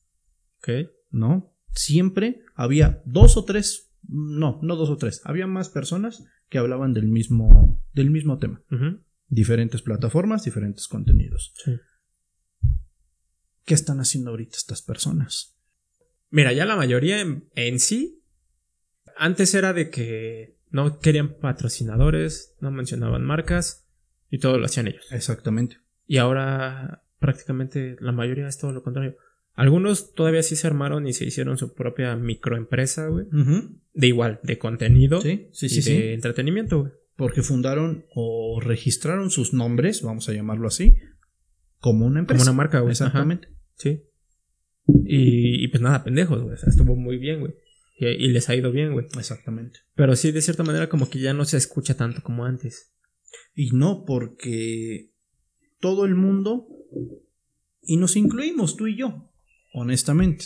ok. 0.60 0.90
¿no? 1.12 1.54
Siempre 1.74 2.42
había 2.56 3.02
dos 3.06 3.38
o 3.38 3.46
tres, 3.46 3.94
no, 4.08 4.60
no 4.62 4.76
dos 4.76 4.90
o 4.90 4.98
tres, 4.98 5.22
había 5.24 5.48
más 5.48 5.70
personas 5.70 6.26
que 6.50 6.58
hablaban 6.58 6.94
del 6.94 7.08
mismo, 7.08 7.82
del 7.94 8.12
mismo 8.12 8.38
tema. 8.40 8.62
Diferentes 9.28 9.82
plataformas, 9.82 10.44
diferentes 10.44 10.88
contenidos. 10.88 11.54
sí. 11.64 11.72
¿Qué 13.66 13.74
están 13.74 14.00
haciendo 14.00 14.30
ahorita 14.30 14.58
estas 14.58 14.84
personas? 14.84 15.55
Mira, 16.30 16.54
ya 16.54 16.66
la 16.66 16.76
mayoría 16.76 17.22
en, 17.22 17.46
en 17.56 17.80
sí. 17.80 18.22
Antes 19.18 19.54
era 19.54 19.74
de 19.74 19.90
que 19.90 20.56
no 20.72 21.00
querían 21.00 21.36
patrocinadores, 21.36 22.56
no 22.60 22.72
mencionaban 22.72 23.24
marcas 23.24 23.86
y 24.30 24.40
todo 24.40 24.58
lo 24.58 24.66
hacían 24.66 24.88
ellos. 24.88 25.06
Exactamente. 25.12 25.78
Y 26.08 26.18
ahora 26.18 27.04
prácticamente 27.20 27.96
la 28.00 28.12
mayoría 28.12 28.48
es 28.48 28.58
todo 28.58 28.72
lo 28.74 28.84
contrario. 28.84 29.16
Algunos 29.54 30.14
todavía 30.14 30.44
sí 30.44 30.58
se 30.58 30.68
armaron 30.68 31.08
y 31.08 31.14
se 31.14 31.24
hicieron 31.24 31.58
su 31.58 31.74
propia 31.74 32.16
microempresa, 32.18 33.08
güey. 33.08 33.26
De 33.94 34.08
igual, 34.08 34.42
de 34.44 34.58
contenido 34.58 35.22
Sí, 35.22 35.48
sí, 35.54 35.68
y 35.68 35.82
de 35.82 36.14
entretenimiento, 36.14 36.80
güey. 36.82 36.92
porque 37.16 37.42
fundaron 37.42 38.06
o 38.14 38.60
registraron 38.62 39.30
sus 39.32 39.54
nombres, 39.54 40.02
vamos 40.02 40.28
a 40.28 40.34
llamarlo 40.34 40.68
así, 40.68 40.98
como 41.80 42.06
una 42.06 42.20
empresa. 42.20 42.44
Como 42.44 42.52
una 42.52 42.58
marca, 42.58 42.80
güey. 42.82 42.92
Ajá. 42.94 43.06
Exactamente. 43.06 43.48
Sí. 43.78 44.04
Y, 44.88 45.64
y 45.64 45.68
pues 45.70 45.82
nada, 45.82 46.04
pendejos, 46.04 46.42
güey. 46.44 46.54
O 46.56 46.58
sea, 46.58 46.70
estuvo 46.70 46.96
muy 46.96 47.18
bien, 47.18 47.40
güey. 47.42 47.54
Y, 47.98 48.06
y 48.08 48.28
les 48.30 48.50
ha 48.50 48.56
ido 48.56 48.72
bien, 48.72 48.94
güey. 48.94 49.06
Exactamente. 49.18 49.80
Pero 49.96 50.16
sí, 50.16 50.32
de 50.32 50.42
cierta 50.42 50.64
manera, 50.64 50.90
como 50.90 51.10
que 51.10 51.20
ya 51.20 51.34
no 51.34 51.46
se 51.46 51.58
escucha 51.58 51.96
tanto 51.96 52.22
como 52.22 52.46
antes. 52.46 52.92
Y 53.54 53.72
no 53.72 54.04
porque 54.06 55.12
todo 55.80 56.06
el 56.06 56.16
mundo, 56.16 56.68
y 57.82 57.98
nos 57.98 58.16
incluimos 58.16 58.76
tú 58.76 58.88
y 58.88 58.98
yo, 58.98 59.32
honestamente, 59.74 60.46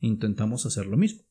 intentamos 0.00 0.66
hacer 0.66 0.86
lo 0.86 0.96
mismo. 0.96 1.22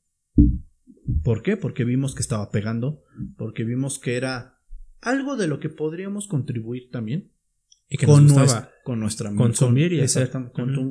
¿Por 1.24 1.44
qué? 1.44 1.58
Porque 1.58 1.84
vimos 1.84 2.16
que 2.16 2.22
estaba 2.22 2.50
pegando, 2.52 3.04
porque 3.38 3.64
vimos 3.64 4.00
que 4.00 4.16
era 4.16 4.58
algo 5.02 5.36
de 5.36 5.48
lo 5.48 5.60
que 5.60 5.70
podríamos 5.70 6.28
contribuir 6.28 6.90
también 6.90 7.32
Y 7.90 7.98
que 7.98 8.06
con, 8.06 8.24
nos 8.26 8.34
nues- 8.38 8.42
gustaba. 8.44 8.70
con 8.86 9.00
nuestra 9.00 9.34
consumir 9.36 9.92
y 9.94 10.00
hacer. 10.02 10.32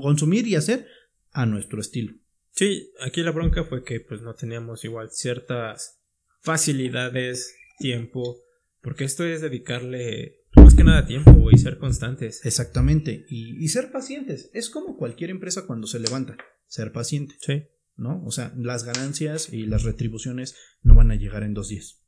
consumir 0.00 0.46
y 0.46 0.54
hacer 0.54 0.86
a 1.32 1.46
nuestro 1.46 1.80
estilo. 1.80 2.14
Sí, 2.50 2.90
aquí 3.00 3.22
la 3.22 3.30
bronca 3.30 3.64
fue 3.64 3.82
que 3.84 4.00
pues 4.00 4.20
no 4.22 4.34
teníamos 4.34 4.84
igual 4.84 5.10
ciertas 5.10 6.00
facilidades, 6.40 7.54
tiempo. 7.78 8.36
Porque 8.82 9.04
esto 9.04 9.24
es 9.24 9.40
dedicarle 9.40 10.40
más 10.56 10.74
que 10.74 10.84
nada 10.84 11.06
tiempo, 11.06 11.32
güey, 11.32 11.56
ser 11.56 11.78
constantes. 11.78 12.44
Exactamente. 12.44 13.24
Y, 13.28 13.62
y 13.64 13.68
ser 13.68 13.90
pacientes. 13.92 14.50
Es 14.54 14.70
como 14.70 14.96
cualquier 14.96 15.30
empresa 15.30 15.66
cuando 15.66 15.86
se 15.86 16.00
levanta. 16.00 16.36
Ser 16.66 16.92
paciente. 16.92 17.36
Sí. 17.40 17.62
¿No? 17.96 18.22
O 18.24 18.30
sea, 18.32 18.52
las 18.56 18.84
ganancias 18.84 19.52
y 19.52 19.66
las 19.66 19.84
retribuciones 19.84 20.56
no 20.82 20.94
van 20.94 21.10
a 21.10 21.14
llegar 21.16 21.42
en 21.44 21.54
dos 21.54 21.68
días. 21.68 22.02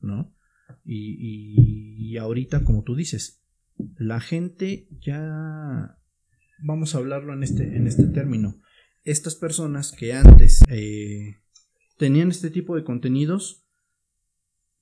¿No? 0.00 0.34
Y, 0.84 1.16
y- 1.18 2.10
y 2.12 2.16
ahorita, 2.16 2.64
como 2.64 2.84
tú 2.84 2.94
dices, 2.94 3.42
la 3.98 4.20
gente 4.20 4.86
ya. 5.00 5.98
Vamos 6.62 6.94
a 6.94 6.98
hablarlo 6.98 7.32
en 7.34 7.42
este, 7.42 7.64
en 7.76 7.86
este 7.86 8.04
término. 8.04 8.60
Estas 9.10 9.34
personas 9.34 9.90
que 9.90 10.12
antes 10.12 10.62
eh, 10.68 11.40
tenían 11.96 12.30
este 12.30 12.48
tipo 12.48 12.76
de 12.76 12.84
contenidos, 12.84 13.64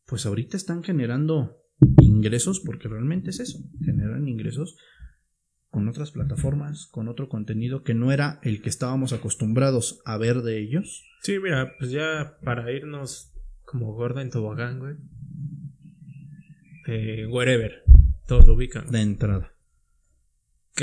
pues 0.05 0.27
ahorita 0.27 0.59
están 0.59 0.83
generando 0.83 1.57
ingresos, 2.03 2.61
porque 2.61 2.89
realmente 2.89 3.31
es 3.31 3.41
eso, 3.41 3.59
generan 3.83 4.29
ingresos 4.29 4.77
con 5.71 5.89
otras 5.89 6.11
plataformas, 6.11 6.89
con 6.89 7.09
otro 7.09 7.31
contenido 7.31 7.83
que 7.83 7.95
no 7.95 8.13
era 8.13 8.39
el 8.43 8.61
que 8.61 8.69
estábamos 8.69 9.15
acostumbrados 9.15 10.03
a 10.05 10.19
ver 10.19 10.43
de 10.43 10.61
ellos. 10.61 11.07
Sí, 11.23 11.39
mira, 11.39 11.73
pues 11.79 11.91
ya 11.91 12.37
para 12.45 12.71
irnos 12.71 13.33
como 13.65 13.95
gorda 13.95 14.21
en 14.21 14.29
tobogán, 14.29 14.79
güey. 14.79 14.97
Eh, 16.87 17.27
wherever. 17.31 17.83
Todos 18.27 18.47
lo 18.47 18.57
ubican. 18.57 18.91
De 18.91 19.01
entrada. 19.01 19.55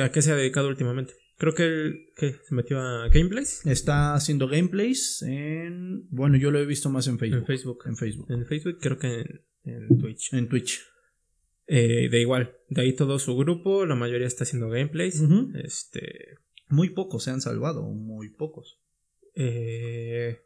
¿A 0.02 0.10
qué 0.10 0.24
se 0.24 0.32
ha 0.32 0.36
dedicado 0.36 0.68
últimamente? 0.68 1.14
Creo 1.38 1.54
que 1.54 1.64
él 1.64 2.06
que 2.16 2.36
se 2.48 2.56
metió 2.56 2.80
a 2.80 3.10
gameplays 3.10 3.66
Está 3.66 4.14
haciendo 4.14 4.48
gameplays 4.48 5.22
en... 5.22 6.08
Bueno, 6.10 6.38
yo 6.38 6.50
lo 6.50 6.60
he 6.60 6.66
visto 6.66 6.90
más 6.90 7.08
en 7.08 7.20
Facebook. 7.20 7.40
en 7.40 7.46
Facebook. 7.46 7.84
En 7.86 7.98
Facebook. 7.98 8.32
En 8.32 8.46
Facebook, 8.46 8.78
creo 8.80 8.98
que 8.98 9.20
en, 9.20 9.42
en 9.64 9.98
Twitch. 9.98 10.34
En 10.34 10.48
Twitch. 10.48 10.82
Eh, 11.68 12.10
de 12.10 12.22
igual, 12.22 12.56
de 12.70 12.82
ahí 12.82 12.94
todo 12.94 13.18
su 13.20 13.36
grupo, 13.36 13.86
la 13.86 13.96
mayoría 13.96 14.28
está 14.28 14.44
haciendo 14.44 14.70
gameplays. 14.70 15.22
Este. 15.56 16.38
Muy 16.70 16.92
pocos 16.92 17.24
se 17.24 17.32
han 17.32 17.42
salvado, 17.42 17.84
muy 17.84 18.30
pocos. 18.30 18.80
eh, 19.36 20.40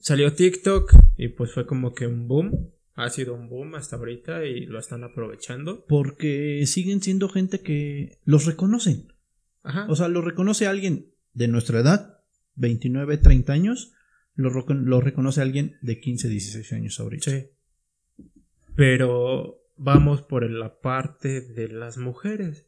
salió 0.00 0.32
TikTok 0.32 0.92
y 1.16 1.28
pues 1.28 1.52
fue 1.52 1.66
como 1.66 1.94
que 1.94 2.06
un 2.06 2.28
boom. 2.28 2.70
ha 2.94 3.08
sido 3.08 3.34
un 3.34 3.48
boom 3.48 3.74
hasta 3.74 3.96
ahorita 3.96 4.44
y 4.44 4.66
lo 4.66 4.78
están 4.78 5.02
aprovechando. 5.02 5.84
Porque 5.86 6.62
siguen 6.66 7.00
siendo 7.00 7.28
gente 7.28 7.60
que 7.60 8.18
los 8.24 8.44
reconocen. 8.44 9.08
Ajá. 9.62 9.86
O 9.88 9.96
sea, 9.96 10.08
lo 10.08 10.22
reconoce 10.22 10.66
alguien 10.66 11.12
de 11.34 11.48
nuestra 11.48 11.80
edad, 11.80 12.18
29, 12.56 13.16
30 13.18 13.52
años, 13.52 13.92
lo, 14.34 14.50
recon- 14.50 14.84
lo 14.84 15.00
reconoce 15.00 15.40
alguien 15.40 15.76
de 15.82 16.00
15, 16.00 16.28
16 16.28 16.72
años 16.72 16.98
ahorita. 17.00 17.30
Sí. 17.30 17.46
Pero 18.74 19.58
vamos 19.76 20.22
por 20.22 20.48
la 20.50 20.80
parte 20.80 21.40
de 21.40 21.68
las 21.68 21.98
mujeres. 21.98 22.66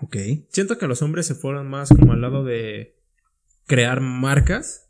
Ok. 0.00 0.16
Siento 0.50 0.78
que 0.78 0.86
los 0.86 1.02
hombres 1.02 1.26
se 1.26 1.34
fueron 1.34 1.68
más 1.68 1.88
como 1.90 2.12
al 2.12 2.20
lado 2.20 2.44
de 2.44 2.94
crear 3.66 4.00
marcas, 4.00 4.86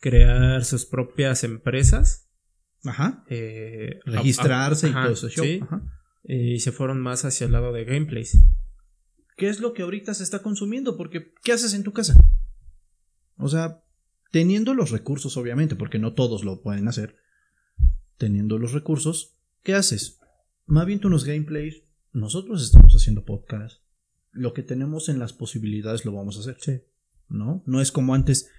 crear 0.00 0.64
sus 0.64 0.84
propias 0.86 1.44
empresas, 1.44 2.28
Ajá. 2.84 3.24
eh, 3.28 4.00
Registrarse 4.04 4.88
y 4.88 4.90
ajá, 4.90 5.04
todo 5.04 5.28
show. 5.28 5.44
sí, 5.44 5.60
Ajá. 5.62 5.82
y 6.24 6.58
se 6.60 6.72
fueron 6.72 7.00
más 7.00 7.24
hacia 7.24 7.46
el 7.46 7.52
lado 7.52 7.72
de 7.72 7.84
gameplays. 7.84 8.38
¿Qué 9.36 9.48
es 9.48 9.60
lo 9.60 9.72
que 9.72 9.82
ahorita 9.82 10.14
se 10.14 10.22
está 10.24 10.40
consumiendo? 10.42 10.96
Porque, 10.96 11.32
¿qué 11.42 11.52
haces 11.52 11.74
en 11.74 11.82
tu 11.82 11.92
casa? 11.92 12.14
O 13.36 13.48
sea, 13.48 13.82
teniendo 14.30 14.74
los 14.74 14.90
recursos, 14.90 15.36
obviamente, 15.36 15.74
porque 15.76 15.98
no 15.98 16.12
todos 16.14 16.44
lo 16.44 16.60
pueden 16.62 16.88
hacer. 16.88 17.16
Teniendo 18.18 18.58
los 18.58 18.72
recursos, 18.72 19.34
¿qué 19.62 19.74
haces? 19.74 20.20
Más 20.66 20.86
bien 20.86 21.00
tú 21.00 21.08
unos 21.08 21.24
gameplays. 21.24 21.82
Nosotros 22.12 22.62
estamos 22.62 22.94
haciendo 22.94 23.24
podcast. 23.24 23.80
Lo 24.32 24.52
que 24.54 24.62
tenemos 24.62 25.08
en 25.08 25.18
las 25.18 25.32
posibilidades 25.32 26.04
lo 26.04 26.12
vamos 26.12 26.36
a 26.36 26.40
hacer. 26.40 26.56
Sí. 26.60 26.82
¿No? 27.28 27.62
No 27.66 27.80
es 27.80 27.90
como 27.90 28.14
antes 28.14 28.50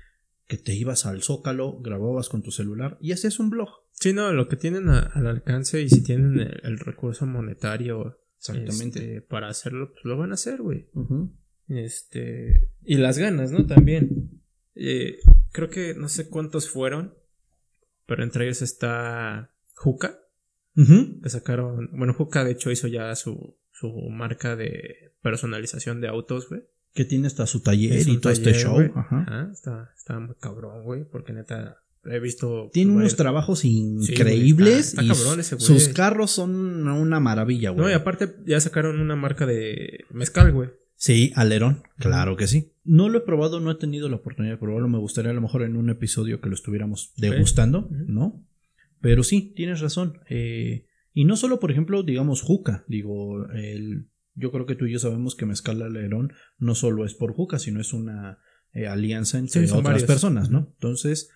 que 0.48 0.58
te 0.58 0.74
ibas 0.74 1.06
al 1.06 1.22
zócalo, 1.24 1.80
grababas 1.80 2.28
con 2.30 2.42
tu 2.44 2.52
celular 2.52 2.98
y 3.00 3.12
hacías 3.12 3.40
un 3.40 3.50
blog. 3.52 3.70
Sí, 3.92 4.12
no, 4.12 4.34
lo 4.34 4.50
que 4.50 4.56
tienen 4.58 4.90
a- 4.90 5.12
al 5.14 5.28
alcance 5.28 5.82
y 5.82 5.90
si 5.90 6.04
tienen 6.04 6.40
el, 6.40 6.60
el 6.64 6.80
recurso 6.80 7.26
monetario 7.26 8.20
Exactamente. 8.52 9.00
este, 9.00 9.22
para 9.22 9.48
hacerlo, 9.48 9.92
pues 9.92 10.04
lo 10.06 10.18
van 10.18 10.32
a 10.32 10.36
hacer, 10.36 10.62
güey. 10.62 10.88
Ujú. 10.94 11.32
Este, 11.70 12.68
y 12.84 12.96
las 12.98 13.18
ganas, 13.18 13.52
¿no? 13.52 13.66
También. 13.66 14.42
Eh, 14.76 15.20
creo 15.52 15.70
que 15.70 15.94
no 15.94 16.10
sé 16.10 16.28
cuántos 16.30 16.70
fueron, 16.70 17.14
pero 18.06 18.24
entre 18.24 18.46
ellos 18.46 18.62
está 18.62 19.52
Juca, 19.76 20.20
Ujú. 20.76 21.22
que 21.22 21.30
sacaron, 21.30 21.90
bueno, 21.94 22.14
Juca 22.14 22.44
de 22.44 22.52
hecho 22.52 22.72
hizo 22.72 22.88
ya 22.88 23.16
su, 23.16 23.56
su 23.72 23.92
marca 24.10 24.56
de 24.56 25.14
personalización 25.22 26.02
de 26.02 26.08
autos, 26.08 26.50
güey. 26.50 26.64
Que 26.94 27.06
tiene 27.06 27.28
hasta 27.28 27.48
su 27.48 27.62
taller 27.62 28.08
y 28.08 28.20
todo 28.20 28.32
este 28.34 28.54
show. 28.54 28.80
Ajá. 28.96 29.22
Ajá, 29.22 29.50
está, 29.52 29.92
está 29.96 30.20
muy 30.20 30.36
cabrón, 30.40 30.84
güey, 30.84 31.06
porque 31.06 31.34
neta, 31.34 31.83
he 32.06 32.20
visto... 32.20 32.70
Tiene 32.74 32.90
pues, 32.92 32.96
unos 32.98 33.04
varios- 33.12 33.16
trabajos 33.18 33.66
increíbles 33.66 34.90
está- 34.90 35.02
está 35.02 35.04
y 35.14 35.18
cabrón 35.18 35.40
ese 35.40 35.56
güey. 35.56 35.66
sus 35.66 35.88
carros 35.90 36.32
son 36.32 36.88
una 36.88 37.20
maravilla, 37.20 37.70
güey. 37.72 37.86
No, 37.86 37.90
y 37.90 37.94
aparte 37.94 38.36
ya 38.46 38.60
sacaron 38.60 39.00
una 39.00 39.16
marca 39.16 39.46
de 39.46 40.06
mezcal, 40.12 40.52
güey. 40.52 40.70
Sí, 40.96 41.34
alerón, 41.36 41.84
claro 41.98 42.38
que 42.38 42.48
sí. 42.48 42.72
No 42.86 43.10
lo 43.10 43.18
he 43.20 43.22
probado, 43.22 43.60
no 43.60 43.72
he 43.72 43.76
tenido 43.76 44.08
la 44.10 44.18
oportunidad 44.18 44.54
de 44.54 44.60
probarlo. 44.60 44.88
Me 44.88 44.98
gustaría 45.00 45.32
a 45.32 45.34
lo 45.34 45.42
mejor 45.42 45.64
en 45.64 45.76
un 45.76 45.90
episodio 45.90 46.40
que 46.40 46.48
lo 46.50 46.56
estuviéramos 46.56 47.14
degustando. 47.18 47.90
¿no? 48.08 48.42
Pero 49.02 49.24
sí, 49.24 49.54
tienes 49.56 49.82
razón. 49.82 50.20
Eh, 50.30 50.86
y 51.14 51.26
no 51.26 51.36
solo, 51.36 51.60
por 51.60 51.72
ejemplo, 51.72 52.04
digamos, 52.04 52.42
Juca. 52.42 52.86
Digo, 52.88 53.50
el, 53.52 54.06
yo 54.36 54.52
creo 54.52 54.66
que 54.66 54.76
tú 54.76 54.86
y 54.86 54.94
yo 54.94 55.00
sabemos 55.00 55.36
que 55.36 55.46
Mezcal 55.46 55.82
Alerón 55.82 56.32
no 56.58 56.74
solo 56.74 57.04
es 57.06 57.14
por 57.14 57.34
Juca, 57.34 57.60
sino 57.60 57.82
es 57.82 57.92
una 57.92 58.40
eh, 58.74 58.88
alianza 58.88 59.38
entre 59.40 59.64
Sí, 59.68 59.70
otras 59.72 59.84
varios. 59.84 60.04
personas, 60.04 60.50
¿no? 60.50 60.70
Entonces, 60.74 61.30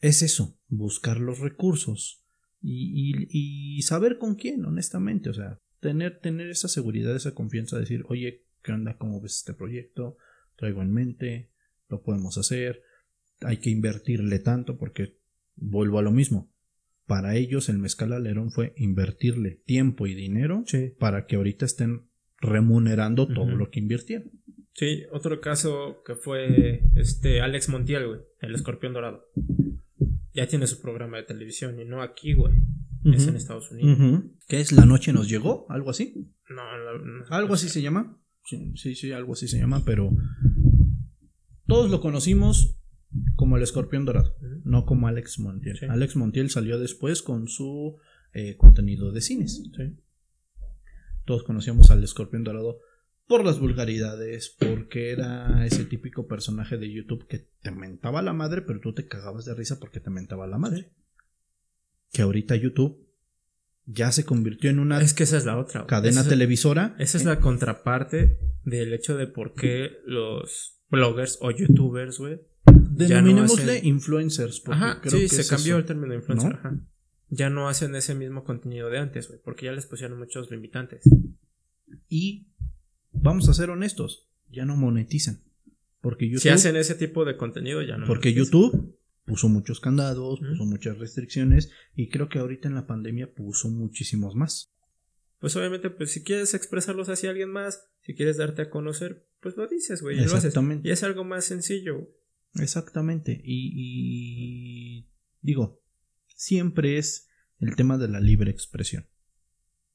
es 0.00 0.22
eso, 0.22 0.58
buscar 0.68 1.18
los 1.20 1.38
recursos 1.40 2.22
y, 2.62 3.12
y- 3.12 3.78
y 3.78 3.82
saber 3.82 4.18
con 4.18 4.34
quién, 4.34 4.64
honestamente. 4.64 5.30
O 5.30 5.34
sea, 5.34 5.58
tener, 5.80 6.18
tener 6.20 6.48
esa 6.50 6.68
seguridad, 6.68 7.14
esa 7.14 7.34
confianza, 7.34 7.78
decir, 7.78 8.04
oye, 8.08 8.42
¿qué 8.62 8.72
onda? 8.72 8.96
¿Cómo 8.98 9.20
ves 9.20 9.36
este 9.36 9.54
proyecto? 9.54 10.16
Traigo 10.56 10.82
en 10.82 10.92
mente, 10.92 11.50
lo 11.88 12.02
podemos 12.02 12.38
hacer, 12.38 12.82
hay 13.40 13.58
que 13.58 13.70
invertirle 13.70 14.38
tanto 14.38 14.78
porque 14.78 15.16
vuelvo 15.54 15.98
a 15.98 16.02
lo 16.02 16.10
mismo. 16.10 16.50
Para 17.06 17.36
ellos 17.36 17.68
el 17.68 17.78
mezcal 17.78 18.12
alerón 18.12 18.50
fue 18.50 18.72
invertirle 18.76 19.62
tiempo 19.64 20.06
y 20.06 20.14
dinero 20.14 20.64
Sí. 20.66 20.92
para 20.98 21.26
que 21.26 21.36
ahorita 21.36 21.64
estén 21.66 22.08
remunerando 22.38 23.28
todo 23.28 23.54
lo 23.54 23.70
que 23.70 23.78
invirtieron. 23.80 24.30
Sí, 24.74 25.04
otro 25.12 25.40
caso 25.40 26.02
que 26.04 26.16
fue 26.16 26.82
este 26.96 27.40
Alex 27.40 27.68
Montiel, 27.68 28.06
güey, 28.08 28.20
el 28.40 28.54
escorpión 28.54 28.92
dorado. 28.92 29.24
Ya 30.36 30.46
tiene 30.46 30.66
su 30.66 30.80
programa 30.80 31.16
de 31.16 31.22
televisión 31.24 31.80
y 31.80 31.84
no 31.84 32.02
aquí, 32.02 32.34
güey. 32.34 32.52
Es 33.04 33.26
en 33.26 33.36
Estados 33.36 33.70
Unidos. 33.70 33.98
Ujú. 33.98 34.32
¿Qué 34.48 34.60
es? 34.60 34.72
¿La 34.72 34.84
noche 34.84 35.12
nos 35.12 35.28
llegó? 35.28 35.66
¿Algo 35.70 35.90
así? 35.90 36.30
No, 36.50 36.56
la- 36.56 36.98
no, 36.98 37.24
Algo 37.30 37.54
así 37.54 37.68
se 37.68 37.80
llama. 37.80 38.20
Sí, 38.44 38.72
sí, 38.76 38.94
sí, 38.94 39.12
algo 39.12 39.32
así 39.32 39.48
se 39.48 39.58
llama, 39.58 39.82
pero 39.84 40.10
todos 41.66 41.90
lo 41.90 42.00
conocimos 42.00 42.76
como 43.34 43.56
el 43.56 43.62
escorpión 43.62 44.04
dorado, 44.04 44.34
no 44.64 44.84
como 44.84 45.08
Alex 45.08 45.38
Montiel. 45.38 45.78
Sí. 45.78 45.86
Alex 45.88 46.16
Montiel 46.16 46.50
salió 46.50 46.78
después 46.78 47.22
con 47.22 47.48
su 47.48 47.96
eh, 48.34 48.56
contenido 48.56 49.10
de 49.12 49.20
cines. 49.20 49.62
Sí. 49.76 49.96
Todos 51.24 51.42
conocíamos 51.44 51.90
al 51.90 52.04
escorpión 52.04 52.44
dorado 52.44 52.80
por 53.26 53.44
las 53.44 53.58
vulgaridades, 53.58 54.54
porque 54.58 55.10
era 55.10 55.66
ese 55.66 55.84
típico 55.84 56.26
personaje 56.26 56.76
de 56.76 56.92
YouTube 56.92 57.26
que 57.26 57.44
te 57.62 57.70
mentaba 57.72 58.22
la 58.22 58.32
madre, 58.32 58.62
pero 58.62 58.80
tú 58.80 58.92
te 58.92 59.06
cagabas 59.08 59.44
de 59.44 59.54
risa 59.54 59.80
porque 59.80 60.00
te 60.00 60.10
mentaba 60.10 60.46
la 60.46 60.58
madre. 60.58 60.90
Que 62.12 62.22
ahorita 62.22 62.54
YouTube 62.56 62.98
ya 63.86 64.12
se 64.12 64.24
convirtió 64.24 64.70
en 64.70 64.78
una 64.78 65.00
Es 65.00 65.12
que 65.14 65.24
esa 65.24 65.36
es 65.38 65.44
la 65.44 65.58
otra. 65.58 65.86
cadena 65.86 66.20
Esa- 66.20 66.30
televisora. 66.30 66.94
Esa 66.98 67.18
es 67.18 67.24
la 67.24 67.40
contraparte 67.40 68.38
del 68.64 68.92
hecho 68.92 69.16
de 69.16 69.26
por 69.26 69.54
qué 69.54 69.98
los 70.06 70.76
bloggers 70.90 71.38
o 71.40 71.50
youtubers, 71.50 72.18
güey. 72.18 72.38
ya 72.66 72.72
no 72.72 72.88
Denominémosle 72.96 73.72
hacen- 73.78 73.86
influencers. 73.86 74.60
porque 74.60 74.84
Ajá, 74.84 75.00
creo 75.00 75.12
sí, 75.12 75.20
que 75.22 75.28
se 75.28 75.40
es 75.42 75.50
cambió 75.50 75.74
eso. 75.74 75.78
el 75.80 75.84
término 75.84 76.08
de 76.12 76.16
influencer, 76.16 76.52
¿No? 76.52 76.58
ajá. 76.58 76.78
Ya 77.28 77.50
no 77.50 77.68
hacen 77.68 77.94
ese 77.96 78.14
mismo 78.14 78.44
contenido 78.44 78.88
de 78.88 78.98
antes, 78.98 79.26
güey, 79.28 79.40
porque 79.44 79.66
ya 79.66 79.72
les 79.72 79.86
pusieron 79.86 80.16
muchos 80.18 80.48
limitantes. 80.50 81.02
Y 82.08 82.46
vamos 83.26 83.48
a 83.48 83.54
ser 83.54 83.70
honestos, 83.70 84.28
ya 84.50 84.64
no 84.64 84.76
monetizan. 84.76 85.42
Porque 86.00 86.26
YouTube, 86.26 86.42
si 86.42 86.48
hacen 86.50 86.76
ese 86.76 86.94
tipo 86.94 87.24
de 87.24 87.36
contenido, 87.36 87.82
ya 87.82 87.96
no. 87.96 88.06
porque 88.06 88.30
monetizan. 88.30 88.44
YouTube 88.44 88.96
puso 89.24 89.48
muchos 89.48 89.80
candados, 89.80 90.38
puso 90.38 90.64
muchas 90.64 90.98
restricciones 90.98 91.70
y 91.94 92.08
creo 92.08 92.28
que 92.28 92.38
ahorita 92.38 92.68
en 92.68 92.76
la 92.76 92.86
pandemia 92.86 93.32
puso 93.34 93.68
muchísimos 93.68 94.34
más. 94.34 94.70
Pues 95.40 95.54
obviamente, 95.56 95.90
pues 95.90 96.12
si 96.12 96.22
quieres 96.22 96.54
expresarlos 96.54 97.08
hacia 97.08 97.30
alguien 97.30 97.50
más, 97.50 97.88
si 98.02 98.14
quieres 98.14 98.36
darte 98.36 98.62
a 98.62 98.70
conocer, 98.70 99.26
pues 99.40 99.56
lo 99.56 99.66
dices, 99.66 100.00
güey, 100.00 100.16
y 100.16 100.20
lo 100.20 100.26
haces. 100.26 100.44
Exactamente. 100.46 100.88
Y 100.88 100.92
es 100.92 101.02
algo 101.02 101.24
más 101.24 101.44
sencillo. 101.44 102.08
Exactamente. 102.54 103.42
Y, 103.44 103.72
y 103.74 105.06
digo, 105.42 105.80
siempre 106.34 106.98
es 106.98 107.28
el 107.60 107.76
tema 107.76 107.98
de 107.98 108.08
la 108.08 108.20
libre 108.20 108.50
expresión. 108.50 109.06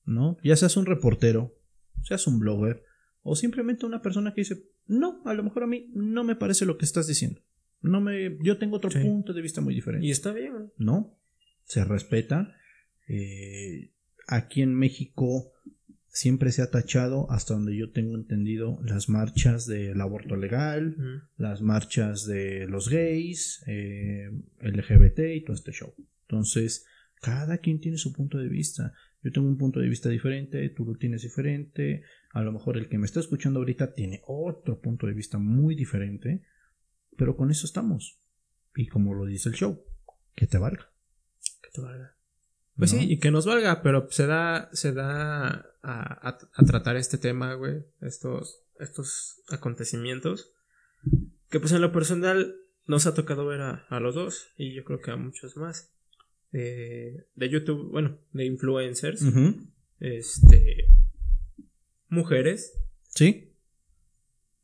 ¿No? 0.06 0.38
Ya 0.44 0.56
seas 0.56 0.78
un 0.78 0.86
reportero, 0.86 1.56
seas 2.04 2.28
un 2.28 2.40
blogger, 2.40 2.84
o 3.24 3.36
simplemente 3.36 3.86
una 3.86 4.02
persona 4.02 4.34
que 4.34 4.42
dice, 4.42 4.64
no, 4.88 5.22
a 5.26 5.34
lo 5.34 5.44
mejor 5.44 5.64
a 5.64 5.68
mí 5.68 5.90
no 5.94 6.24
me 6.24 6.36
parece 6.36 6.66
lo 6.66 6.78
que 6.78 6.86
estás 6.86 7.08
diciendo. 7.08 7.40
No 7.82 8.00
me, 8.02 8.38
yo 8.44 8.58
tengo 8.58 8.78
otro 8.78 8.92
Sí. 8.92 9.00
punto 9.00 9.34
de 9.34 9.42
vista 9.42 9.62
muy 9.62 9.74
diferente. 9.74 10.06
Y 10.06 10.12
está 10.12 10.32
bien. 10.34 10.72
¿no? 10.78 11.14
Se 11.66 11.84
respeta. 11.86 12.56
Eh, 13.08 13.90
aquí 14.28 14.62
en 14.62 14.74
México 14.76 15.52
siempre 16.10 16.52
se 16.52 16.62
ha 16.62 16.70
tachado, 16.70 17.30
hasta 17.32 17.54
donde 17.54 17.76
yo 17.76 17.92
tengo 17.92 18.16
entendido, 18.16 18.80
las 18.84 19.08
marchas 19.10 19.66
del 19.66 20.00
aborto 20.02 20.36
legal, 20.36 21.24
las 21.38 21.62
marchas 21.62 22.26
de 22.26 22.68
los 22.68 22.90
gays, 22.90 23.64
eh, 23.68 24.30
LGBT 24.62 25.20
y 25.36 25.42
todo 25.42 25.56
este 25.56 25.72
show. 25.72 25.94
Entonces, 26.24 26.86
cada 27.22 27.60
quien 27.60 27.80
tiene 27.80 27.98
su 27.98 28.12
punto 28.12 28.38
de 28.38 28.50
vista. 28.50 28.94
Yo 29.24 29.32
tengo 29.32 29.48
un 29.48 29.58
punto 29.58 29.80
de 29.80 29.88
vista 29.88 30.10
diferente, 30.10 30.68
tú 30.70 30.84
lo 30.86 30.96
tienes 30.96 31.22
diferente. 31.22 32.04
A 32.32 32.42
lo 32.42 32.52
mejor 32.52 32.78
el 32.78 32.90
que 32.90 32.98
me 32.98 33.06
está 33.06 33.20
escuchando 33.20 33.60
ahorita 33.60 33.94
tiene 33.94 34.22
otro 34.26 34.80
punto 34.82 35.08
de 35.08 35.14
vista 35.14 35.38
muy 35.38 35.76
diferente. 35.76 36.44
Pero 37.18 37.38
con 37.38 37.52
eso 37.52 37.66
estamos. 37.66 38.18
Y 38.76 38.88
como 38.88 39.14
lo 39.14 39.26
dice 39.26 39.50
el 39.50 39.56
show, 39.56 39.80
que 40.36 40.48
te 40.48 40.58
valga. 40.58 40.90
Que 41.62 41.70
te 41.72 41.82
valga. 41.82 42.16
Pues 42.78 42.94
¿no? 42.94 43.00
sí, 43.00 43.12
y 43.12 43.20
que 43.20 43.32
nos 43.32 43.46
valga, 43.46 43.84
pero 43.84 44.08
se 44.12 44.26
da, 44.26 44.70
se 44.74 44.94
da 44.94 45.48
a, 45.50 45.68
a- 45.84 46.40
a 46.54 46.66
tratar 46.66 46.96
este 46.96 47.18
tema, 47.18 47.54
güey, 47.56 47.84
estos, 48.00 48.62
estos 48.80 49.44
acontecimientos, 49.50 50.52
que 51.50 51.60
pues 51.60 51.74
en 51.74 51.82
lo 51.82 51.92
personal 51.92 52.56
nos 52.88 53.06
ha 53.08 53.14
tocado 53.14 53.46
ver 53.46 53.60
a, 53.62 53.86
a 53.90 54.00
los 54.00 54.16
dos, 54.16 54.48
y 54.58 54.74
yo 54.74 54.84
creo 54.86 55.02
que 55.02 55.12
a 55.12 55.18
muchos 55.18 55.58
más, 55.58 55.92
eh, 56.54 57.26
de 57.36 57.50
YouTube, 57.50 57.92
bueno, 57.92 58.18
de 58.34 58.46
influencers, 58.46 59.22
este, 60.00 60.86
mujeres, 62.10 62.74
Sí. 63.10 63.54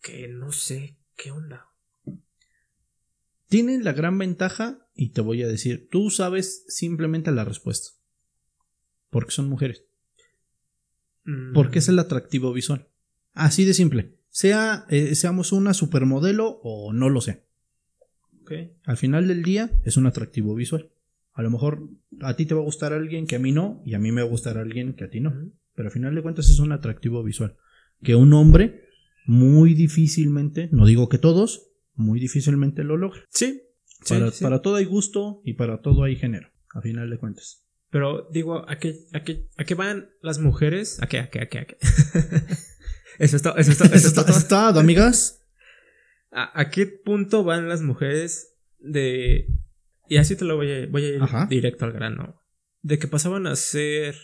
que 0.01 0.27
no 0.27 0.51
sé 0.51 0.95
qué 1.15 1.31
onda. 1.31 1.65
Tienen 3.49 3.83
la 3.83 3.93
gran 3.93 4.17
ventaja, 4.17 4.79
y 4.93 5.09
te 5.09 5.21
voy 5.21 5.43
a 5.43 5.47
decir, 5.47 5.87
tú 5.89 6.09
sabes 6.09 6.65
simplemente 6.67 7.31
la 7.31 7.45
respuesta. 7.45 7.89
Porque 9.09 9.31
son 9.31 9.47
mujeres. 9.47 9.83
Mm, 11.23 11.53
Porque 11.53 11.79
es 11.79 11.87
el 11.87 11.99
atractivo 11.99 12.51
visual. 12.51 12.87
Así 13.33 13.63
de 13.63 13.73
simple. 13.73 14.15
Sea, 14.29 14.85
eh, 14.89 15.15
seamos 15.15 15.51
una 15.51 15.73
supermodelo 15.73 16.59
o 16.63 16.91
no 16.93 17.09
lo 17.09 17.21
sea. 17.21 17.39
ok. 18.41 18.51
Al 18.85 18.97
final 18.97 19.27
del 19.27 19.43
día 19.43 19.71
es 19.85 19.97
un 19.97 20.07
atractivo 20.07 20.55
visual. 20.55 20.89
A 21.37 21.43
lo 21.43 21.51
mejor 21.51 21.87
a 22.21 22.35
ti 22.35 22.47
te 22.47 22.55
va 22.55 22.61
a 22.61 22.63
gustar 22.63 22.93
alguien 22.93 23.27
que 23.27 23.35
a 23.35 23.39
mí 23.39 23.51
no, 23.51 23.83
y 23.85 23.93
a 23.93 23.99
mí 23.99 24.11
me 24.11 24.21
va 24.21 24.27
a 24.27 24.31
gustar 24.31 24.57
alguien 24.57 24.95
que 24.95 25.03
a 25.03 25.09
ti 25.11 25.19
no. 25.19 25.35
Pero 25.75 25.89
al 25.89 25.93
final 25.93 26.15
de 26.15 26.23
cuentas 26.23 26.49
es 26.49 26.57
un 26.57 26.71
atractivo 26.71 27.23
visual. 27.23 27.55
Que 28.01 28.15
un 28.15 28.33
hombre 28.33 28.87
muy 29.27 29.75
difícilmente, 29.75 30.67
no 30.71 30.87
digo 30.87 31.09
que 31.09 31.19
todos, 31.19 31.67
muy 31.93 32.19
difícilmente 32.19 32.83
lo 32.83 32.97
logra. 32.97 33.21
Sí. 33.29 33.61
para, 34.09 34.31
sí. 34.31 34.43
para 34.43 34.63
todo 34.63 34.77
hay 34.77 34.85
gusto 34.85 35.43
y 35.45 35.53
para 35.53 35.81
todo 35.81 36.05
hay 36.05 36.15
género. 36.15 36.49
A 36.73 36.81
final 36.81 37.07
de 37.07 37.19
cuentas. 37.19 37.67
Pero 37.91 38.27
digo, 38.31 38.67
¿a 38.67 38.79
qué, 38.79 38.95
a 39.13 39.23
qué, 39.23 39.47
a 39.57 39.63
qué 39.63 39.75
van 39.75 40.09
las 40.23 40.39
mujeres? 40.39 40.99
¿A 41.03 41.05
qué, 41.05 41.19
a 41.19 41.29
qué, 41.29 41.41
a 41.41 41.49
qué, 41.49 41.59
a 41.59 41.65
qué? 41.65 41.77
eso 43.19 43.35
está, 43.35 43.51
eso 43.51 43.71
está, 43.71 43.85
eso 43.85 43.95
Eso 43.95 44.07
está 44.07 44.21
está, 44.21 44.25
todo. 44.25 44.37
está, 44.39 44.69
amigas. 44.69 45.43
¿A, 46.31 46.59
a 46.59 46.71
qué 46.71 46.87
punto 46.87 47.43
van 47.43 47.69
las 47.69 47.83
mujeres 47.83 48.55
de... 48.79 49.45
Y 50.07 50.17
así 50.17 50.35
te 50.35 50.45
lo 50.45 50.55
voy 50.55 50.71
a, 50.71 50.87
voy 50.87 51.05
a 51.05 51.09
ir 51.09 51.21
Ajá. 51.21 51.47
directo 51.49 51.85
al 51.85 51.91
grano. 51.91 52.35
De 52.81 52.99
que 52.99 53.07
pasaban 53.07 53.47
a 53.47 53.51
hacer, 53.51 54.15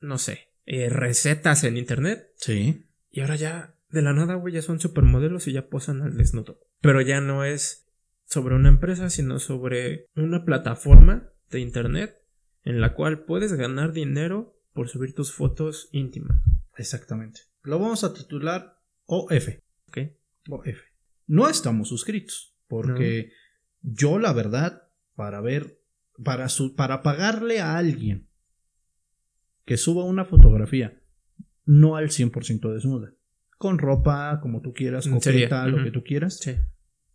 no 0.00 0.18
sé, 0.18 0.48
eh, 0.66 0.88
recetas 0.88 1.64
en 1.64 1.76
internet. 1.76 2.28
Sí. 2.36 2.86
Y 3.10 3.20
ahora 3.20 3.36
ya, 3.36 3.74
de 3.90 4.02
la 4.02 4.12
nada, 4.12 4.34
güey, 4.34 4.54
ya 4.54 4.62
son 4.62 4.80
supermodelos 4.80 5.46
y 5.48 5.52
ya 5.52 5.68
posan 5.68 6.02
al 6.02 6.16
desnudo. 6.16 6.58
Pero 6.80 7.00
ya 7.00 7.20
no 7.20 7.44
es 7.44 7.86
sobre 8.26 8.54
una 8.54 8.68
empresa, 8.68 9.08
sino 9.08 9.38
sobre 9.38 10.06
una 10.14 10.44
plataforma 10.44 11.30
de 11.50 11.60
internet 11.60 12.16
en 12.64 12.80
la 12.80 12.94
cual 12.94 13.24
puedes 13.24 13.54
ganar 13.54 13.92
dinero 13.92 14.54
por 14.74 14.88
subir 14.88 15.14
tus 15.14 15.32
fotos 15.32 15.88
íntimas. 15.92 16.42
Exactamente. 16.76 17.40
Lo 17.62 17.78
vamos 17.78 18.04
a 18.04 18.12
titular 18.12 18.74
OF. 19.06 19.48
¿Ok? 19.88 19.98
OF. 20.50 20.78
No 21.26 21.48
estamos 21.48 21.88
suscritos. 21.88 22.54
Porque 22.68 23.32
yo, 23.80 24.18
la 24.18 24.32
verdad, 24.32 24.82
para 25.18 25.40
ver, 25.40 25.80
para, 26.22 26.48
su, 26.48 26.76
para 26.76 27.02
pagarle 27.02 27.58
a 27.58 27.76
alguien 27.76 28.28
que 29.64 29.76
suba 29.76 30.04
una 30.04 30.24
fotografía, 30.24 30.96
no 31.64 31.96
al 31.96 32.10
100% 32.10 32.72
desnuda, 32.72 33.14
con 33.58 33.78
ropa, 33.78 34.38
como 34.40 34.60
tú 34.60 34.72
quieras, 34.72 35.08
coqueta, 35.08 35.66
lo 35.66 35.82
que 35.82 35.90
tú 35.90 36.04
quieras, 36.04 36.38
Sí. 36.38 36.52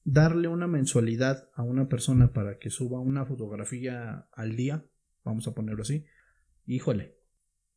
darle 0.04 0.50
una 0.50 0.68
mensualidad 0.68 1.48
a 1.56 1.64
una 1.64 1.88
persona 1.88 2.34
para 2.34 2.60
que 2.60 2.70
suba 2.70 3.00
una 3.00 3.26
fotografía 3.26 4.28
al 4.34 4.58
día, 4.58 4.84
vamos 5.24 5.48
a 5.48 5.54
ponerlo 5.54 5.84
así, 5.84 6.04
híjole, 6.68 7.16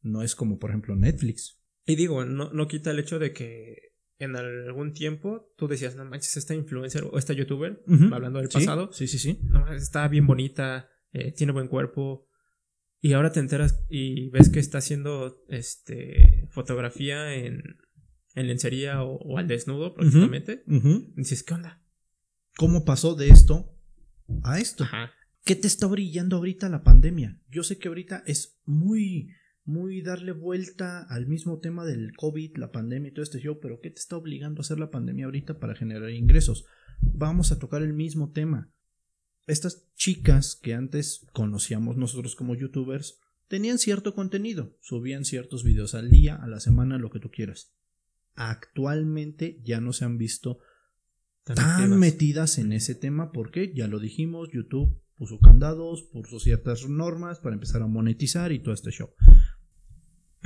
no 0.03 0.23
es 0.23 0.35
como 0.35 0.59
por 0.59 0.71
ejemplo 0.71 0.97
Netflix. 0.97 1.63
Y 1.87 1.95
digo, 1.95 2.25
no, 2.25 2.53
no 2.53 2.67
quita 2.67 2.91
el 2.91 2.99
hecho 2.99 3.21
de 3.21 3.33
que 3.33 3.93
en 4.19 4.35
algún 4.37 4.93
tiempo 4.93 5.53
tú 5.57 5.69
decías, 5.69 5.95
no 5.97 6.05
manches, 6.05 6.37
esta 6.37 6.55
influencer 6.55 7.05
o 7.05 7.19
esta 7.19 7.33
youtuber, 7.33 7.83
hablando 8.13 8.39
del 8.39 8.49
Sí, 8.51 8.59
pasado, 8.59 8.93
Sí, 8.93 9.07
sí, 9.07 9.19
sí. 9.19 9.39
no, 9.43 9.73
está 9.73 10.09
bien 10.09 10.27
bonita, 10.27 10.89
eh, 11.13 11.33
tiene 11.33 11.53
buen 11.53 11.69
cuerpo. 11.69 12.27
Y 13.01 13.13
ahora 13.13 13.31
te 13.31 13.41
enteras 13.41 13.85
y 13.89 14.31
ves 14.31 14.49
que 14.49 14.59
está 14.59 14.79
haciendo 14.79 15.45
este 15.49 16.49
fotografía 16.51 17.35
en, 17.35 17.63
en 18.35 18.47
lencería 18.49 19.03
o, 19.03 19.17
o 19.19 19.39
al 19.39 19.47
desnudo 19.47 19.95
prácticamente. 19.95 20.65
Y 20.67 21.13
dices, 21.15 21.43
¿qué 21.43 21.55
onda? 21.55 21.83
¿Cómo 22.57 22.85
pasó 22.85 23.15
de 23.15 23.29
esto 23.29 23.71
a 24.43 24.59
esto? 24.59 24.85
Ajá. 24.85 25.13
¿Qué 25.45 25.55
te 25.55 25.67
está 25.69 25.87
brillando 25.87 26.37
ahorita 26.37 26.69
la 26.69 26.83
pandemia? 26.83 27.39
Yo 27.49 27.63
sé 27.63 27.79
que 27.79 27.89
ahorita 27.89 28.25
es 28.27 28.59
muy, 28.65 29.31
muy 29.67 30.01
darle 30.01 30.33
vuelta 30.33 31.03
al 31.03 31.27
mismo 31.27 31.59
tema 31.59 31.85
del 31.85 32.17
COVID, 32.17 32.57
la 32.57 32.71
pandemia 32.71 33.11
y 33.11 33.13
todo 33.13 33.25
este 33.25 33.41
show, 33.41 33.59
pero 33.61 33.81
¿qué 33.81 33.91
te 33.91 33.99
está 33.99 34.17
obligando 34.17 34.61
a 34.61 34.63
hacer 34.63 34.79
la 34.79 34.91
pandemia 34.91 35.27
ahorita 35.27 35.59
para 35.59 35.75
generar 35.75 36.11
ingresos? 36.11 36.65
Vamos 37.01 37.53
a 37.53 37.59
tocar 37.59 37.83
el 37.83 37.93
mismo 37.93 38.31
tema. 38.31 38.71
Estas 39.47 39.93
chicas 39.97 40.57
que 40.57 40.75
antes 40.75 41.27
conocíamos 41.33 41.97
nosotros 41.97 42.37
como 42.37 42.55
youtubers 42.55 43.19
tenían 43.49 43.79
cierto 43.79 44.15
contenido, 44.15 44.77
subían 44.81 45.25
ciertos 45.25 45.65
videos 45.65 45.95
al 45.95 46.11
día, 46.11 46.37
a 46.37 46.47
la 46.47 46.61
semana, 46.61 46.99
lo 46.99 47.11
que 47.11 47.21
tú 47.21 47.31
quieras. 47.31 47.73
Actualmente 48.35 49.61
ya 49.65 49.81
no 49.81 49.93
se 49.93 50.05
han 50.05 50.19
visto 50.19 50.59
tan 51.45 51.59
activas. 51.59 51.99
metidas 51.99 52.59
en 52.59 52.73
ese 52.73 52.95
tema 52.95 53.33
porque 53.33 53.73
ya 53.75 53.89
lo 53.89 53.99
dijimos, 53.99 54.49
YouTube 54.53 55.01
puso 55.17 55.39
candados, 55.39 56.03
puso 56.13 56.39
ciertas 56.39 56.89
normas 56.89 57.39
para 57.39 57.55
empezar 57.55 57.83
a 57.83 57.87
monetizar 57.87 58.53
y 58.53 58.59
todo 58.59 58.75
este 58.75 58.91
show. 58.91 59.11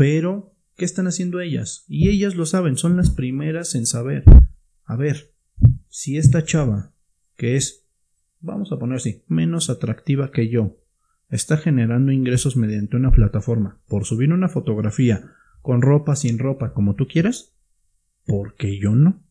Pero, 0.00 0.54
¿qué 0.78 0.86
están 0.86 1.08
haciendo 1.08 1.40
ellas? 1.40 1.84
Y 1.86 2.08
ellas 2.08 2.34
lo 2.34 2.46
saben, 2.46 2.78
son 2.78 2.96
las 2.96 3.10
primeras 3.10 3.74
en 3.74 3.84
saber. 3.84 4.24
A 4.86 4.96
ver, 4.96 5.34
si 5.90 6.16
esta 6.16 6.42
chava, 6.42 6.94
que 7.36 7.56
es, 7.56 7.84
vamos 8.40 8.72
a 8.72 8.78
poner 8.78 8.96
así, 8.96 9.22
menos 9.28 9.68
atractiva 9.68 10.32
que 10.32 10.48
yo, 10.48 10.78
está 11.28 11.58
generando 11.58 12.12
ingresos 12.12 12.56
mediante 12.56 12.96
una 12.96 13.12
plataforma 13.12 13.78
por 13.88 14.06
subir 14.06 14.32
una 14.32 14.48
fotografía 14.48 15.34
con 15.60 15.82
ropa, 15.82 16.16
sin 16.16 16.38
ropa, 16.38 16.72
como 16.72 16.94
tú 16.94 17.06
quieras, 17.06 17.52
¿por 18.24 18.54
qué 18.54 18.78
yo 18.78 18.92
no? 18.92 19.22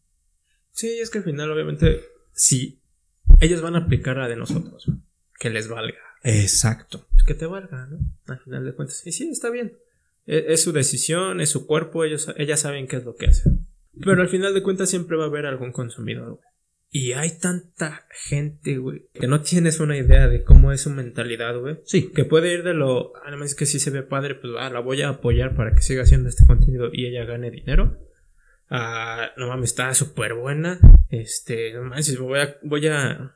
Sí, 0.71 0.99
es 1.01 1.09
que 1.09 1.17
al 1.17 1.23
final, 1.23 1.49
obviamente, 1.49 2.01
sí, 2.31 2.79
ellos 3.39 3.63
van 3.63 3.75
a 3.75 3.85
aplicar 3.85 4.17
la 4.17 4.27
de 4.27 4.35
nosotros. 4.35 4.85
Que 5.39 5.49
les 5.49 5.67
valga. 5.67 5.97
Exacto. 6.21 7.07
Que 7.25 7.33
te 7.33 7.47
valga, 7.47 7.87
¿no? 7.87 7.97
Al 8.27 8.39
final 8.41 8.65
de 8.65 8.75
cuentas. 8.75 9.01
Y 9.07 9.11
sí, 9.13 9.29
está 9.31 9.49
bien. 9.49 9.73
E- 10.29 10.53
Es, 10.53 10.61
su 10.63 10.71
decisión, 10.71 11.41
es 11.41 11.49
su 11.49 11.65
cuerpo, 11.65 12.03
ellos, 12.03 12.31
ellas 12.37 12.59
saben 12.59 12.87
qué 12.87 12.97
es 12.97 13.03
lo 13.03 13.15
que 13.15 13.25
hacen. 13.27 13.65
Pero 13.99 14.21
al 14.21 14.29
final 14.29 14.53
de 14.53 14.61
cuentas 14.63 14.89
siempre 14.89 15.17
va 15.17 15.23
a 15.23 15.27
haber 15.27 15.45
algún 15.47 15.71
consumidor, 15.71 16.35
güey. 16.35 16.43
Y 16.91 17.11
hay 17.13 17.37
tanta 17.37 18.07
gente, 18.27 18.77
güey, 18.77 19.07
que 19.13 19.27
no 19.27 19.41
tienes 19.41 19.79
una 19.79 19.95
idea 19.97 20.27
de 20.27 20.43
cómo 20.43 20.71
es 20.71 20.81
su 20.81 20.89
mentalidad, 20.89 21.59
güey. 21.59 21.77
Sí, 21.85 22.11
Que 22.15 22.25
puede 22.25 22.53
ir 22.53 22.63
de 22.63 22.73
lo, 22.73 23.15
ah, 23.17 23.29
mames, 23.31 23.51
es 23.51 23.55
que 23.55 23.65
si 23.65 23.79
se 23.79 23.91
ve 23.91 24.01
padre, 24.03 24.35
pues 24.35 24.53
la 24.53 24.79
voy 24.79 25.01
a 25.03 25.09
apoyar 25.09 25.55
para 25.55 25.73
que 25.75 25.81
siga 25.81 26.03
haciendo 26.03 26.29
este 26.29 26.45
contenido 26.47 26.89
y 26.91 27.05
ella 27.07 27.25
gane 27.25 27.51
dinero. 27.51 27.97
Ah, 28.69 29.29
no 29.37 29.47
mames, 29.47 29.69
está 29.71 29.93
súper 29.93 30.33
buena. 30.35 30.79
Este, 31.09 31.73
no 31.73 31.83
mames, 31.83 32.17
voy 32.19 32.39
a, 32.39 32.55
voy 32.63 32.87
a, 32.87 33.35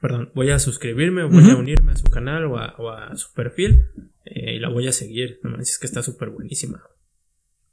perdón, 0.00 0.32
voy 0.34 0.50
a 0.50 0.58
suscribirme, 0.58 1.24
voy 1.24 1.50
a 1.50 1.56
unirme 1.56 1.92
a 1.92 1.96
su 1.96 2.06
canal 2.06 2.46
o 2.46 2.58
a, 2.58 2.74
o 2.78 2.90
a 2.90 3.16
su 3.16 3.32
perfil 3.32 3.84
eh, 4.24 4.54
y 4.54 4.58
la 4.58 4.68
voy 4.68 4.86
a 4.88 4.92
seguir. 4.92 5.40
No 5.42 5.56
que 5.56 5.86
está 5.86 6.02
súper 6.02 6.30
buenísima. 6.30 6.82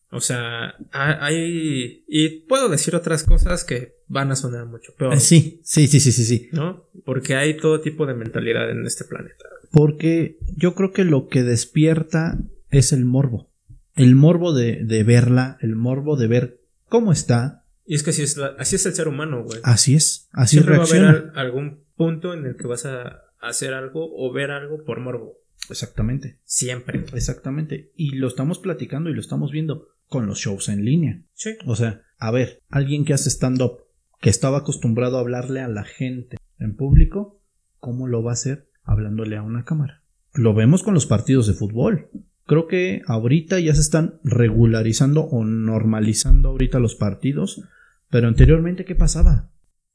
O 0.09 0.21
sea, 0.21 0.75
ha- 0.93 1.25
hay, 1.25 2.03
y 2.07 2.29
puedo 2.47 2.69
decir 2.69 2.95
otras 2.95 3.23
cosas 3.23 3.65
que 3.65 3.93
van 4.07 4.31
a 4.31 4.37
sonar 4.37 4.65
mucho 4.65 4.93
peor, 4.97 5.13
Eh, 5.13 5.19
sí, 5.19 5.59
sí, 5.65 5.87
sí, 5.87 5.99
sí, 5.99 6.11
sí, 6.13 6.23
sí. 6.23 6.49
¿no? 6.53 6.85
Porque 7.03 7.35
hay 7.35 7.57
todo 7.57 7.81
tipo 7.81 8.05
de 8.05 8.13
mentalidad 8.13 8.69
en 8.71 8.85
este 8.85 9.03
planeta. 9.03 9.43
Porque 9.71 10.37
yo 10.55 10.75
creo 10.75 10.93
que 10.93 11.03
lo 11.03 11.27
que 11.27 11.43
despierta 11.43 12.37
es 12.71 12.93
el 12.93 13.03
morbo. 13.03 13.49
El 13.95 14.15
morbo 14.15 14.53
de, 14.53 14.83
de 14.85 15.03
verla, 15.03 15.57
el 15.61 15.75
morbo 15.75 16.15
de 16.15 16.27
ver 16.27 16.57
cómo 16.87 17.11
está. 17.11 17.63
Y 17.85 17.95
es 17.95 18.03
que 18.03 18.11
así 18.11 18.21
es, 18.21 18.37
la- 18.37 18.55
así 18.57 18.77
es 18.77 18.85
el 18.85 18.93
ser 18.93 19.09
humano, 19.09 19.43
güey. 19.43 19.59
Así 19.63 19.95
es, 19.95 20.29
así 20.31 20.55
Siempre 20.57 20.77
va 20.77 20.83
a 20.83 20.85
reacciona. 20.85 21.09
haber 21.09 21.21
al- 21.33 21.37
algún 21.39 21.79
punto 21.97 22.33
en 22.33 22.45
el 22.45 22.55
que 22.55 22.67
vas 22.67 22.85
a 22.85 23.23
hacer 23.41 23.73
algo 23.73 24.07
o 24.15 24.31
ver 24.31 24.51
algo 24.51 24.85
por 24.85 25.01
morbo. 25.01 25.33
Exactamente, 25.69 26.39
Siempre. 26.45 27.03
exactamente. 27.13 27.91
Y 27.95 28.15
lo 28.15 28.27
estamos 28.27 28.59
platicando 28.59 29.09
y 29.09 29.13
lo 29.13 29.21
estamos 29.21 29.51
viendo 29.51 29.87
con 30.07 30.25
los 30.25 30.39
shows 30.39 30.69
en 30.69 30.85
línea. 30.85 31.21
Sí. 31.33 31.51
O 31.65 31.75
sea, 31.75 32.01
a 32.17 32.31
ver, 32.31 32.61
alguien 32.69 33.05
que 33.05 33.13
hace 33.13 33.29
stand-up, 33.29 33.79
que 34.21 34.29
estaba 34.29 34.59
acostumbrado 34.59 35.17
a 35.17 35.21
hablarle 35.21 35.61
a 35.61 35.67
la 35.67 35.83
gente 35.83 36.37
en 36.59 36.75
público, 36.75 37.39
¿cómo 37.79 38.07
lo 38.07 38.23
va 38.23 38.31
a 38.31 38.33
hacer 38.33 38.69
hablándole 38.83 39.35
a 39.35 39.43
una 39.43 39.65
cámara? 39.65 40.01
Lo 40.33 40.53
vemos 40.53 40.83
con 40.83 40.93
los 40.93 41.05
partidos 41.05 41.47
de 41.47 41.53
fútbol. 41.53 42.09
Creo 42.45 42.67
que 42.67 43.01
ahorita 43.07 43.59
ya 43.59 43.75
se 43.75 43.81
están 43.81 44.19
regularizando 44.23 45.23
o 45.23 45.43
normalizando 45.43 46.49
ahorita 46.49 46.79
los 46.79 46.95
partidos, 46.95 47.61
pero 48.09 48.27
anteriormente 48.27 48.85
¿qué 48.85 48.95
pasaba? 48.95 49.51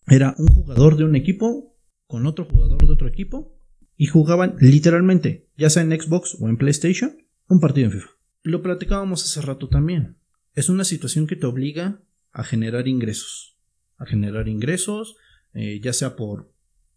Era 0.07 0.35
un 0.37 0.49
jugador 0.49 0.97
de 0.97 1.05
un 1.05 1.17
equipo 1.17 1.75
con 2.07 2.27
otro 2.27 2.45
jugador 2.45 2.79
de 2.87 2.93
otro 2.93 3.09
equipo 3.09 3.57
y 4.03 4.07
jugaban 4.07 4.57
literalmente, 4.59 5.47
ya 5.57 5.71
sea 5.71 5.85
en 5.85 5.93
Xbox 5.93 6.37
o 6.41 6.49
en 6.49 6.57
PlayStation, 6.57 7.19
un 7.47 7.61
partido 7.61 7.87
en 7.87 7.93
FIFA. 7.93 8.11
Lo 8.43 8.61
platicábamos 8.61 9.23
hace 9.23 9.41
rato 9.43 9.69
también. 9.69 10.17
Es 10.55 10.69
una 10.69 10.83
situación 10.83 11.29
que 11.29 11.37
te 11.37 11.47
obliga 11.47 12.01
a 12.33 12.43
generar 12.43 12.89
ingresos. 12.89 13.57
A 13.99 14.07
generar 14.07 14.49
ingresos, 14.49 15.15
eh, 15.55 15.79
ya 15.81 15.93
sea 15.93 16.17
por... 16.17 16.53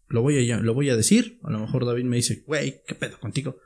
Lo 0.08 0.20
voy, 0.22 0.50
a, 0.50 0.58
lo 0.58 0.74
voy 0.74 0.90
a 0.90 0.96
decir, 0.96 1.38
a 1.44 1.52
lo 1.52 1.60
mejor 1.60 1.86
David 1.86 2.06
me 2.06 2.16
dice, 2.16 2.42
güey, 2.44 2.82
¿qué 2.88 2.96
pedo 2.96 3.20
contigo? 3.20 3.60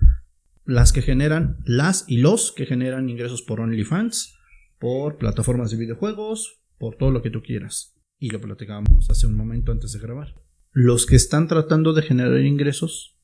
Las 0.66 0.92
que 0.92 1.00
generan, 1.00 1.56
las 1.64 2.04
y 2.08 2.18
los 2.18 2.52
que 2.52 2.66
generan 2.66 3.08
ingresos 3.08 3.40
por 3.40 3.60
OnlyFans, 3.60 4.34
por 4.78 5.16
plataformas 5.16 5.70
de 5.70 5.78
videojuegos, 5.78 6.60
por 6.76 6.96
todo 6.96 7.10
lo 7.10 7.22
que 7.22 7.30
tú 7.30 7.40
quieras. 7.40 7.94
Y 8.18 8.28
lo 8.28 8.40
platicábamos 8.42 9.08
hace 9.08 9.26
un 9.26 9.34
momento 9.34 9.72
antes 9.72 9.92
de 9.92 9.98
grabar. 9.98 10.34
los 10.72 11.06
que 11.06 11.16
están 11.16 11.48
tratando 11.48 11.94
de 11.94 12.02
generar 12.02 12.38
ingresos 12.42 13.16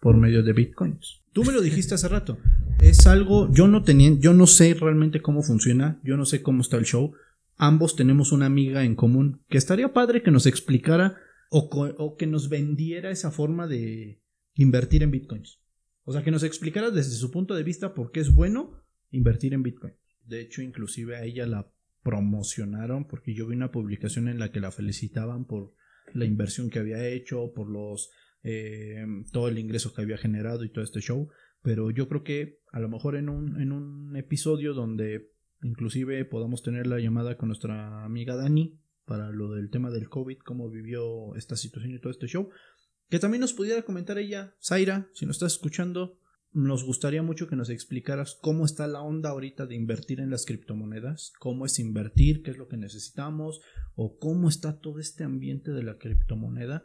por 0.00 0.16
medio 0.16 0.42
de 0.42 0.52
bitcoins. 0.52 1.20
Tú 1.32 1.44
me 1.44 1.52
lo 1.52 1.60
dijiste 1.60 1.94
hace 1.94 2.08
rato. 2.08 2.38
Es 2.80 3.06
algo, 3.06 3.52
yo 3.52 3.68
no 3.68 3.82
tenía, 3.82 4.12
yo 4.18 4.32
no 4.34 4.46
sé 4.46 4.74
realmente 4.74 5.20
cómo 5.20 5.42
funciona, 5.42 6.00
yo 6.02 6.16
no 6.16 6.24
sé 6.24 6.42
cómo 6.42 6.62
está 6.62 6.76
el 6.76 6.84
show. 6.84 7.12
Ambos 7.56 7.96
tenemos 7.96 8.32
una 8.32 8.46
amiga 8.46 8.84
en 8.84 8.94
común 8.94 9.42
que 9.48 9.58
estaría 9.58 9.92
padre 9.92 10.22
que 10.22 10.30
nos 10.30 10.46
explicara 10.46 11.16
o, 11.50 11.68
o 11.98 12.16
que 12.16 12.26
nos 12.26 12.48
vendiera 12.48 13.10
esa 13.10 13.30
forma 13.30 13.66
de 13.66 14.22
invertir 14.54 15.02
en 15.02 15.10
bitcoins. 15.10 15.60
O 16.04 16.12
sea, 16.12 16.22
que 16.22 16.30
nos 16.30 16.42
explicara 16.42 16.90
desde 16.90 17.16
su 17.16 17.30
punto 17.30 17.54
de 17.54 17.62
vista 17.62 17.94
por 17.94 18.12
qué 18.12 18.20
es 18.20 18.32
bueno 18.32 18.72
invertir 19.10 19.54
en 19.54 19.62
bitcoin. 19.62 19.94
De 20.24 20.40
hecho, 20.40 20.62
inclusive 20.62 21.16
a 21.16 21.24
ella 21.24 21.46
la 21.46 21.70
promocionaron 22.02 23.06
porque 23.06 23.34
yo 23.34 23.46
vi 23.46 23.56
una 23.56 23.72
publicación 23.72 24.28
en 24.28 24.38
la 24.38 24.50
que 24.50 24.60
la 24.60 24.70
felicitaban 24.70 25.44
por 25.44 25.74
la 26.14 26.24
inversión 26.24 26.70
que 26.70 26.78
había 26.78 27.06
hecho, 27.06 27.52
por 27.54 27.68
los 27.68 28.10
eh, 28.42 29.04
todo 29.32 29.48
el 29.48 29.58
ingreso 29.58 29.92
que 29.94 30.02
había 30.02 30.18
generado 30.18 30.64
y 30.64 30.70
todo 30.70 30.84
este 30.84 31.00
show. 31.00 31.28
Pero 31.62 31.90
yo 31.90 32.08
creo 32.08 32.22
que 32.22 32.60
a 32.72 32.80
lo 32.80 32.88
mejor 32.88 33.16
en 33.16 33.28
un, 33.28 33.60
en 33.60 33.72
un 33.72 34.16
episodio 34.16 34.74
donde 34.74 35.32
inclusive 35.62 36.24
podamos 36.24 36.62
tener 36.62 36.86
la 36.86 37.00
llamada 37.00 37.36
con 37.36 37.48
nuestra 37.48 38.04
amiga 38.04 38.36
Dani 38.36 38.78
para 39.04 39.30
lo 39.30 39.52
del 39.52 39.70
tema 39.70 39.90
del 39.90 40.08
COVID, 40.08 40.38
cómo 40.38 40.70
vivió 40.70 41.34
esta 41.34 41.56
situación 41.56 41.94
y 41.94 41.98
todo 41.98 42.12
este 42.12 42.28
show, 42.28 42.50
que 43.08 43.18
también 43.18 43.40
nos 43.40 43.54
pudiera 43.54 43.82
comentar 43.82 44.18
ella, 44.18 44.54
Zaira, 44.62 45.08
si 45.14 45.24
nos 45.24 45.36
estás 45.36 45.54
escuchando, 45.54 46.18
nos 46.52 46.84
gustaría 46.84 47.22
mucho 47.22 47.46
que 47.46 47.56
nos 47.56 47.70
explicaras 47.70 48.38
cómo 48.40 48.64
está 48.64 48.86
la 48.86 49.00
onda 49.00 49.30
ahorita 49.30 49.66
de 49.66 49.74
invertir 49.74 50.20
en 50.20 50.30
las 50.30 50.44
criptomonedas, 50.44 51.32
cómo 51.38 51.66
es 51.66 51.78
invertir, 51.78 52.42
qué 52.42 52.50
es 52.50 52.58
lo 52.58 52.68
que 52.68 52.76
necesitamos, 52.76 53.60
o 53.94 54.18
cómo 54.18 54.48
está 54.48 54.78
todo 54.78 54.98
este 54.98 55.24
ambiente 55.24 55.72
de 55.72 55.82
la 55.82 55.96
criptomoneda 55.96 56.82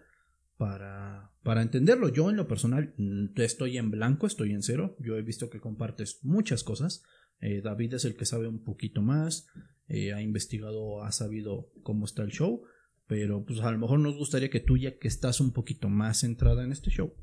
para, 0.64 1.30
para 1.44 1.62
entenderlo. 1.62 2.08
Yo 2.08 2.30
en 2.30 2.38
lo 2.38 2.48
personal 2.48 2.94
mm, 2.96 3.38
estoy 3.42 3.78
en 3.78 3.92
blanco, 3.92 4.28
estoy 4.28 4.54
en 4.54 4.62
cero, 4.62 4.96
yo 4.98 5.18
he 5.18 5.22
visto 5.22 5.50
que 5.50 5.60
compartes 5.60 6.20
muchas 6.24 6.64
cosas, 6.64 7.04
eh, 7.42 7.60
David 7.62 7.96
es 7.96 8.06
el 8.06 8.16
que 8.16 8.24
sabe 8.24 8.48
un 8.48 8.64
poquito 8.64 9.02
más, 9.02 9.48
eh, 9.90 10.14
ha 10.14 10.22
investigado, 10.22 11.04
ha 11.04 11.12
sabido 11.12 11.70
cómo 11.82 12.06
está 12.06 12.24
el 12.24 12.32
show, 12.32 12.64
pero 13.08 13.44
pues 13.44 13.60
a 13.60 13.72
lo 13.72 13.78
mejor 13.78 14.00
nos 14.00 14.16
gustaría 14.16 14.50
que 14.50 14.62
tú 14.62 14.78
ya 14.78 14.98
que 14.98 15.10
estás 15.10 15.42
un 15.42 15.52
poquito 15.52 15.90
más 15.90 16.22
centrada 16.22 16.64
en 16.64 16.72
este 16.72 16.92
show, 16.92 17.14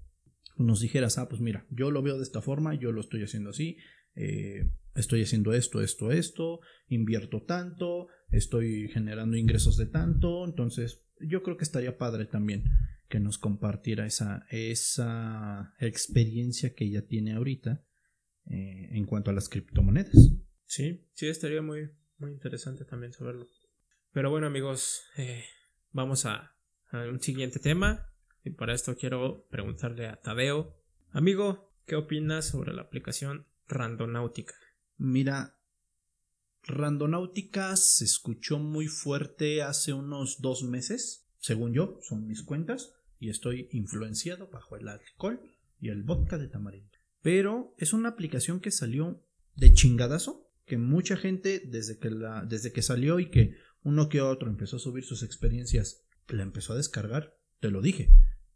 nos 0.59 0.81
dijeras, 0.81 1.17
ah, 1.17 1.31
pues 1.31 1.41
mira, 1.41 1.67
yo 1.71 1.91
lo 1.91 2.03
veo 2.03 2.19
de 2.19 2.25
esta 2.25 2.43
forma, 2.43 2.75
yo 2.75 2.93
lo 2.93 3.01
estoy 3.01 3.23
haciendo 3.23 3.49
así, 3.49 3.79
eh, 4.17 4.71
estoy 4.95 5.23
haciendo 5.23 5.55
esto, 5.55 5.81
esto, 5.81 6.13
esto, 6.13 6.61
invierto 6.89 7.41
tanto, 7.45 8.09
estoy 8.31 8.89
generando 8.89 9.39
ingresos 9.39 9.79
de 9.79 9.87
tanto, 9.87 10.45
entonces 10.45 11.07
yo 11.21 11.43
creo 11.43 11.57
que 11.57 11.65
estaría 11.65 11.97
padre 11.97 12.27
también 12.27 12.65
que 13.11 13.21
nos 13.21 13.39
compartiera 13.39 14.07
esa, 14.07 14.47
esa 14.51 15.75
experiencia 15.81 16.75
que 16.75 16.85
ella 16.85 17.07
tiene 17.07 17.35
ahorita 17.35 17.83
eh, 18.47 18.89
en 18.93 19.05
cuanto 19.05 19.31
a 19.31 19.35
las 19.35 19.49
criptomonedas. 19.49 20.15
Sí, 20.65 21.05
sí, 21.13 21.27
estaría 21.27 21.61
muy, 21.61 21.91
muy 22.19 22.31
interesante 22.31 22.85
también 22.85 23.13
saberlo. 23.13 23.49
Pero 24.13 24.31
bueno 24.31 24.47
amigos, 24.47 25.03
eh, 25.17 25.45
vamos 25.91 26.25
a, 26.25 26.55
a 26.93 26.99
un 27.09 27.21
siguiente 27.21 27.59
tema 27.59 28.07
y 28.45 28.51
para 28.51 28.75
esto 28.75 28.97
quiero 28.97 29.45
preguntarle 29.51 30.07
a 30.07 30.17
Tadeo, 30.17 30.77
amigo, 31.11 31.69
¿qué 31.87 31.97
opinas 31.97 32.47
sobre 32.47 32.73
la 32.73 32.83
aplicación 32.83 33.45
Randonáutica? 33.67 34.55
Mira, 34.99 35.57
Randonáutica 36.63 37.75
se 37.75 38.05
escuchó 38.05 38.61
muy 38.61 38.87
fuerte 38.87 39.63
hace 39.63 39.93
unos 39.93 40.41
dos 40.41 40.63
meses, 40.63 41.27
según 41.41 41.73
yo, 41.73 41.99
son 42.03 42.29
mis 42.29 42.43
cuentas, 42.43 42.93
y 43.21 43.29
estoy 43.29 43.69
influenciado 43.71 44.49
bajo 44.49 44.77
el 44.77 44.89
alcohol 44.89 45.41
y 45.79 45.91
el 45.91 46.03
vodka 46.03 46.39
de 46.39 46.49
tamarindo. 46.49 46.91
Pero 47.23 47.75
es 47.77 47.93
una 47.93 48.09
aplicación 48.09 48.61
que 48.61 48.71
salió 48.71 49.23
de 49.55 49.73
chingadazo, 49.75 50.49
que 50.65 50.79
mucha 50.79 51.17
gente 51.17 51.63
desde 51.65 51.99
que, 51.99 52.11
la, 52.11 52.45
desde 52.47 52.73
que 52.73 52.83
salió 52.83 53.21
y 53.21 53.31
que 53.31 53.57
uno 53.83 54.09
que 54.09 54.23
otro 54.23 54.49
empezó 54.49 54.77
a 54.77 54.81
subir 54.81 55.05
sus 55.05 55.23
experiencias, 55.23 56.03
la 56.29 56.43
empezó 56.43 56.73
a 56.73 56.77
descargar, 56.77 57.37
te 57.61 57.71
lo 57.71 57.83
dije. 57.83 58.11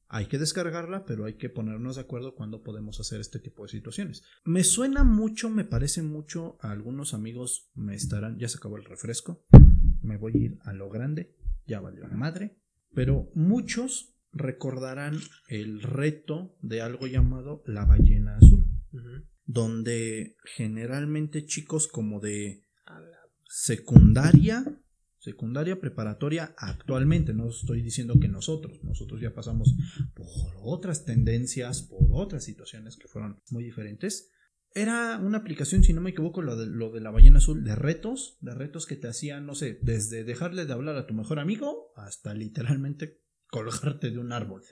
Hay 0.08 0.26
que 0.26 0.38
descargarla, 0.38 1.04
pero 1.04 1.24
hay 1.24 1.34
que 1.34 1.50
ponernos 1.50 1.96
de 1.96 2.02
acuerdo 2.02 2.34
cuando 2.34 2.62
podemos 2.62 3.00
hacer 3.00 3.20
este 3.20 3.40
tipo 3.40 3.64
de 3.64 3.70
situaciones. 3.70 4.22
Me 4.44 4.64
suena 4.64 5.02
mucho, 5.02 5.50
me 5.50 5.64
parece 5.64 6.02
mucho 6.02 6.56
a 6.60 6.70
algunos 6.70 7.14
amigos 7.14 7.70
me 7.74 7.94
estarán, 7.94 8.38
ya 8.38 8.48
se 8.48 8.58
acabó 8.58 8.76
el 8.76 8.84
refresco, 8.84 9.44
me 10.02 10.16
voy 10.16 10.32
a 10.34 10.38
ir 10.38 10.58
a 10.62 10.72
lo 10.72 10.88
grande, 10.88 11.34
ya 11.66 11.80
valió 11.80 12.06
la 12.06 12.16
madre, 12.16 12.58
pero 12.94 13.30
muchos 13.34 14.13
recordarán 14.34 15.18
el 15.48 15.82
reto 15.82 16.56
de 16.60 16.80
algo 16.80 17.06
llamado 17.06 17.62
la 17.66 17.84
ballena 17.84 18.36
azul, 18.36 18.64
donde 19.44 20.36
generalmente 20.56 21.46
chicos 21.46 21.88
como 21.88 22.20
de 22.20 22.62
secundaria 23.48 24.64
secundaria 25.24 25.80
preparatoria 25.80 26.54
actualmente. 26.58 27.32
No 27.32 27.48
estoy 27.48 27.82
diciendo 27.82 28.20
que 28.20 28.28
nosotros, 28.28 28.84
nosotros 28.84 29.20
ya 29.22 29.34
pasamos 29.34 29.74
por 30.14 30.26
otras 30.62 31.06
tendencias, 31.06 31.82
por 31.82 32.08
otras 32.12 32.44
situaciones 32.44 32.96
que 32.96 33.08
fueron 33.08 33.40
muy 33.50 33.64
diferentes. 33.64 34.30
Era 34.74 35.18
una 35.18 35.38
aplicación, 35.38 35.82
si 35.82 35.92
no 35.92 36.00
me 36.00 36.10
equivoco, 36.10 36.42
lo 36.42 36.56
de, 36.56 36.66
lo 36.66 36.90
de 36.90 37.00
la 37.00 37.10
ballena 37.10 37.38
azul, 37.38 37.64
de 37.64 37.74
retos, 37.74 38.36
de 38.40 38.54
retos 38.54 38.86
que 38.86 38.96
te 38.96 39.08
hacían, 39.08 39.46
no 39.46 39.54
sé, 39.54 39.78
desde 39.82 40.24
dejarle 40.24 40.66
de 40.66 40.72
hablar 40.72 40.96
a 40.96 41.06
tu 41.06 41.14
mejor 41.14 41.38
amigo 41.38 41.92
hasta 41.96 42.34
literalmente 42.34 43.20
colgarte 43.48 44.10
de 44.10 44.18
un 44.18 44.32
árbol, 44.32 44.62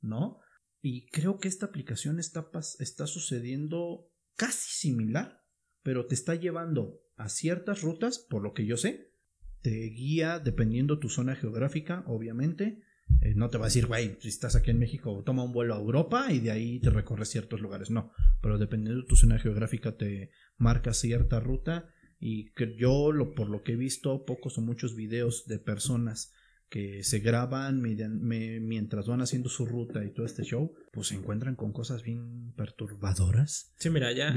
¿no? 0.00 0.40
Y 0.80 1.06
creo 1.06 1.38
que 1.38 1.48
esta 1.48 1.66
aplicación 1.66 2.18
está, 2.18 2.50
está 2.78 3.06
sucediendo 3.06 4.10
casi 4.36 4.70
similar, 4.70 5.40
pero 5.82 6.06
te 6.06 6.14
está 6.14 6.34
llevando 6.34 7.00
a 7.16 7.28
ciertas 7.28 7.82
rutas, 7.82 8.18
por 8.18 8.42
lo 8.42 8.52
que 8.52 8.66
yo 8.66 8.76
sé, 8.76 9.14
te 9.62 9.70
guía 9.70 10.40
dependiendo 10.40 10.98
tu 10.98 11.08
zona 11.08 11.36
geográfica, 11.36 12.04
obviamente. 12.06 12.82
Eh, 13.22 13.34
no 13.34 13.48
te 13.48 13.58
va 13.58 13.64
a 13.64 13.68
decir, 13.68 13.86
güey, 13.86 14.18
si 14.20 14.28
estás 14.28 14.56
aquí 14.56 14.70
en 14.70 14.78
México, 14.78 15.22
toma 15.24 15.44
un 15.44 15.52
vuelo 15.52 15.74
a 15.74 15.78
Europa 15.78 16.30
y 16.30 16.40
de 16.40 16.50
ahí 16.50 16.80
te 16.80 16.90
recorres 16.90 17.30
ciertos 17.30 17.60
lugares. 17.60 17.90
No, 17.90 18.12
pero 18.42 18.58
dependiendo 18.58 19.00
de 19.00 19.08
tu 19.08 19.16
zona 19.16 19.38
geográfica 19.38 19.96
te 19.96 20.32
marca 20.58 20.92
cierta 20.92 21.40
ruta 21.40 21.88
y 22.20 22.52
que 22.52 22.76
yo, 22.76 23.10
lo, 23.12 23.34
por 23.34 23.48
lo 23.48 23.62
que 23.62 23.72
he 23.72 23.76
visto, 23.76 24.24
pocos 24.26 24.58
o 24.58 24.60
muchos 24.60 24.94
videos 24.94 25.46
de 25.46 25.58
personas 25.58 26.34
que 26.74 27.04
se 27.04 27.20
graban 27.20 27.80
mientras 27.80 29.06
van 29.06 29.20
haciendo 29.20 29.48
su 29.48 29.64
ruta 29.64 30.04
y 30.04 30.12
todo 30.12 30.26
este 30.26 30.42
show, 30.42 30.74
pues 30.92 31.06
se 31.06 31.14
encuentran 31.14 31.54
con 31.54 31.72
cosas 31.72 32.02
bien 32.02 32.52
perturbadoras. 32.56 33.72
Sí, 33.78 33.90
mira, 33.90 34.10
ya. 34.10 34.34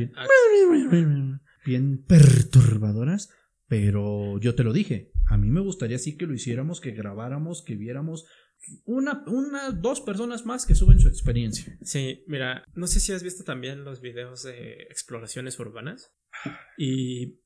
bien 1.65 2.05
perturbadoras, 2.05 3.31
pero 3.67 4.39
yo 4.39 4.53
te 4.53 4.63
lo 4.63 4.71
dije, 4.71 5.09
a 5.31 5.37
mí 5.39 5.49
me 5.49 5.61
gustaría 5.61 5.97
sí 5.97 6.15
que 6.15 6.27
lo 6.27 6.35
hiciéramos, 6.35 6.79
que 6.79 6.91
grabáramos, 6.91 7.63
que 7.63 7.75
viéramos 7.75 8.27
una, 8.85 9.23
una, 9.25 9.71
dos 9.71 10.01
personas 10.01 10.45
más 10.45 10.67
que 10.67 10.75
suben 10.75 10.99
su 10.99 11.07
experiencia. 11.07 11.75
Sí, 11.81 12.23
mira, 12.27 12.63
no 12.75 12.85
sé 12.85 12.99
si 12.99 13.13
has 13.13 13.23
visto 13.23 13.45
también 13.45 13.83
los 13.83 13.99
videos 13.99 14.43
de 14.43 14.83
exploraciones 14.91 15.57
urbanas. 15.57 16.11
Y. 16.77 17.39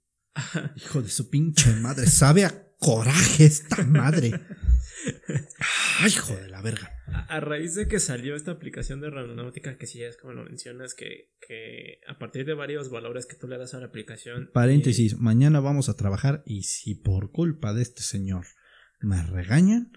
Hijo 0.76 1.02
de 1.02 1.10
su 1.10 1.30
pinche 1.30 1.74
madre, 1.76 2.08
sabe 2.08 2.44
a 2.44 2.71
coraje 2.82 3.46
esta 3.46 3.84
madre. 3.84 4.32
Ay, 6.00 6.12
hijo 6.12 6.36
de 6.36 6.50
la 6.50 6.62
verga. 6.62 6.92
A, 7.28 7.40
raíz 7.40 7.76
de 7.76 7.88
que 7.88 8.00
salió 8.00 8.36
esta 8.36 8.52
aplicación 8.52 9.00
de 9.02 9.12
randonáutica, 9.12 9.78
que 9.78 9.86
sí 9.86 10.04
es 10.04 10.18
como 10.18 10.34
lo 10.34 10.44
mencionas, 10.44 10.96
que, 10.96 11.32
que 11.48 12.00
a 12.08 12.18
partir 12.18 12.44
de 12.46 12.56
varios 12.56 12.90
valores 12.90 13.28
que 13.28 13.36
tú 13.36 13.48
le 13.48 13.60
das 13.60 13.76
a 13.76 13.80
la 13.80 13.86
aplicación. 13.86 14.50
Paréntesis, 14.52 15.18
mañana 15.18 15.60
vamos 15.60 15.90
a 15.90 15.96
trabajar 15.96 16.42
y 16.46 16.64
si 16.64 16.96
por 16.96 17.32
culpa 17.32 17.74
de 17.74 17.84
este 17.84 18.02
señor 18.02 18.48
me 19.00 19.22
regañan, 19.24 19.92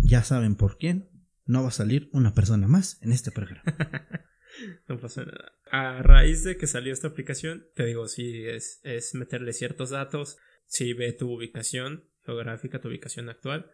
ya 0.00 0.22
saben 0.22 0.54
por 0.54 0.78
quién, 0.78 1.10
no 1.44 1.62
va 1.62 1.68
a 1.68 1.72
salir 1.72 2.08
una 2.12 2.34
persona 2.34 2.68
más 2.68 3.02
en 3.02 3.12
este 3.12 3.32
programa. 3.32 3.62
no 4.88 5.00
pasa 5.00 5.24
nada. 5.24 5.52
A 5.72 6.02
raíz 6.02 6.44
de 6.44 6.56
que 6.56 6.68
salió 6.68 6.92
esta 6.92 7.08
aplicación, 7.08 7.66
te 7.74 7.84
digo, 7.84 8.06
sí, 8.06 8.46
es, 8.46 8.80
es 8.84 9.14
meterle 9.14 9.52
ciertos 9.52 9.90
datos, 9.90 10.38
si 10.66 10.92
ve 10.92 11.12
tu 11.12 11.30
ubicación 11.30 12.04
geográfica, 12.24 12.80
tu 12.80 12.88
ubicación 12.88 13.28
actual, 13.28 13.70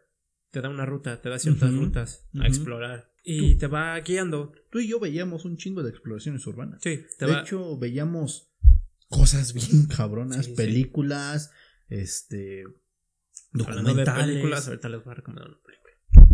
te 0.51 0.61
da 0.61 0.69
una 0.69 0.87
ruta, 0.87 1.21
te 1.21 1.29
da 1.29 1.39
ciertas 1.39 1.73
rutas 1.73 2.29
a 2.41 2.47
explorar 2.47 3.13
y 3.23 3.57
te 3.57 3.67
va 3.67 3.99
guiando. 4.01 4.53
Tú 4.71 4.81
y 4.81 4.89
yo 4.89 4.99
veíamos 4.99 5.45
un 5.45 5.57
chingo 5.57 5.83
de 5.83 5.91
exploraciones 5.91 6.47
urbanas. 6.47 6.81
Sí, 6.83 7.05
te 7.19 7.27
de 7.27 7.41
hecho 7.41 7.79
veíamos 7.79 8.51
cosas 9.09 9.53
bien 9.55 9.87
cabronas, 9.87 10.49
películas, 10.49 11.53
este 11.89 12.65
documentales. 13.53 14.27
de 14.27 14.33
películas, 14.33 14.69
ahorita 14.69 14.89
les 14.89 15.05
voy 15.05 15.13
a 15.13 15.15
recomendar 15.15 15.49
una 15.49 15.59
película. 15.63 15.81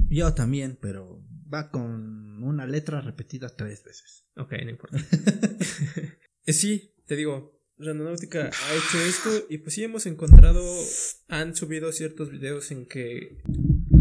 Yo 0.09 0.35
también, 0.35 0.79
pero 0.81 1.23
va 1.53 1.71
con 1.71 2.43
una 2.43 2.67
letra 2.67 3.01
repetida 3.01 3.49
tres 3.55 3.83
veces. 3.85 4.27
Ok, 4.37 4.53
no 4.65 4.71
importa. 4.71 4.99
Sí, 6.49 6.95
te 7.07 7.17
digo, 7.17 7.56
Randonáutica 7.79 8.47
ha 8.47 8.75
hecho 8.75 9.01
esto 9.01 9.47
y 9.51 9.59
pues 9.59 9.75
sí 9.75 9.85
hemos 9.85 10.07
encontrado, 10.07 10.65
han 11.29 11.55
subido 11.55 11.93
ciertos 11.93 12.31
videos 12.31 12.71
en 12.71 12.87
que 12.87 13.39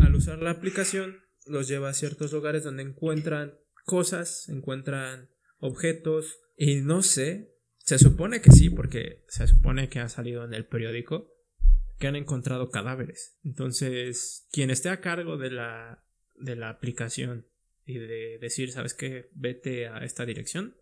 al 0.01 0.15
usar 0.15 0.39
la 0.39 0.51
aplicación 0.51 1.17
los 1.45 1.67
lleva 1.67 1.89
a 1.89 1.93
ciertos 1.93 2.31
lugares 2.31 2.63
donde 2.63 2.83
encuentran 2.83 3.55
cosas, 3.83 4.47
encuentran 4.49 5.29
objetos 5.59 6.39
y 6.57 6.81
no 6.81 7.01
sé, 7.03 7.53
se 7.77 7.99
supone 7.99 8.41
que 8.41 8.51
sí, 8.51 8.69
porque 8.69 9.23
se 9.27 9.47
supone 9.47 9.89
que 9.89 9.99
ha 9.99 10.09
salido 10.09 10.43
en 10.45 10.53
el 10.53 10.65
periódico 10.65 11.29
que 11.99 12.07
han 12.07 12.15
encontrado 12.15 12.71
cadáveres. 12.71 13.37
Entonces, 13.43 14.47
quien 14.51 14.69
esté 14.69 14.89
a 14.89 15.01
cargo 15.01 15.37
de 15.37 15.51
la, 15.51 16.03
de 16.35 16.55
la 16.55 16.69
aplicación 16.69 17.45
y 17.85 17.99
de 17.99 18.39
decir, 18.39 18.71
¿sabes 18.71 18.93
qué? 18.93 19.29
Vete 19.33 19.87
a 19.87 19.99
esta 19.99 20.25
dirección, 20.25 20.75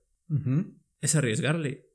es 1.01 1.15
arriesgarle 1.15 1.92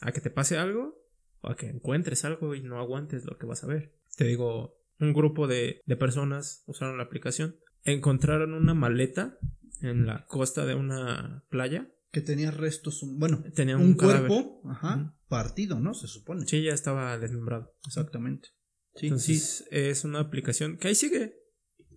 a 0.00 0.12
que 0.12 0.20
te 0.20 0.30
pase 0.30 0.56
algo 0.56 0.98
o 1.40 1.50
a 1.50 1.56
que 1.56 1.68
encuentres 1.68 2.24
algo 2.24 2.54
y 2.54 2.62
no 2.62 2.78
aguantes 2.78 3.24
lo 3.24 3.38
que 3.38 3.46
vas 3.46 3.64
a 3.64 3.66
ver. 3.66 3.94
Te 4.16 4.24
digo, 4.24 4.76
un 4.98 5.12
grupo 5.12 5.46
de, 5.46 5.80
de 5.86 5.96
personas 5.96 6.62
usaron 6.66 6.98
la 6.98 7.04
aplicación, 7.04 7.56
encontraron 7.84 8.52
una 8.52 8.74
maleta 8.74 9.38
en 9.82 10.06
la 10.06 10.26
costa 10.26 10.66
de 10.66 10.74
una 10.74 11.44
playa. 11.48 11.90
Que 12.12 12.20
tenía 12.20 12.50
restos, 12.50 13.04
bueno, 13.04 13.44
tenía 13.54 13.76
un, 13.76 13.94
cuerpo 13.94 14.62
ajá, 14.68 15.14
partido, 15.28 15.78
¿no? 15.78 15.94
Se 15.94 16.08
supone. 16.08 16.44
Sí, 16.46 16.60
ya 16.60 16.72
estaba 16.72 17.16
desmembrado. 17.18 17.72
Exactamente. 17.86 18.48
Sí, 18.96 19.06
Entonces 19.06 19.64
es 19.70 20.04
una 20.04 20.18
aplicación 20.18 20.76
que 20.76 20.88
ahí 20.88 20.96
sigue. 20.96 21.36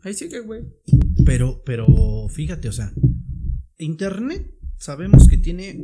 Ahí 0.04 0.14
sigue, 0.14 0.40
güey. 0.42 0.62
Pero, 1.26 1.64
pero 1.66 1.88
fíjate, 2.30 2.68
o 2.68 2.72
sea, 2.72 2.94
Internet 3.78 4.54
sabemos 4.84 5.30
que 5.30 5.38
tiene 5.38 5.76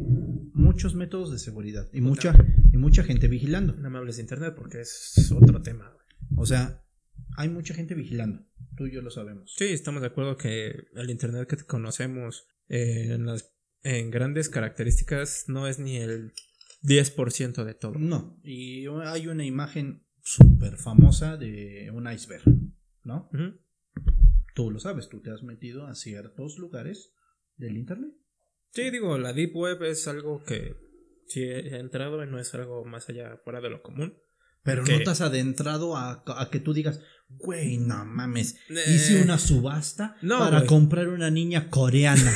muchos 0.54 0.94
métodos 0.94 1.32
de 1.32 1.40
seguridad 1.40 1.88
y 1.94 2.02
mucha, 2.02 2.36
y 2.74 2.76
mucha 2.76 3.02
gente 3.02 3.30
vigilando. 3.30 3.74
No 3.76 3.90
me 3.90 3.98
hables 3.98 4.18
de 4.18 4.24
Internet 4.24 4.56
porque 4.58 4.82
es 4.82 5.32
otro 5.32 5.62
tema. 5.62 5.96
O 6.36 6.46
sea, 6.46 6.84
hay 7.38 7.48
mucha 7.48 7.74
gente 7.74 7.96
vigilando. 7.96 8.46
Tú 8.76 8.88
y 8.88 8.92
yo 8.92 9.02
lo 9.02 9.10
sabemos. 9.10 9.56
Sí, 9.58 9.68
estamos 9.68 10.02
de 10.02 10.08
acuerdo 10.08 10.36
que 10.36 10.88
el 10.96 11.10
Internet 11.10 11.48
que 11.48 11.56
conocemos 11.64 12.46
eh, 12.68 13.14
en 13.14 13.26
las 13.26 13.54
en 13.84 14.12
grandes 14.12 14.50
características 14.50 15.46
no 15.48 15.66
es 15.66 15.80
ni 15.80 15.96
el 15.96 16.34
10% 16.84 17.64
de 17.64 17.74
todo. 17.76 17.98
No, 17.98 18.38
y 18.44 18.86
hay 19.06 19.28
una 19.28 19.46
imagen 19.46 20.06
súper 20.22 20.76
famosa 20.76 21.38
de 21.38 21.90
un 21.94 22.12
iceberg, 22.12 22.44
¿no? 23.06 23.30
Tú 24.56 24.72
lo 24.72 24.80
sabes, 24.80 25.08
tú 25.08 25.22
te 25.22 25.32
has 25.32 25.42
metido 25.42 25.88
a 25.88 25.96
ciertos 25.96 26.58
lugares 26.58 27.14
del 27.56 27.78
Internet. 27.78 28.12
Sí, 28.72 28.90
digo, 28.92 29.18
la 29.18 29.34
Deep 29.34 29.56
Web 29.56 29.84
es 29.84 30.08
algo 30.08 30.44
que 30.44 30.76
sí 31.28 31.44
he 31.44 31.78
entrado 31.78 32.24
y 32.24 32.28
no 32.28 32.40
es 32.40 32.54
algo 32.54 32.86
más 32.86 33.10
allá 33.10 33.40
fuera 33.44 33.62
de 33.62 33.70
lo 33.70 33.82
común. 33.82 34.18
Pero 34.64 34.84
no 34.84 35.00
te 35.00 35.10
has 35.10 35.22
adentrado 35.22 35.96
a, 35.96 36.24
que 36.52 36.60
tú 36.60 36.74
digas, 36.74 37.00
güey, 37.30 37.78
no 37.78 38.06
mames, 38.06 38.58
hice 38.70 39.20
eh, 39.20 39.24
una 39.24 39.40
subasta 39.40 40.18
para 40.22 40.66
comprar 40.66 41.08
una 41.08 41.32
niña 41.32 41.70
coreana. 41.70 42.32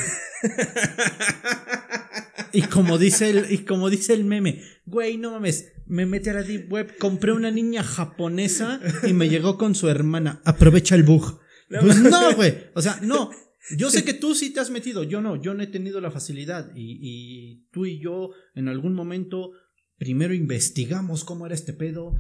y 2.54 2.62
como 2.64 2.98
dice 2.98 3.30
el, 3.30 3.52
y 3.52 3.60
como 3.60 3.90
dice 3.90 4.14
el 4.14 4.24
meme, 4.24 4.64
güey, 4.86 5.18
no 5.18 5.32
mames, 5.32 5.74
me 5.86 6.06
metí 6.06 6.30
a 6.30 6.34
la 6.34 6.44
deep 6.44 6.72
web, 6.72 6.98
compré 6.98 7.34
una 7.34 7.52
niña 7.52 7.84
japonesa 7.84 8.80
y 9.04 9.14
me 9.14 9.30
llegó 9.30 9.58
con 9.58 9.76
su 9.76 9.90
hermana. 9.90 10.42
Aprovecha 10.46 10.96
el 10.96 11.04
bug. 11.04 11.40
Pues 11.70 12.00
no, 12.00 12.36
güey. 12.36 12.70
O 12.74 12.82
sea, 12.82 13.00
no. 13.02 13.32
Yo 13.78 13.90
sé 13.90 14.04
que 14.04 14.14
tú 14.14 14.36
sí 14.36 14.52
te 14.52 14.60
has 14.60 14.70
metido, 14.70 15.04
yo 15.04 15.22
no, 15.22 15.42
yo 15.42 15.54
no 15.54 15.64
he 15.64 15.68
tenido 15.68 16.02
la 16.02 16.12
facilidad 16.12 16.72
y, 16.76 16.98
y 17.02 17.68
tú 17.72 17.86
y 17.86 18.00
yo 18.00 18.32
en 18.56 18.68
algún 18.68 18.94
momento 18.94 19.52
primero 19.98 20.34
investigamos 20.34 21.24
cómo 21.24 21.46
era 21.46 21.56
este 21.56 21.72
pedo, 21.72 22.14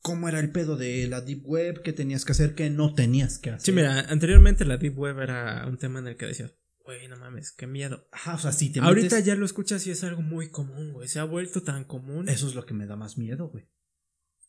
cómo 0.00 0.28
era 0.28 0.40
el 0.40 0.50
pedo 0.50 0.76
de 0.76 1.06
la 1.06 1.20
Deep 1.20 1.42
Web, 1.44 1.82
qué 1.82 1.92
tenías 1.92 2.24
que 2.24 2.32
hacer, 2.32 2.54
qué 2.54 2.70
no 2.70 2.94
tenías 2.94 3.38
que 3.38 3.50
hacer. 3.50 3.66
Sí, 3.66 3.72
mira, 3.72 4.00
anteriormente 4.08 4.64
la 4.64 4.78
Deep 4.78 4.98
Web 4.98 5.20
era 5.20 5.66
un 5.66 5.76
tema 5.76 5.98
en 5.98 6.06
el 6.06 6.16
que 6.16 6.26
decías, 6.26 6.54
güey, 6.84 7.06
no 7.06 7.18
mames, 7.18 7.52
qué 7.52 7.66
miedo. 7.66 8.08
Ajá, 8.10 8.36
o 8.36 8.38
sea, 8.38 8.52
si 8.52 8.72
te 8.72 8.80
Ahorita 8.80 9.20
ya 9.20 9.34
lo 9.34 9.44
escuchas 9.44 9.86
y 9.86 9.90
es 9.90 10.04
algo 10.04 10.22
muy 10.22 10.50
común, 10.50 10.94
güey, 10.94 11.06
se 11.06 11.18
ha 11.18 11.24
vuelto 11.24 11.62
tan 11.62 11.84
común. 11.84 12.30
Eso 12.30 12.48
es 12.48 12.54
lo 12.54 12.64
que 12.64 12.72
me 12.72 12.86
da 12.86 12.96
más 12.96 13.18
miedo, 13.18 13.48
güey. 13.48 13.66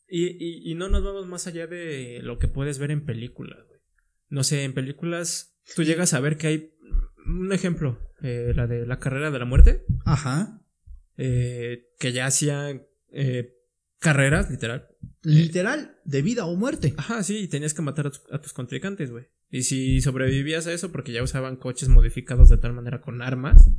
Y, 0.08 0.26
y, 0.42 0.70
y 0.70 0.74
no 0.74 0.88
nos 0.88 1.04
vamos 1.04 1.26
más 1.28 1.46
allá 1.46 1.66
de 1.66 2.20
lo 2.22 2.38
que 2.38 2.48
puedes 2.48 2.78
ver 2.78 2.90
en 2.90 3.04
películas, 3.04 3.58
güey. 3.68 3.80
No 4.30 4.42
sé, 4.42 4.64
en 4.64 4.72
películas 4.72 5.59
tú 5.74 5.82
llegas 5.82 6.14
a 6.14 6.20
ver 6.20 6.36
que 6.36 6.46
hay 6.46 6.74
un 7.26 7.52
ejemplo, 7.52 7.98
eh, 8.22 8.52
la 8.54 8.66
de 8.66 8.86
la 8.86 8.98
carrera 8.98 9.30
de 9.30 9.38
la 9.38 9.44
muerte. 9.44 9.84
Ajá. 10.04 10.60
Eh, 11.16 11.88
que 11.98 12.12
ya 12.12 12.26
hacían 12.26 12.86
eh, 13.12 13.54
carreras, 13.98 14.50
literal. 14.50 14.88
Literal, 15.22 15.96
de 16.04 16.22
vida 16.22 16.46
o 16.46 16.56
muerte. 16.56 16.94
Ajá, 16.96 17.22
sí, 17.22 17.38
y 17.38 17.48
tenías 17.48 17.74
que 17.74 17.82
matar 17.82 18.10
a, 18.30 18.40
tus 18.40 18.52
contrincantes, 18.52 19.10
güey. 19.10 19.26
Y 19.50 19.64
si 19.64 20.00
sobrevivías 20.00 20.66
a 20.66 20.72
eso, 20.72 20.92
porque 20.92 21.12
ya 21.12 21.22
usaban 21.22 21.56
coches 21.56 21.88
modificados 21.88 22.48
de 22.48 22.56
tal 22.56 22.72
manera 22.72 23.00
con 23.00 23.20
armas, 23.20 23.70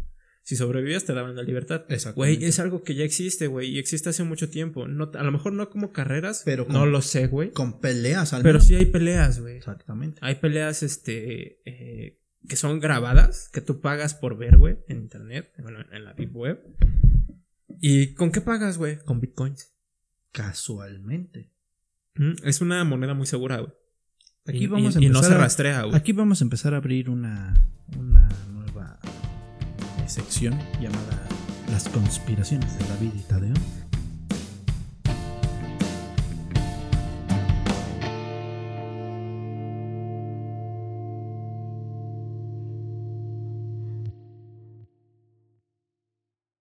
si 0.43 0.55
sobrevivías 0.55 1.05
te 1.05 1.13
daban 1.13 1.35
la 1.35 1.43
libertad. 1.43 1.85
Güey, 2.15 2.43
es 2.45 2.59
algo 2.59 2.83
que 2.83 2.95
ya 2.95 3.03
existe, 3.03 3.47
güey, 3.47 3.69
y 3.69 3.79
existe 3.79 4.09
hace 4.09 4.23
mucho 4.23 4.49
tiempo. 4.49 4.87
No, 4.87 5.11
a 5.13 5.23
lo 5.23 5.31
mejor 5.31 5.53
no 5.53 5.69
como 5.69 5.91
carreras, 5.91 6.41
pero 6.45 6.65
no 6.67 6.85
lo 6.85 7.01
sé, 7.01 7.27
güey. 7.27 7.51
Con 7.51 7.79
peleas, 7.79 8.33
al 8.33 8.43
Pero 8.43 8.59
sí 8.59 8.75
hay 8.75 8.85
peleas, 8.85 9.39
güey. 9.39 9.57
Exactamente. 9.57 10.19
Hay 10.21 10.35
peleas, 10.35 10.83
este, 10.83 11.61
eh, 11.65 12.17
que 12.47 12.55
son 12.55 12.79
grabadas, 12.79 13.49
que 13.53 13.61
tú 13.61 13.81
pagas 13.81 14.13
por 14.13 14.37
ver, 14.37 14.57
güey, 14.57 14.77
en 14.87 14.97
internet, 14.97 15.53
bueno, 15.59 15.79
en 15.91 16.05
la 16.05 16.13
deep 16.13 16.35
web. 16.35 16.61
¿Y 17.79 18.13
con 18.13 18.31
qué 18.31 18.41
pagas, 18.41 18.77
güey? 18.77 18.97
Con 18.99 19.21
bitcoins. 19.21 19.71
Casualmente. 20.31 21.51
Mm, 22.15 22.33
es 22.43 22.61
una 22.61 22.83
moneda 22.83 23.13
muy 23.13 23.27
segura, 23.27 23.59
güey. 23.59 23.71
Aquí 24.45 24.67
vamos 24.67 24.95
a 24.95 24.99
empezar 24.99 25.03
y 25.03 25.09
no 25.09 25.23
se 25.23 25.37
rastrea, 25.37 25.83
güey. 25.83 25.95
Aquí 25.95 26.13
vamos 26.13 26.41
a 26.41 26.43
empezar 26.43 26.73
a 26.73 26.77
abrir 26.77 27.09
una, 27.09 27.53
una 27.95 28.27
nueva 28.51 28.99
sección 30.07 30.57
llamada 30.79 31.27
Las 31.71 31.87
conspiraciones 31.89 32.77
de 32.77 32.87
David 32.87 33.11
y 33.15 33.21
Tadeo. 33.21 33.53